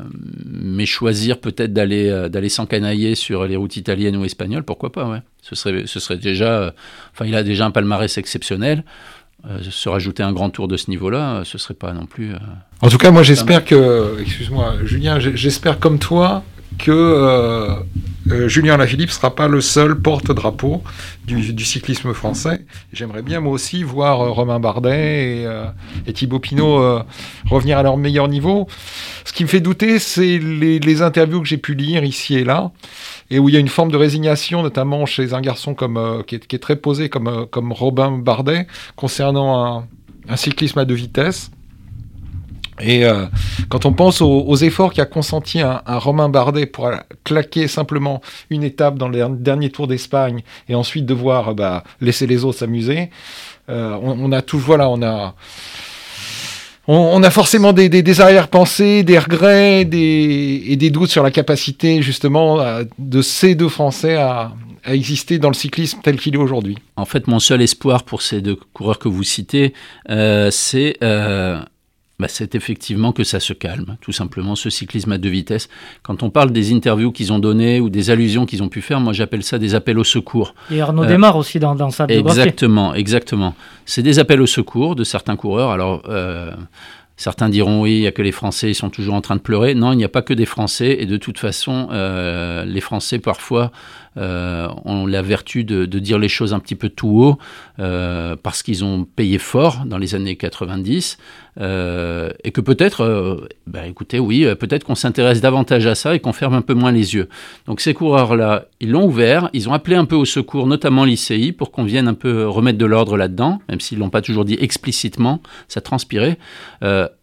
mais 0.47 0.87
choisir 0.87 1.41
peut-être 1.41 1.73
d'aller 1.73 2.09
euh, 2.09 2.29
d'aller 2.29 2.49
s'encanailler 2.49 3.17
sur 3.17 3.47
les 3.47 3.57
routes 3.57 3.77
italiennes 3.77 4.17
ou 4.17 4.25
espagnoles, 4.25 4.63
pourquoi 4.63 4.93
pas, 4.93 5.09
ouais. 5.09 5.23
Ce 5.43 5.57
serait, 5.57 5.83
ce 5.87 5.99
serait 5.99 6.19
déjà... 6.19 6.61
Euh, 6.61 6.71
enfin, 7.13 7.27
il 7.27 7.35
a 7.35 7.43
déjà 7.43 7.67
un 7.67 7.73
palmarès 7.73 8.17
exceptionnel. 8.17 8.85
se 9.61 9.89
rajouter 9.89 10.23
un 10.23 10.33
grand 10.33 10.51
tour 10.51 10.69
de 10.69 10.77
ce 10.77 10.89
niveau-là, 10.89 11.43
ce 11.45 11.59
serait 11.59 11.75
pas 11.75 11.93
non 11.93 12.07
plus... 12.07 12.33
en 12.81 12.89
tout 12.89 12.99
cas, 12.99 13.11
moi 13.11 13.25
j'espère 13.25 13.65
que... 13.65 14.21
Excuse-moi, 14.21 14.77
Julien, 14.85 15.19
j'espère 15.19 15.81
comme 15.81 15.99
toi 15.99 16.45
que 16.83 16.91
euh, 16.91 18.49
Julien 18.49 18.77
Lafilippe 18.77 19.11
ne 19.11 19.15
sera 19.15 19.35
pas 19.35 19.47
le 19.47 19.61
seul 19.61 20.01
porte-drapeau 20.01 20.83
du, 21.25 21.65
cyclisme 21.65 22.13
français. 22.13 22.67
J'aimerais 22.93 23.23
bien 23.23 23.41
moi 23.41 23.53
aussi 23.53 23.85
voir 23.85 24.21
euh, 24.21 24.31
Romain 24.31 24.59
Bardet 24.59 25.47
et, 26.07 26.13
Thibaut 26.13 26.41
Pinot 26.41 27.03
revenir 27.49 27.79
à 27.79 27.83
leur 27.85 27.97
meilleur 27.97 28.27
niveau. 28.29 28.67
Ce 29.25 29.33
qui 29.33 29.45
me 29.45 29.49
fait 29.49 29.61
douter, 29.61 29.99
c'est 30.01 30.39
les, 30.39 31.03
interviews 31.03 31.41
que 31.41 31.49
j'ai 31.49 31.57
pu 31.57 31.75
lire 31.75 32.05
ici 32.05 32.35
et 32.35 32.45
là, 32.45 32.73
et 33.31 33.39
où 33.39 33.49
il 33.49 33.55
y 33.55 33.57
a 33.57 33.61
une 33.61 33.69
forme 33.69 33.91
de 33.91 33.97
résignation, 33.97 34.63
notamment 34.63 35.07
chez 35.07 35.35
un 35.35 35.41
garçon 35.41 35.75
comme, 35.75 36.23
qui, 36.27 36.35
est, 36.35 36.59
très 36.63 36.77
posé 36.77 37.09
comme, 37.09 37.47
comme 37.51 37.73
Robin 37.73 38.19
Bardet, 38.19 38.67
concernant 38.97 39.87
un 40.29 40.37
cyclisme 40.37 40.81
à 40.81 40.85
deux 40.85 40.95
vitesses. 40.95 41.51
Et 42.81 43.05
euh, 43.05 43.27
quand 43.69 43.85
on 43.87 43.93
pense 43.93 44.23
aux, 44.23 44.57
efforts 44.57 44.93
qu'a 44.93 45.05
consenti 45.05 45.61
un, 45.61 45.83
Romain 45.87 46.29
Bardet 46.29 46.67
pour 46.67 46.91
claquer 47.25 47.69
simplement 47.69 48.23
une 48.51 48.63
étape 48.63 48.97
dans 48.97 49.09
le 49.09 49.29
dernier 49.37 49.71
Tour 49.71 49.87
d'Espagne 49.87 50.43
et 50.69 50.75
ensuite 50.75 51.05
devoir 51.07 51.55
bah, 51.55 51.85
laisser 52.01 52.27
les 52.27 52.45
autres 52.45 52.59
s'amuser, 52.59 53.11
euh, 53.69 53.97
on, 54.03 54.33
a 54.33 54.43
tout, 54.43 54.59
voilà, 54.59 54.89
on 54.89 55.03
a, 55.03 55.35
on, 56.89 57.23
a 57.23 57.31
forcément 57.31 57.73
des, 57.73 57.89
des, 57.89 58.21
arrière-pensées, 58.21 59.03
des 59.03 59.19
regrets, 59.19 59.85
des, 59.85 60.65
et 60.67 60.77
des 60.77 60.91
doutes 60.91 61.11
sur 61.11 61.23
la 61.23 61.31
capacité 61.31 62.03
justement 62.03 62.61
euh, 62.61 62.85
de 62.99 63.23
ces 63.23 63.55
deux 63.55 63.69
Français 63.69 64.17
à, 64.17 64.53
à 64.83 64.95
exister 64.95 65.39
dans 65.39 65.49
le 65.49 65.55
cyclisme 65.55 66.01
tel 66.03 66.19
qu'il 66.19 66.35
est 66.35 66.39
aujourd'hui. 66.39 66.79
En 66.97 67.05
fait, 67.05 67.29
mon 67.29 67.39
seul 67.39 67.63
espoir 67.63 68.03
pour 68.03 68.23
ces 68.23 68.41
deux 68.41 68.59
coureurs 68.73 68.99
que 68.99 69.09
vous 69.09 69.23
citez, 69.23 69.75
c'est 70.51 70.97
bah, 72.19 72.29
c'est 72.29 72.55
effectivement 72.55 73.13
que 73.13 73.25
ça 73.25 73.41
se 73.41 73.53
calme, 73.53 73.97
tout 74.01 74.13
simplement, 74.13 74.55
ce 74.55 74.71
cyclisme 74.71 75.13
à 75.13 75.19
deux 75.19 75.29
vitesses. 75.29 75.69
Quand 76.03 76.23
on 76.23 76.31
parle 76.31 76.53
des 76.53 76.73
interviews 76.73 77.11
qu'ils 77.11 77.33
ont 77.33 77.39
données 77.39 77.81
ou 77.81 77.91
des 77.91 78.11
allusions 78.11 78.47
qu'ils 78.47 78.63
ont 78.63 78.69
pu 78.69 78.81
faire, 78.81 79.01
moi 79.01 79.13
j'appelle 79.13 79.43
ça 79.43 79.59
des 79.59 79.75
appels 79.75 79.99
au 79.99 80.05
secours. 80.05 80.55
Et 80.71 80.81
Arnaud 80.81 81.07
démarre 81.07 81.37
aussi 81.37 81.59
dans, 81.59 81.75
dans 81.75 81.91
sa 81.91 82.07
biographie. 82.07 82.41
Exactement, 82.41 82.95
exactement. 82.95 83.55
C'est 83.87 84.03
des 84.03 84.19
appels 84.19 84.41
au 84.41 84.47
secours 84.47 84.95
de 84.95 85.05
certains 85.05 85.37
coureurs. 85.37 85.71
Alors, 85.71 86.03
euh, 86.09 86.53
Certains 87.23 87.49
diront 87.49 87.83
oui, 87.83 87.99
il 87.99 88.01
n'y 88.01 88.07
a 88.07 88.11
que 88.11 88.23
les 88.23 88.33
Français, 88.33 88.71
ils 88.71 88.75
sont 88.75 88.91
toujours 88.91 89.15
en 89.15 89.21
train 89.21 89.37
de 89.37 89.41
pleurer. 89.41 89.75
Non, 89.75 89.93
il 89.93 89.97
n'y 89.97 90.05
a 90.05 90.09
pas 90.09 90.23
que 90.23 90.35
des 90.35 90.47
Français. 90.47 90.97
Et 90.99 91.07
de 91.07 91.17
toute 91.17 91.39
façon, 91.39 91.89
euh, 91.93 92.65
les 92.65 92.81
Français, 92.81 93.19
parfois, 93.19 93.71
euh, 94.17 94.69
ont 94.85 95.07
la 95.07 95.23
vertu 95.23 95.65
de, 95.65 95.87
dire 95.99 96.19
les 96.19 96.29
choses 96.29 96.53
un 96.55 96.59
petit 96.59 96.75
peu 96.75 96.89
tout 96.89 97.23
haut, 97.23 97.39
euh, 97.79 98.37
parce 98.43 98.63
qu'ils 98.63 98.85
ont 98.85 99.05
payé 99.05 99.39
fort 99.39 99.85
dans 99.87 99.99
les 99.99 100.15
années 100.15 100.37
90. 100.37 101.19
et 101.59 102.51
que 102.53 102.61
peut-être, 102.61 103.49
bah, 103.67 103.87
écoutez, 103.87 104.19
oui, 104.19 104.47
peut-être 104.59 104.85
qu'on 104.85 104.95
s'intéresse 104.95 105.41
davantage 105.41 105.87
à 105.87 105.95
ça 105.95 106.15
et 106.15 106.21
qu'on 106.21 106.33
ferme 106.33 106.55
un 106.55 106.63
peu 106.63 106.75
moins 106.75 106.93
les 106.93 107.15
yeux. 107.15 107.29
Donc 107.67 107.81
ces 107.81 107.95
coureurs-là, 107.95 108.67
ils 108.81 108.91
l'ont 108.91 109.07
ouvert, 109.07 109.51
ils 109.53 109.69
ont 109.69 109.75
appelé 109.75 109.97
un 109.97 110.07
peu 110.07 110.17
au 110.17 110.25
secours, 110.25 110.67
notamment 110.67 111.05
l'ICI, 111.05 111.53
pour 111.53 111.71
qu'on 111.71 111.85
vienne 111.85 112.09
un 112.09 112.15
peu 112.15 112.49
remettre 112.49 112.79
de 112.79 112.87
l'ordre 112.87 113.17
là-dedans, 113.17 113.61
même 113.69 113.81
s'ils 113.81 113.99
ne 113.99 114.05
l'ont 114.05 114.11
pas 114.11 114.23
toujours 114.23 114.45
dit 114.45 114.57
explicitement, 114.61 115.43
ça 115.69 115.81
transpirait. 115.81 116.39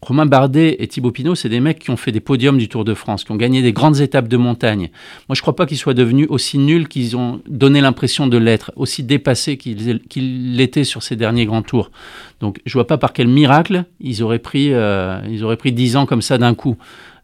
Romain 0.01 0.25
Bardet 0.25 0.77
et 0.79 0.87
Thibaut 0.87 1.11
Pinot, 1.11 1.35
c'est 1.35 1.49
des 1.49 1.59
mecs 1.59 1.79
qui 1.79 1.89
ont 1.89 1.97
fait 1.97 2.11
des 2.11 2.19
podiums 2.19 2.57
du 2.57 2.69
Tour 2.69 2.85
de 2.85 2.93
France, 2.93 3.23
qui 3.23 3.31
ont 3.31 3.35
gagné 3.35 3.61
des 3.61 3.73
grandes 3.73 3.99
étapes 3.99 4.27
de 4.27 4.37
montagne. 4.37 4.89
Moi, 5.27 5.35
je 5.35 5.39
ne 5.39 5.41
crois 5.41 5.55
pas 5.55 5.65
qu'ils 5.65 5.77
soient 5.77 5.93
devenus 5.93 6.27
aussi 6.29 6.57
nuls 6.57 6.78
qu'ils 6.87 7.17
ont 7.17 7.41
donné 7.47 7.81
l'impression 7.81 8.27
de 8.27 8.37
l'être, 8.37 8.71
aussi 8.75 9.03
dépassés 9.03 9.57
qu'ils 9.57 10.55
l'étaient 10.55 10.83
sur 10.83 11.03
ces 11.03 11.15
derniers 11.15 11.45
grands 11.45 11.61
tours. 11.61 11.91
Donc, 12.39 12.59
je 12.65 12.71
ne 12.71 12.73
vois 12.73 12.87
pas 12.87 12.97
par 12.97 13.13
quel 13.13 13.27
miracle 13.27 13.85
ils 13.99 14.23
auraient 14.23 14.39
pris, 14.39 14.73
euh, 14.73 15.19
ils 15.29 15.43
auraient 15.43 15.57
pris 15.57 15.71
10 15.71 15.97
ans 15.97 16.05
comme 16.05 16.21
ça 16.21 16.37
d'un 16.37 16.55
coup. 16.55 16.77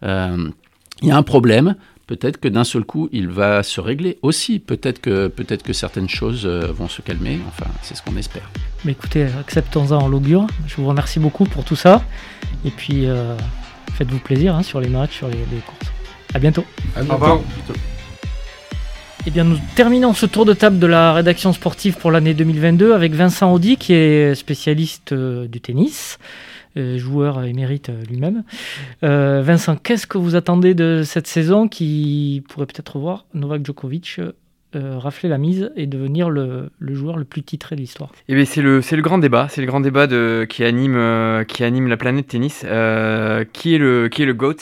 Euh, 0.04 0.50
il 1.02 1.10
y 1.10 1.12
a 1.12 1.18
un 1.18 1.24
problème, 1.24 1.76
peut-être 2.08 2.40
que 2.40 2.48
d'un 2.48 2.64
seul 2.64 2.84
coup, 2.84 3.10
il 3.12 3.28
va 3.28 3.64
se 3.64 3.82
régler 3.82 4.18
aussi. 4.22 4.60
Peut-être 4.60 5.00
que, 5.00 5.28
peut 5.28 5.44
que 5.44 5.74
certaines 5.74 6.10
choses 6.10 6.46
euh, 6.46 6.72
vont 6.72 6.88
se 6.88 7.02
calmer. 7.02 7.40
Enfin, 7.48 7.70
c'est 7.82 7.96
ce 7.96 8.02
qu'on 8.02 8.16
espère. 8.18 8.50
Mais 8.84 8.92
écoutez, 8.94 9.28
acceptons-en 9.40 9.98
en 9.98 10.08
l'augure. 10.08 10.48
Je 10.68 10.76
vous 10.76 10.88
remercie 10.88 11.20
beaucoup 11.20 11.46
pour 11.46 11.64
tout 11.64 11.76
ça. 11.76 12.04
Et 12.64 12.72
puis, 12.72 13.06
euh, 13.06 13.36
faites-vous 13.94 14.20
plaisir 14.20 14.56
hein, 14.56 14.64
sur 14.64 14.80
les 14.80 14.90
matchs, 14.90 15.18
sur 15.18 15.28
les, 15.28 15.38
courses. 15.66 15.92
À 16.34 16.40
bientôt. 16.40 16.66
À 16.96 17.02
bientôt. 17.02 17.12
Au 17.12 17.16
revoir. 17.16 17.40
Eh 19.28 19.32
bien, 19.32 19.44
nous 19.44 19.58
terminons 19.76 20.14
ce 20.14 20.28
tour 20.28 20.46
de 20.46 20.54
table 20.54 20.78
de 20.78 20.86
la 20.86 21.12
rédaction 21.12 21.52
sportive 21.52 21.98
pour 21.98 22.12
l'année 22.12 22.36
2022 22.36 22.94
avec 22.94 23.14
Vincent 23.14 23.52
Audi, 23.52 23.76
qui 23.76 23.94
est 23.94 24.36
spécialiste 24.36 25.14
euh, 25.14 25.48
du 25.48 25.62
tennis. 25.62 26.20
Euh, 26.78 27.00
joueur 27.00 27.44
émérite 27.44 27.90
euh, 27.90 28.04
lui-même. 28.08 28.44
Vincent, 29.02 29.78
qu'est-ce 29.78 30.06
que 30.06 30.20
vous 30.20 30.36
attendez 30.36 30.76
de 30.76 31.02
cette 31.04 31.26
saison 31.26 31.68
qui 31.68 32.44
pourrait 32.50 32.68
peut-être 32.68 33.00
voir 33.00 33.26
Novak 33.34 33.66
Djokovic 33.66 34.22
rafler 34.74 35.30
la 35.30 35.38
mise 35.38 35.72
et 35.78 35.88
devenir 35.88 36.30
le, 36.30 36.70
joueur 36.82 37.18
le 37.18 37.24
plus 37.24 37.42
titré 37.42 37.76
de 37.76 37.82
l'histoire? 37.82 38.12
Eh 38.28 38.46
c'est 38.46 38.62
le, 38.62 38.82
le 38.92 39.02
grand 39.02 39.18
débat, 39.18 39.48
c'est 39.50 39.62
le 39.62 39.68
grand 39.68 39.80
débat 39.80 40.06
qui, 40.48 40.64
anime, 40.64 41.46
qui 41.48 41.64
anime 41.64 41.88
la 41.88 41.98
planète 41.98 42.28
tennis. 42.28 42.60
qui, 42.60 42.66
est 43.76 43.80
le, 43.80 44.08
qui 44.10 44.22
est 44.22 44.26
le 44.26 44.34
GOAT? 44.34 44.58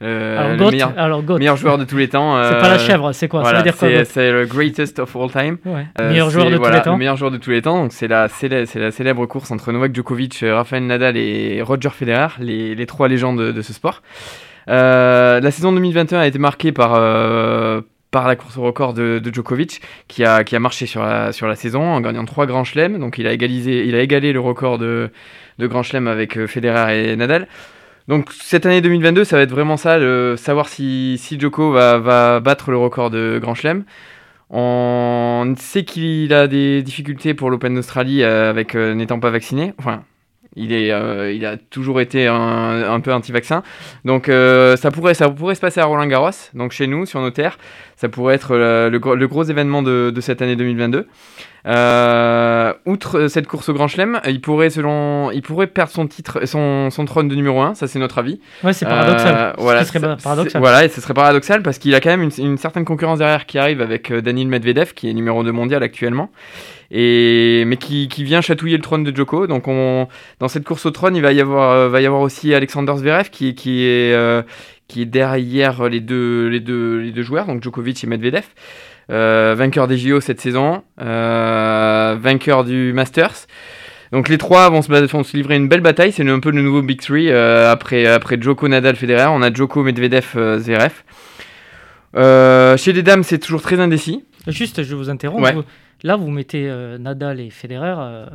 Euh, 0.00 0.38
alors, 0.38 1.22
le 1.22 1.38
meilleur, 1.38 1.56
joueur 1.56 1.76
de 1.76 1.84
tous 1.84 1.96
les 1.96 2.08
temps. 2.08 2.40
c'est 2.42 2.60
pas 2.60 2.68
la 2.68 2.78
chèvre, 2.78 3.12
c'est 3.12 3.28
quoi? 3.28 3.42
C'est 3.72 4.30
le 4.30 4.46
greatest 4.46 4.98
of 4.98 5.14
all 5.16 5.30
time. 5.30 5.58
meilleur 5.98 6.30
joueur 6.30 6.50
de 6.50 6.56
tous 6.56 6.70
les 6.70 6.82
temps. 6.82 6.92
Le 6.92 6.98
meilleur 6.98 7.16
joueur 7.16 7.30
de 7.30 7.38
tous 7.38 7.50
les 7.50 7.62
temps. 7.62 7.82
Donc 7.82 7.92
c'est 7.92 8.08
la, 8.08 8.28
célèbre 8.28 9.26
course 9.26 9.50
entre 9.50 9.72
Novak 9.72 9.94
Djokovic, 9.94 10.44
Rafael 10.46 10.84
Nadal 10.84 11.16
et 11.16 11.62
Roger 11.62 11.90
Federer, 11.90 12.28
les, 12.38 12.74
les 12.74 12.86
trois 12.86 13.08
légendes 13.08 13.40
de, 13.40 13.62
ce 13.62 13.72
sport. 13.72 14.02
Euh, 14.68 15.40
la 15.40 15.50
saison 15.50 15.72
2021 15.72 16.20
a 16.20 16.26
été 16.26 16.38
marquée 16.38 16.72
par 16.72 16.94
euh, 16.94 17.80
par 18.10 18.26
la 18.26 18.36
course 18.36 18.56
au 18.56 18.62
record 18.62 18.94
de, 18.94 19.20
Djokovic, 19.32 19.82
qui 20.08 20.24
a, 20.24 20.44
qui 20.44 20.56
a 20.56 20.60
marché 20.60 20.86
sur 20.86 21.02
la, 21.02 21.32
sur 21.32 21.46
la 21.46 21.56
saison 21.56 21.82
en 21.82 22.00
gagnant 22.00 22.24
trois 22.24 22.46
grands 22.46 22.64
chelems. 22.64 22.98
Donc 22.98 23.18
il 23.18 23.26
a, 23.26 23.32
égalisé, 23.32 23.86
il 23.86 23.94
a 23.94 24.00
égalé 24.00 24.32
le 24.32 24.40
record 24.40 24.78
de, 24.78 25.10
de 25.58 25.66
grands 25.66 25.82
chelems 25.82 26.08
avec 26.08 26.46
Federer 26.46 27.10
et 27.10 27.16
Nadal. 27.16 27.48
Donc 28.08 28.32
cette 28.32 28.64
année 28.64 28.80
2022, 28.80 29.24
ça 29.24 29.36
va 29.36 29.42
être 29.42 29.50
vraiment 29.50 29.76
ça, 29.76 29.98
savoir 30.36 30.68
si, 30.68 31.18
si 31.18 31.38
Joko 31.38 31.72
va, 31.72 31.98
va, 31.98 32.40
battre 32.40 32.70
le 32.70 32.78
record 32.78 33.10
de 33.10 33.38
Grand 33.40 33.54
Chelem. 33.54 33.84
On 34.50 35.54
sait 35.58 35.84
qu'il 35.84 36.32
a 36.32 36.46
des 36.46 36.82
difficultés 36.82 37.34
pour 37.34 37.50
l'Open 37.50 37.74
d'Australie 37.74 38.22
euh, 38.22 38.48
avec 38.48 38.74
euh, 38.74 38.94
n'étant 38.94 39.20
pas 39.20 39.30
vacciné. 39.30 39.74
Enfin, 39.78 40.04
il, 40.58 40.72
est, 40.72 40.92
euh, 40.92 41.32
il 41.32 41.46
a 41.46 41.56
toujours 41.56 42.00
été 42.00 42.26
un, 42.26 42.90
un 42.90 43.00
peu 43.00 43.12
anti-vaccin. 43.12 43.62
Donc 44.04 44.26
ça, 44.26 44.90
pourrait, 44.90 45.14
ça 45.14 45.28
pourrait 45.28 45.54
se 45.54 45.60
passer 45.60 45.80
à 45.80 45.86
Roland 45.86 46.06
Garros, 46.06 46.30
donc 46.54 46.72
chez 46.72 46.86
nous, 46.86 47.06
sur 47.06 47.20
nos 47.20 47.30
terres. 47.30 47.58
Ça 47.96 48.08
pourrait 48.08 48.34
être 48.34 48.56
le, 48.56 48.88
le, 48.90 49.26
gros 49.28 49.44
événement 49.44 49.82
de, 49.82 50.12
de 50.14 50.20
cette 50.20 50.42
année 50.42 50.56
2022. 50.56 51.06
Euh, 51.66 52.72
outre 52.86 53.28
cette 53.28 53.46
course 53.46 53.68
au 53.68 53.74
Grand 53.74 53.88
Chelem, 53.88 54.20
il 54.26 54.40
pourrait, 54.40 54.70
selon, 54.70 55.30
il 55.32 55.42
pourrait 55.42 55.66
perdre 55.66 55.90
son 55.90 56.06
titre, 56.06 56.46
son, 56.46 56.90
son 56.90 57.04
trône 57.04 57.28
de 57.28 57.34
numéro 57.34 57.60
1, 57.60 57.74
ça 57.74 57.86
c'est 57.86 57.98
notre 57.98 58.18
avis. 58.18 58.40
Ouais, 58.62 58.72
c'est 58.72 58.86
paradoxal. 58.86 59.34
Euh, 59.36 59.52
voilà, 59.58 59.84
ce 59.84 59.92
serait 59.92 60.16
paradoxal. 60.22 60.60
Voilà, 60.60 60.84
et 60.84 60.88
ce 60.88 61.00
serait 61.00 61.14
paradoxal 61.14 61.62
parce 61.62 61.78
qu'il 61.78 61.94
a 61.94 62.00
quand 62.00 62.10
même 62.10 62.22
une, 62.22 62.30
une, 62.38 62.58
certaine 62.58 62.84
concurrence 62.84 63.18
derrière 63.18 63.44
qui 63.44 63.58
arrive 63.58 63.82
avec 63.82 64.10
euh, 64.10 64.22
Daniel 64.22 64.48
Medvedev, 64.48 64.94
qui 64.94 65.10
est 65.10 65.12
numéro 65.12 65.42
2 65.42 65.52
mondial 65.52 65.82
actuellement, 65.82 66.30
et, 66.90 67.64
mais 67.66 67.76
qui, 67.76 68.08
qui 68.08 68.24
vient 68.24 68.40
chatouiller 68.40 68.76
le 68.76 68.82
trône 68.82 69.04
de 69.04 69.14
Joko. 69.14 69.46
Donc 69.46 69.68
on, 69.68 70.08
dans 70.40 70.48
cette 70.48 70.64
course 70.64 70.86
au 70.86 70.90
trône, 70.90 71.16
il 71.16 71.22
va 71.22 71.32
y 71.32 71.40
avoir, 71.40 71.72
euh, 71.72 71.88
va 71.88 72.00
y 72.00 72.06
avoir 72.06 72.22
aussi 72.22 72.54
Alexander 72.54 72.94
Zverev 72.96 73.30
qui, 73.30 73.54
qui 73.54 73.84
est, 73.84 74.44
qui 74.88 75.02
est 75.02 75.06
derrière 75.06 75.88
les 75.88 76.00
deux, 76.00 76.48
les, 76.48 76.60
deux, 76.60 76.98
les 76.98 77.12
deux 77.12 77.22
joueurs, 77.22 77.46
donc 77.46 77.62
Djokovic 77.62 78.02
et 78.04 78.06
Medvedev. 78.06 78.44
Euh, 79.10 79.54
vainqueur 79.56 79.88
des 79.88 79.96
JO 79.96 80.20
cette 80.20 80.38
saison, 80.38 80.82
euh, 81.00 82.16
vainqueur 82.20 82.64
du 82.64 82.92
Masters. 82.92 83.46
Donc 84.12 84.28
les 84.28 84.36
trois 84.36 84.68
vont 84.68 84.82
se, 84.82 84.92
vont 85.06 85.24
se 85.24 85.34
livrer 85.34 85.56
une 85.56 85.68
belle 85.68 85.80
bataille. 85.80 86.12
C'est 86.12 86.28
un 86.28 86.40
peu 86.40 86.50
le 86.50 86.60
nouveau 86.60 86.82
Big 86.82 87.00
Three 87.00 87.30
euh, 87.30 87.72
après, 87.72 88.06
après 88.06 88.36
Joko, 88.40 88.68
Nadal, 88.68 88.96
Federer. 88.96 89.28
On 89.30 89.40
a 89.40 89.52
Joko, 89.52 89.82
Medvedev, 89.82 90.58
Zverev. 90.58 90.92
chez 92.76 92.92
les 92.92 93.02
dames, 93.02 93.22
c'est 93.22 93.38
toujours 93.38 93.62
très 93.62 93.80
indécis. 93.80 94.24
Juste, 94.46 94.82
je 94.82 94.94
vous 94.94 95.08
interromps. 95.08 95.64
Là, 96.04 96.14
vous 96.14 96.30
mettez 96.30 96.68
euh, 96.68 96.96
Nadal 96.96 97.40
et 97.40 97.50
Federer 97.50 97.94
euh, 97.98 98.26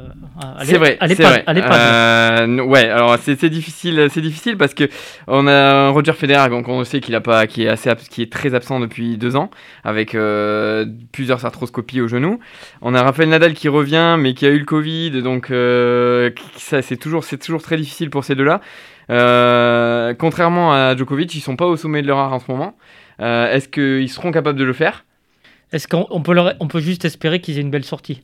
C'est 0.63 0.77
vrai, 0.77 0.97
c'est 1.07 1.23
vrai. 1.23 1.45
Euh, 1.47 2.59
ouais, 2.59 2.89
alors 2.89 3.17
c'est 3.17 3.49
difficile, 3.49 4.07
c'est 4.09 4.19
difficile 4.19 4.57
parce 4.57 4.73
que 4.73 4.89
on 5.27 5.47
a 5.47 5.87
Roger 5.89 6.11
Federer, 6.11 6.49
donc 6.49 6.67
on 6.67 6.83
sait 6.83 6.99
qu'il 6.99 7.15
a 7.15 7.21
pas, 7.21 7.47
qui 7.47 7.63
est 7.63 7.69
assez, 7.69 7.89
qui 8.09 8.21
est 8.21 8.29
très 8.29 8.53
absent 8.53 8.81
depuis 8.81 9.17
deux 9.17 9.37
ans, 9.37 9.49
avec 9.85 10.13
euh, 10.13 10.85
plusieurs 11.13 11.45
arthroscopies 11.45 12.01
au 12.01 12.09
genou. 12.09 12.41
On 12.81 12.93
a 12.95 13.01
Rafael 13.01 13.29
Nadal 13.29 13.53
qui 13.53 13.69
revient, 13.69 14.17
mais 14.19 14.33
qui 14.33 14.45
a 14.45 14.49
eu 14.49 14.59
le 14.59 14.65
Covid, 14.65 15.21
donc 15.21 15.47
ça 16.57 16.81
c'est 16.81 16.97
toujours, 16.97 17.23
c'est 17.23 17.37
toujours 17.37 17.61
très 17.61 17.77
difficile 17.77 18.09
pour 18.09 18.25
ces 18.25 18.35
deux-là. 18.35 18.59
contrairement 20.19 20.73
à 20.73 20.97
Djokovic, 20.97 21.33
ils 21.33 21.39
sont 21.39 21.55
pas 21.55 21.67
au 21.67 21.77
sommet 21.77 22.01
de 22.01 22.07
leur 22.07 22.17
art 22.17 22.33
en 22.33 22.39
ce 22.39 22.51
moment. 22.51 22.75
Est-ce 23.19 23.69
qu'ils 23.69 24.09
seront 24.09 24.31
capables 24.31 24.59
de 24.59 24.65
le 24.65 24.73
faire? 24.73 25.05
Est-ce 25.73 25.87
qu'on 25.87 26.21
peut, 26.21 26.35
on 26.59 26.67
peut 26.67 26.79
juste 26.79 27.03
espérer 27.03 27.41
qu'ils 27.41 27.57
aient 27.57 27.61
une 27.61 27.71
belle 27.71 27.83
sortie 27.83 28.21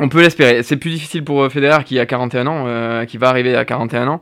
On 0.00 0.08
peut 0.08 0.20
l'espérer. 0.20 0.64
C'est 0.64 0.76
plus 0.76 0.90
difficile 0.90 1.24
pour 1.24 1.42
euh, 1.42 1.48
Federer 1.48 1.84
qui 1.84 2.00
a 2.00 2.04
41 2.04 2.46
ans, 2.48 2.64
euh, 2.66 3.04
qui 3.04 3.16
va 3.16 3.28
arriver 3.28 3.54
à 3.54 3.64
41 3.64 4.08
ans. 4.08 4.20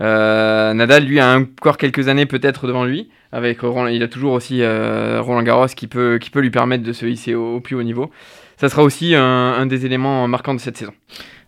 Nadal, 0.00 1.04
lui, 1.04 1.20
a 1.20 1.36
encore 1.36 1.76
quelques 1.76 2.08
années 2.08 2.26
peut-être 2.26 2.66
devant 2.66 2.84
lui. 2.84 3.08
Avec 3.30 3.58
il 3.62 4.02
a 4.02 4.08
toujours 4.08 4.32
aussi 4.32 4.62
Roland 4.64 5.42
Garros 5.42 5.66
qui 5.66 5.86
peut, 5.86 6.18
qui 6.20 6.30
peut 6.30 6.40
lui 6.40 6.50
permettre 6.50 6.82
de 6.82 6.92
se 6.92 7.06
hisser 7.06 7.34
au, 7.34 7.60
plus 7.60 7.76
haut 7.76 7.82
niveau. 7.82 8.10
Ça 8.56 8.68
sera 8.68 8.82
aussi 8.82 9.14
un, 9.14 9.66
des 9.66 9.86
éléments 9.86 10.26
marquants 10.28 10.54
de 10.54 10.60
cette 10.60 10.76
saison. 10.76 10.92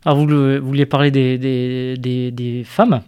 Alors, 0.05 0.19
vous, 0.19 0.61
vouliez 0.61 0.87
parler 0.87 1.11
des, 1.11 1.39
des, 1.39 2.31
des, 2.31 2.63
femmes? 2.65 3.01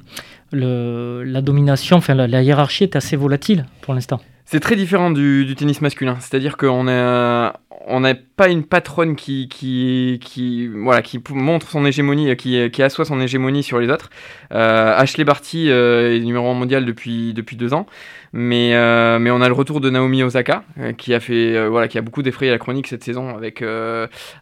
Le, 0.52 1.22
la 1.24 1.42
domination, 1.42 1.96
enfin 1.98 2.14
la 2.14 2.42
hiérarchie 2.42 2.84
est 2.84 2.96
assez 2.96 3.16
volatile 3.16 3.66
pour 3.82 3.94
l'instant. 3.94 4.20
C'est 4.52 4.60
très 4.60 4.76
différent 4.76 5.10
du, 5.10 5.54
tennis 5.56 5.80
masculin. 5.80 6.18
C'est-à-dire 6.20 6.58
qu'on 6.58 6.86
a, 6.86 7.54
on 7.86 8.00
n'a 8.00 8.14
pas 8.14 8.48
une 8.48 8.64
patronne 8.64 9.16
qui, 9.16 9.48
qui, 9.48 10.20
qui, 10.22 10.66
voilà, 10.68 11.02
qui 11.02 11.20
montre 11.30 11.68
son 11.68 11.84
hégémonie, 11.84 12.34
qui, 12.36 12.70
qui 12.70 12.82
assoit 12.82 13.04
son 13.04 13.20
hégémonie 13.20 13.62
sur 13.62 13.78
les 13.80 13.88
autres. 13.88 14.10
Euh, 14.52 14.94
Ashley 14.96 15.24
Barty 15.24 15.70
euh, 15.70 16.16
est 16.16 16.20
numéro 16.20 16.48
1 16.50 16.54
mondial 16.54 16.84
depuis, 16.84 17.32
depuis 17.34 17.56
deux 17.56 17.74
ans. 17.74 17.86
Mais, 18.34 18.74
euh, 18.74 19.18
mais 19.18 19.30
on 19.30 19.42
a 19.42 19.48
le 19.48 19.52
retour 19.52 19.80
de 19.80 19.90
Naomi 19.90 20.22
Osaka, 20.22 20.64
euh, 20.80 20.92
qui 20.92 21.12
a 21.12 21.20
fait, 21.20 21.54
euh, 21.54 21.68
voilà, 21.68 21.86
qui 21.86 21.98
a 21.98 22.00
beaucoup 22.00 22.22
défrayé 22.22 22.50
la 22.50 22.56
chronique 22.56 22.86
cette 22.86 23.04
saison 23.04 23.36
avec, 23.36 23.62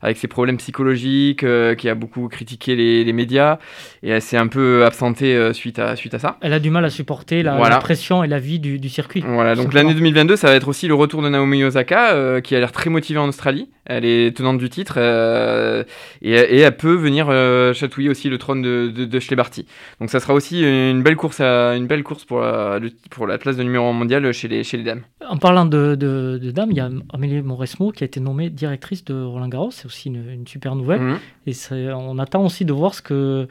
avec 0.00 0.16
ses 0.16 0.28
problèmes 0.28 0.58
psychologiques, 0.58 1.44
qui 1.76 1.88
a 1.88 1.94
beaucoup 1.94 2.28
critiqué 2.28 2.76
les, 2.76 3.04
les 3.04 3.12
médias, 3.12 3.58
et 4.02 4.10
elle 4.10 4.22
s'est 4.22 4.36
un 4.36 4.46
peu 4.46 4.84
absentée 4.84 5.52
suite, 5.52 5.78
à, 5.78 5.96
suite 5.96 6.14
à 6.14 6.18
ça. 6.18 6.38
Elle 6.40 6.52
a 6.52 6.60
du 6.60 6.70
mal 6.70 6.84
à 6.84 6.90
supporter 6.90 7.42
la, 7.42 7.78
pression 7.78 8.22
et 8.22 8.28
la 8.28 8.38
vie 8.38 8.58
du, 8.58 8.78
du 8.78 8.88
circuit. 8.88 9.24
Voilà, 9.26 9.54
donc 9.54 9.72
l'année 9.72 9.94
2022, 9.94 10.36
ça 10.36 10.48
va 10.48 10.54
être 10.54 10.68
aussi 10.68 10.86
le 10.86 10.94
retour 10.94 11.22
de 11.22 11.28
Naomi 11.28 11.64
Osaka, 11.64 12.40
qui 12.42 12.54
a 12.54 12.60
l'air 12.60 12.72
très 12.72 12.90
motivée 12.90 13.18
en 13.18 13.28
Australie. 13.30 13.70
Elle 13.86 14.04
est 14.04 14.36
tenante 14.36 14.58
du 14.58 14.68
titre, 14.68 14.98
et, 14.98 16.30
et, 16.30 16.60
elle 16.60 16.76
peut 16.76 16.94
venir 16.94 17.26
chatouiller 17.74 18.08
aussi 18.08 18.28
le 18.28 18.38
trône 18.38 18.62
de, 18.62 18.92
de, 18.94 19.04
de 19.04 19.34
Barty. 19.34 19.66
Donc 20.00 20.10
ça 20.10 20.20
sera 20.20 20.34
aussi 20.34 20.62
une 20.62 21.02
belle 21.02 21.16
course, 21.16 21.40
à, 21.40 21.74
une 21.74 21.86
belle 21.86 22.04
course 22.04 22.24
pour, 22.24 22.40
la, 22.40 22.78
pour 23.10 23.26
la 23.26 23.38
place 23.38 23.56
de 23.56 23.64
numéro 23.64 23.92
mondial 23.92 24.30
chez 24.32 24.46
les, 24.46 24.62
chez 24.62 24.76
les 24.76 24.84
dames. 24.84 25.02
En 25.26 25.38
parlant 25.38 25.64
de, 25.64 25.96
de, 25.96 26.50
dames, 26.50 26.70
il 26.70 26.76
y 26.76 26.80
a 26.80 26.90
Amélie 27.12 27.42
Mauresmo 27.42 27.90
qui 27.90 28.04
a 28.04 28.06
été 28.06 28.20
nommée 28.20 28.50
directrice 28.50 29.04
de 29.04 29.14
Roland 29.14 29.48
Garros. 29.48 29.70
C'est 29.70 29.86
aussi 29.86 30.08
une, 30.08 30.46
super 30.46 30.76
nouvelle. 30.76 31.00
Mhm. 31.00 31.18
Et 31.46 31.92
on 31.92 32.18
attend 32.18 32.44
aussi 32.44 32.64
de 32.64 32.72
voir 32.72 32.94
ce 32.94 33.02
que, 33.02 33.48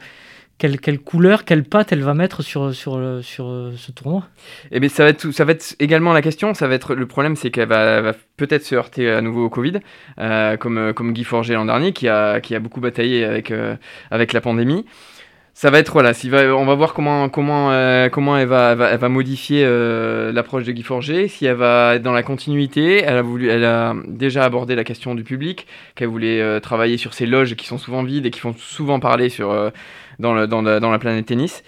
quelle, 0.60 0.78
quelle, 0.78 0.98
couleur, 1.00 1.44
quelle 1.44 1.64
patte 1.64 1.90
elle 1.90 2.02
va 2.02 2.14
mettre 2.14 2.42
sur, 2.42 2.74
sur, 2.74 3.00
sur 3.22 3.72
ce 3.76 3.92
tournoi? 3.92 4.24
Eh 4.70 4.78
bien, 4.78 4.88
ça 4.90 5.04
va, 5.04 5.10
être, 5.10 5.30
ça 5.30 5.44
va 5.44 5.52
être 5.52 5.74
également 5.80 6.12
la 6.12 6.22
question. 6.22 6.52
Ça 6.54 6.68
va 6.68 6.74
être, 6.74 6.94
le 6.94 7.06
problème, 7.06 7.34
c'est 7.34 7.50
qu'elle 7.50 7.68
va, 7.68 8.02
va 8.02 8.12
peut-être 8.36 8.64
se 8.64 8.74
heurter 8.74 9.10
à 9.10 9.22
nouveau 9.22 9.46
au 9.46 9.50
Covid, 9.50 9.80
euh, 10.18 10.56
comme, 10.58 10.92
comme 10.92 11.12
Guy 11.12 11.24
Forger 11.24 11.54
l'an 11.54 11.64
dernier, 11.64 11.92
qui 11.92 12.08
a, 12.08 12.40
qui 12.40 12.54
a 12.54 12.60
beaucoup 12.60 12.80
bataillé 12.80 13.24
avec, 13.24 13.50
euh, 13.50 13.74
avec 14.10 14.34
la 14.34 14.42
pandémie 14.42 14.84
ça 15.60 15.70
va 15.70 15.78
être 15.78 15.92
voilà, 15.92 16.12
on 16.56 16.64
va 16.64 16.74
voir 16.74 16.94
comment 16.94 17.28
comment 17.28 17.70
euh, 17.70 18.08
comment 18.08 18.38
elle 18.38 18.48
va, 18.48 18.70
elle 18.70 18.98
va, 18.98 19.08
modifier 19.10 19.62
euh, 19.62 20.32
l'approche 20.32 20.64
de 20.64 20.72
Guy 20.72 20.82
Forger, 20.82 21.28
si 21.28 21.44
elle 21.44 21.56
va 21.56 21.96
être 21.96 22.02
dans 22.02 22.14
la 22.14 22.22
continuité. 22.22 23.02
Elle 23.02 23.18
a 23.18 23.22
voulu, 23.22 23.50
elle 23.50 23.66
a 23.66 23.94
déjà 24.06 24.44
abordé 24.44 24.74
la 24.74 24.84
question 24.84 25.14
du 25.14 25.22
public, 25.22 25.66
qu'elle 25.96 26.08
voulait 26.08 26.40
euh, 26.40 26.60
travailler 26.60 26.96
sur 26.96 27.12
ces 27.12 27.26
loges 27.26 27.56
qui 27.56 27.66
sont 27.66 27.76
souvent 27.76 28.02
vides 28.02 28.24
et 28.24 28.30
qui 28.30 28.40
font 28.40 28.54
souvent 28.56 29.00
parler 29.00 29.28
sur 29.28 29.70
dans, 30.20 30.34
le, 30.34 30.46
dans, 30.46 30.62
la, 30.62 30.80
dans 30.80 30.90
la 30.90 30.98
planète 30.98 31.26
tennis. 31.26 31.62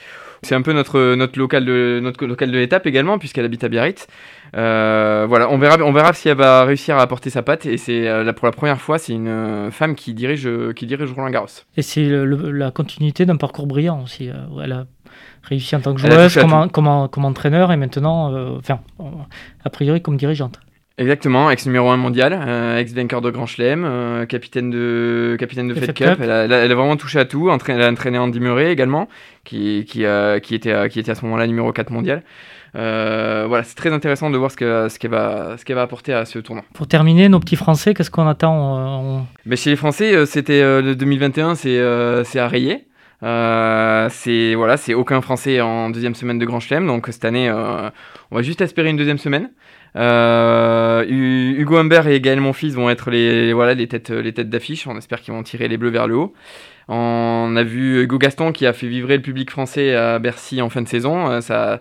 C'est 0.45 0.57
un 0.57 0.63
peu 0.63 0.73
notre 0.73 1.15
notre 1.15 1.39
local 1.39 1.65
de 1.65 2.01
notre 2.03 2.27
local 2.27 2.51
de 2.51 2.59
l'étape 2.59 2.87
également 2.89 3.17
puisqu'elle 3.19 3.45
habite 3.45 3.63
à 3.63 3.69
Biarritz. 3.69 4.09
Euh, 4.57 5.25
voilà, 5.29 5.49
on 5.49 5.57
verra, 5.57 5.77
on 5.85 5.93
verra 5.93 6.13
si 6.13 6.29
elle 6.29 6.37
va 6.37 6.65
réussir 6.65 6.97
à 6.97 7.03
apporter 7.03 7.31
sa 7.31 7.43
patte. 7.43 7.65
Et 7.65 7.77
c'est 7.77 8.09
euh, 8.09 8.33
pour 8.33 8.47
la 8.47 8.53
première 8.53 8.81
fois, 8.81 8.99
c'est 8.99 9.13
une 9.13 9.29
euh, 9.29 9.71
femme 9.71 9.95
qui 9.95 10.15
dirige, 10.15 10.49
qui 10.75 10.87
dirige 10.87 11.13
Roland 11.13 11.31
Garros. 11.31 11.47
Et 11.77 11.83
c'est 11.83 12.09
la 12.09 12.73
continuité 12.73 13.25
d'un 13.25 13.37
parcours 13.37 13.69
brillant 13.69 14.03
aussi. 14.03 14.31
Elle 14.63 14.73
a 14.73 14.87
réussi 15.45 15.77
en 15.77 15.81
tant 15.81 15.95
que 15.95 16.01
joueuse, 16.01 16.35
comme, 16.35 16.71
comme, 16.71 17.09
comme, 17.09 17.25
entraîneur 17.25 17.71
et 17.71 17.77
maintenant, 17.77 18.57
enfin, 18.57 18.81
a 19.65 19.71
priori 19.71 20.03
comme 20.03 20.17
dirigeante. 20.17 20.59
Exactement, 20.99 21.51
ex 21.51 21.65
numéro 21.67 21.89
1 21.89 21.97
mondial, 21.97 22.33
ex 22.79 22.93
vainqueur 22.93 23.23
de 23.23 23.31
Grand 23.31 23.47
Chelem, 23.47 24.27
capitaine 24.29 24.71
de 24.71 25.37
capitaine 25.39 25.69
de 25.69 25.75
Fed 25.75 25.95
Cup. 25.95 26.19
Elle, 26.21 26.31
a, 26.31 26.75
vraiment 26.75 26.97
touché 26.97 27.19
à 27.19 27.25
tout. 27.25 27.51
elle 27.69 27.83
a 27.83 27.91
entraîné 27.91 28.19
Andy 28.19 28.41
Murray 28.41 28.71
également, 28.71 29.09
qui 29.45 29.85
qui, 29.87 30.05
qui 30.43 30.55
était 30.55 30.89
qui 30.91 31.01
était 31.01 31.11
à 31.11 31.15
ce 31.15 31.25
moment-là 31.25 31.47
numéro 31.47 31.73
4 31.73 31.91
mondial. 31.91 32.23
Euh, 32.75 33.45
voilà, 33.49 33.65
c'est 33.65 33.75
très 33.75 33.93
intéressant 33.93 34.31
de 34.31 34.39
voir 34.39 34.51
ce 34.51 34.57
qu'elle 34.57 34.91
ce 34.91 35.09
va, 35.09 35.57
ce 35.59 35.73
va 35.73 35.83
apporter 35.83 36.15
à 36.15 36.25
ce 36.25 36.39
tournoi. 36.39 36.65
Pour 36.73 36.87
terminer, 36.87 37.29
nos 37.29 37.39
petits 37.39 37.57
Français, 37.57 37.93
qu'est-ce 37.93 38.11
qu'on 38.11 38.27
attend 38.27 39.19
euh, 39.19 39.21
Mais 39.45 39.57
chez 39.57 39.71
les 39.71 39.77
Français, 39.77 40.15
euh, 40.15 40.27
c'était 40.27 40.63
le 40.81 40.95
2021, 40.95 41.55
c'est 41.55 41.79
à 41.81 42.49
rayer. 42.49 42.87
c'est 43.21 44.55
voilà, 44.55 44.77
c'est 44.79 44.95
aucun 44.95 45.21
Français 45.21 45.61
en 45.61 45.91
deuxième 45.91 46.15
semaine 46.15 46.39
de 46.39 46.47
Grand 46.47 46.61
Chelem, 46.61 46.87
donc 46.87 47.09
cette 47.11 47.25
année, 47.25 47.51
on 47.51 48.37
va 48.37 48.43
juste 48.43 48.61
espérer 48.61 48.89
une 48.89 48.97
deuxième 48.97 49.19
semaine. 49.19 49.51
Hugo 49.95 51.77
Humbert 51.77 52.09
et 52.09 52.21
Gaël 52.21 52.41
Monfils 52.41 52.73
vont 52.73 52.91
être 52.91 53.11
les, 53.11 53.53
voilà, 53.53 53.75
les 53.75 53.89
têtes, 53.89 54.11
les 54.11 54.33
têtes 54.33 54.51
d'affiche. 54.51 54.87
On 54.87 54.97
espère 54.97 55.21
qu'ils 55.21 55.35
vont 55.35 55.43
tirer 55.43 55.69
les 55.69 55.77
bleus 55.77 55.91
vers 55.91 56.07
le 56.07 56.17
haut. 56.17 56.33
On 56.89 57.55
a 57.57 57.63
vu 57.63 58.03
Hugo 58.03 58.19
Gaston 58.19 58.53
qui 58.53 58.67
a 58.67 58.73
fait 58.73 58.89
vivre 58.89 59.09
le 59.09 59.21
public 59.21 59.51
français 59.51 59.95
à 59.95 60.19
Bercy 60.19 60.61
en 60.63 60.69
fin 60.69 60.83
de 60.83 60.89
saison. 60.89 61.41
Ça, 61.41 61.81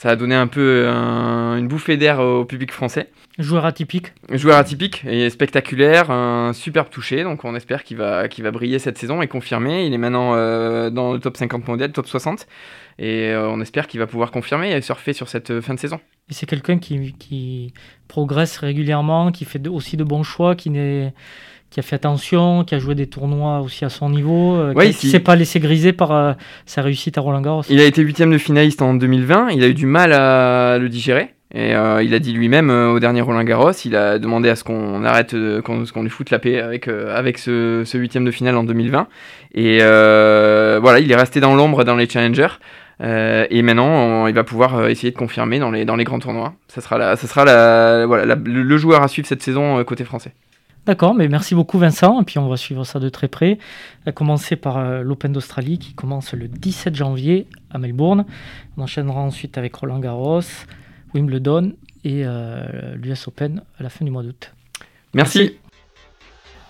ça 0.00 0.08
a 0.08 0.16
donné 0.16 0.34
un 0.34 0.46
peu 0.46 0.86
une 0.86 1.68
bouffée 1.68 1.98
d'air 1.98 2.20
au 2.20 2.46
public 2.46 2.72
français. 2.72 3.10
Joueur 3.38 3.66
atypique. 3.66 4.14
Joueur 4.30 4.56
atypique 4.56 5.04
et 5.04 5.28
spectaculaire, 5.28 6.10
un 6.10 6.54
superbe 6.54 6.88
touché, 6.88 7.22
donc 7.22 7.44
on 7.44 7.54
espère 7.54 7.84
qu'il 7.84 7.98
va, 7.98 8.26
qu'il 8.26 8.42
va 8.42 8.50
briller 8.50 8.78
cette 8.78 8.96
saison 8.96 9.20
et 9.20 9.28
confirmer. 9.28 9.84
Il 9.84 9.92
est 9.92 9.98
maintenant 9.98 10.32
euh, 10.36 10.88
dans 10.88 11.12
le 11.12 11.18
top 11.18 11.36
50 11.36 11.68
mondial, 11.68 11.92
top 11.92 12.06
60, 12.06 12.46
et 12.98 13.28
euh, 13.28 13.50
on 13.50 13.60
espère 13.60 13.86
qu'il 13.86 14.00
va 14.00 14.06
pouvoir 14.06 14.30
confirmer 14.30 14.72
et 14.72 14.80
surfer 14.80 15.12
sur 15.12 15.28
cette 15.28 15.60
fin 15.60 15.74
de 15.74 15.78
saison. 15.78 16.00
Et 16.30 16.32
c'est 16.32 16.46
quelqu'un 16.46 16.78
qui, 16.78 17.12
qui, 17.18 17.74
progresse 18.08 18.56
régulièrement, 18.56 19.30
qui 19.32 19.44
fait 19.44 19.68
aussi 19.68 19.98
de 19.98 20.04
bons 20.04 20.22
choix, 20.22 20.54
qui 20.54 20.70
n'est 20.70 21.12
qui 21.70 21.78
a 21.78 21.82
fait 21.82 21.96
attention, 21.96 22.64
qui 22.64 22.74
a 22.74 22.78
joué 22.78 22.96
des 22.96 23.06
tournois 23.06 23.60
aussi 23.60 23.84
à 23.84 23.88
son 23.88 24.10
niveau, 24.10 24.56
euh, 24.56 24.74
qui 24.74 25.06
ne 25.06 25.12
s'est 25.12 25.20
pas 25.20 25.36
laissé 25.36 25.60
griser 25.60 25.92
par 25.92 26.10
euh, 26.12 26.32
sa 26.66 26.82
réussite 26.82 27.16
à 27.16 27.20
Roland 27.20 27.40
Garros. 27.40 27.62
Il 27.70 27.80
a 27.80 27.84
été 27.84 28.02
huitième 28.02 28.32
de 28.32 28.38
finaliste 28.38 28.82
en 28.82 28.94
2020, 28.94 29.50
il 29.50 29.62
a 29.62 29.68
eu 29.68 29.74
du 29.74 29.86
mal 29.86 30.12
à 30.12 30.78
le 30.78 30.88
digérer. 30.88 31.34
Et 31.52 31.74
euh, 31.74 32.00
il 32.00 32.14
a 32.14 32.20
dit 32.20 32.32
lui-même 32.32 32.70
au 32.70 33.00
dernier 33.00 33.22
Roland 33.22 33.42
Garros, 33.42 33.72
il 33.84 33.96
a 33.96 34.20
demandé 34.20 34.48
à 34.48 34.54
ce 34.54 34.62
qu'on 34.62 35.04
arrête, 35.04 35.34
qu'on 35.62 36.02
lui 36.02 36.10
foute 36.10 36.30
la 36.30 36.38
paix 36.38 36.60
avec, 36.60 36.86
avec 36.86 37.38
ce, 37.38 37.84
huitième 37.94 38.24
de 38.24 38.30
finale 38.30 38.56
en 38.56 38.62
2020. 38.62 39.08
Et 39.54 39.78
voilà, 39.78 40.98
il 41.00 41.10
est 41.10 41.16
resté 41.16 41.40
dans 41.40 41.54
l'ombre 41.54 41.82
dans 41.84 41.96
les 41.96 42.08
challengers. 42.08 42.58
et 43.00 43.62
maintenant, 43.62 44.28
il 44.28 44.34
va 44.34 44.44
pouvoir 44.44 44.88
essayer 44.88 45.10
de 45.10 45.18
confirmer 45.18 45.58
dans 45.58 45.72
les, 45.72 45.84
dans 45.84 45.96
les 45.96 46.04
grands 46.04 46.20
tournois. 46.20 46.54
Ça 46.68 46.80
sera, 46.80 46.98
la, 46.98 47.16
ça 47.16 47.26
sera 47.26 47.44
la, 47.44 48.06
voilà, 48.06 48.36
le 48.36 48.76
joueur 48.76 49.02
à 49.02 49.08
suivre 49.08 49.26
cette 49.26 49.42
saison 49.42 49.82
côté 49.82 50.04
français. 50.04 50.32
D'accord, 50.90 51.14
mais 51.14 51.28
merci 51.28 51.54
beaucoup 51.54 51.78
Vincent, 51.78 52.20
et 52.20 52.24
puis 52.24 52.40
on 52.40 52.48
va 52.48 52.56
suivre 52.56 52.82
ça 52.82 52.98
de 52.98 53.08
très 53.08 53.28
près, 53.28 53.58
à 54.06 54.10
commencer 54.10 54.56
par 54.56 54.78
euh, 54.78 55.02
l'Open 55.02 55.32
d'Australie 55.32 55.78
qui 55.78 55.94
commence 55.94 56.32
le 56.32 56.48
17 56.48 56.96
janvier 56.96 57.46
à 57.70 57.78
Melbourne. 57.78 58.24
On 58.76 58.82
enchaînera 58.82 59.20
ensuite 59.20 59.56
avec 59.56 59.72
Roland 59.76 60.00
Garros, 60.00 60.40
Wimbledon 61.14 61.74
et 62.02 62.22
euh, 62.24 62.96
l'US 62.96 63.28
Open 63.28 63.62
à 63.78 63.84
la 63.84 63.88
fin 63.88 64.04
du 64.04 64.10
mois 64.10 64.24
d'août. 64.24 64.52
Merci. 65.14 65.58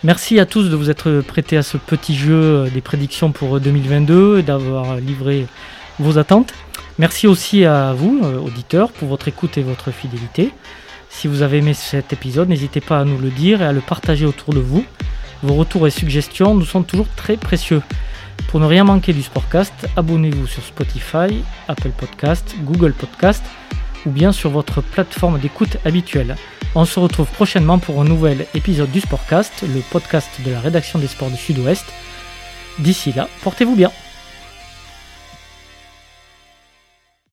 merci. 0.03 0.39
à 0.39 0.45
tous 0.45 0.69
de 0.69 0.75
vous 0.75 0.91
être 0.91 1.21
prêtés 1.21 1.57
à 1.57 1.63
ce 1.63 1.77
petit 1.77 2.13
jeu 2.13 2.35
euh, 2.35 2.69
des 2.69 2.81
prédictions 2.81 3.31
pour 3.31 3.59
2022 3.59 4.37
et 4.37 4.43
d'avoir 4.43 4.97
livré 4.97 5.47
vos 5.97 6.19
attentes. 6.19 6.53
Merci 6.99 7.25
aussi 7.25 7.65
à 7.65 7.93
vous, 7.93 8.21
auditeurs, 8.21 8.91
pour 8.91 9.07
votre 9.07 9.27
écoute 9.27 9.57
et 9.57 9.63
votre 9.63 9.89
fidélité. 9.89 10.51
Si 11.11 11.27
vous 11.27 11.43
avez 11.43 11.57
aimé 11.59 11.75
cet 11.75 12.13
épisode, 12.13 12.49
n'hésitez 12.49 12.81
pas 12.81 12.99
à 12.99 13.05
nous 13.05 13.19
le 13.19 13.29
dire 13.29 13.61
et 13.61 13.65
à 13.65 13.73
le 13.73 13.81
partager 13.81 14.25
autour 14.25 14.55
de 14.55 14.59
vous. 14.59 14.83
Vos 15.43 15.53
retours 15.53 15.85
et 15.85 15.91
suggestions 15.91 16.55
nous 16.55 16.65
sont 16.65 16.81
toujours 16.81 17.07
très 17.15 17.37
précieux. 17.37 17.83
Pour 18.47 18.59
ne 18.59 18.65
rien 18.65 18.85
manquer 18.85 19.13
du 19.13 19.21
Sportcast, 19.21 19.73
abonnez-vous 19.95 20.47
sur 20.47 20.63
Spotify, 20.63 21.43
Apple 21.67 21.91
Podcast, 21.91 22.55
Google 22.63 22.93
Podcast 22.93 23.43
ou 24.07 24.09
bien 24.09 24.31
sur 24.31 24.49
votre 24.49 24.81
plateforme 24.81 25.37
d'écoute 25.37 25.77
habituelle. 25.85 26.35
On 26.73 26.85
se 26.85 26.99
retrouve 26.99 27.27
prochainement 27.27 27.77
pour 27.77 28.01
un 28.01 28.05
nouvel 28.05 28.47
épisode 28.55 28.89
du 28.89 29.01
Sportcast, 29.01 29.61
le 29.61 29.81
podcast 29.91 30.29
de 30.43 30.51
la 30.51 30.59
rédaction 30.59 30.97
des 30.97 31.07
sports 31.07 31.29
du 31.29 31.37
Sud-Ouest. 31.37 31.85
D'ici 32.79 33.11
là, 33.11 33.27
portez-vous 33.43 33.75
bien. 33.75 33.91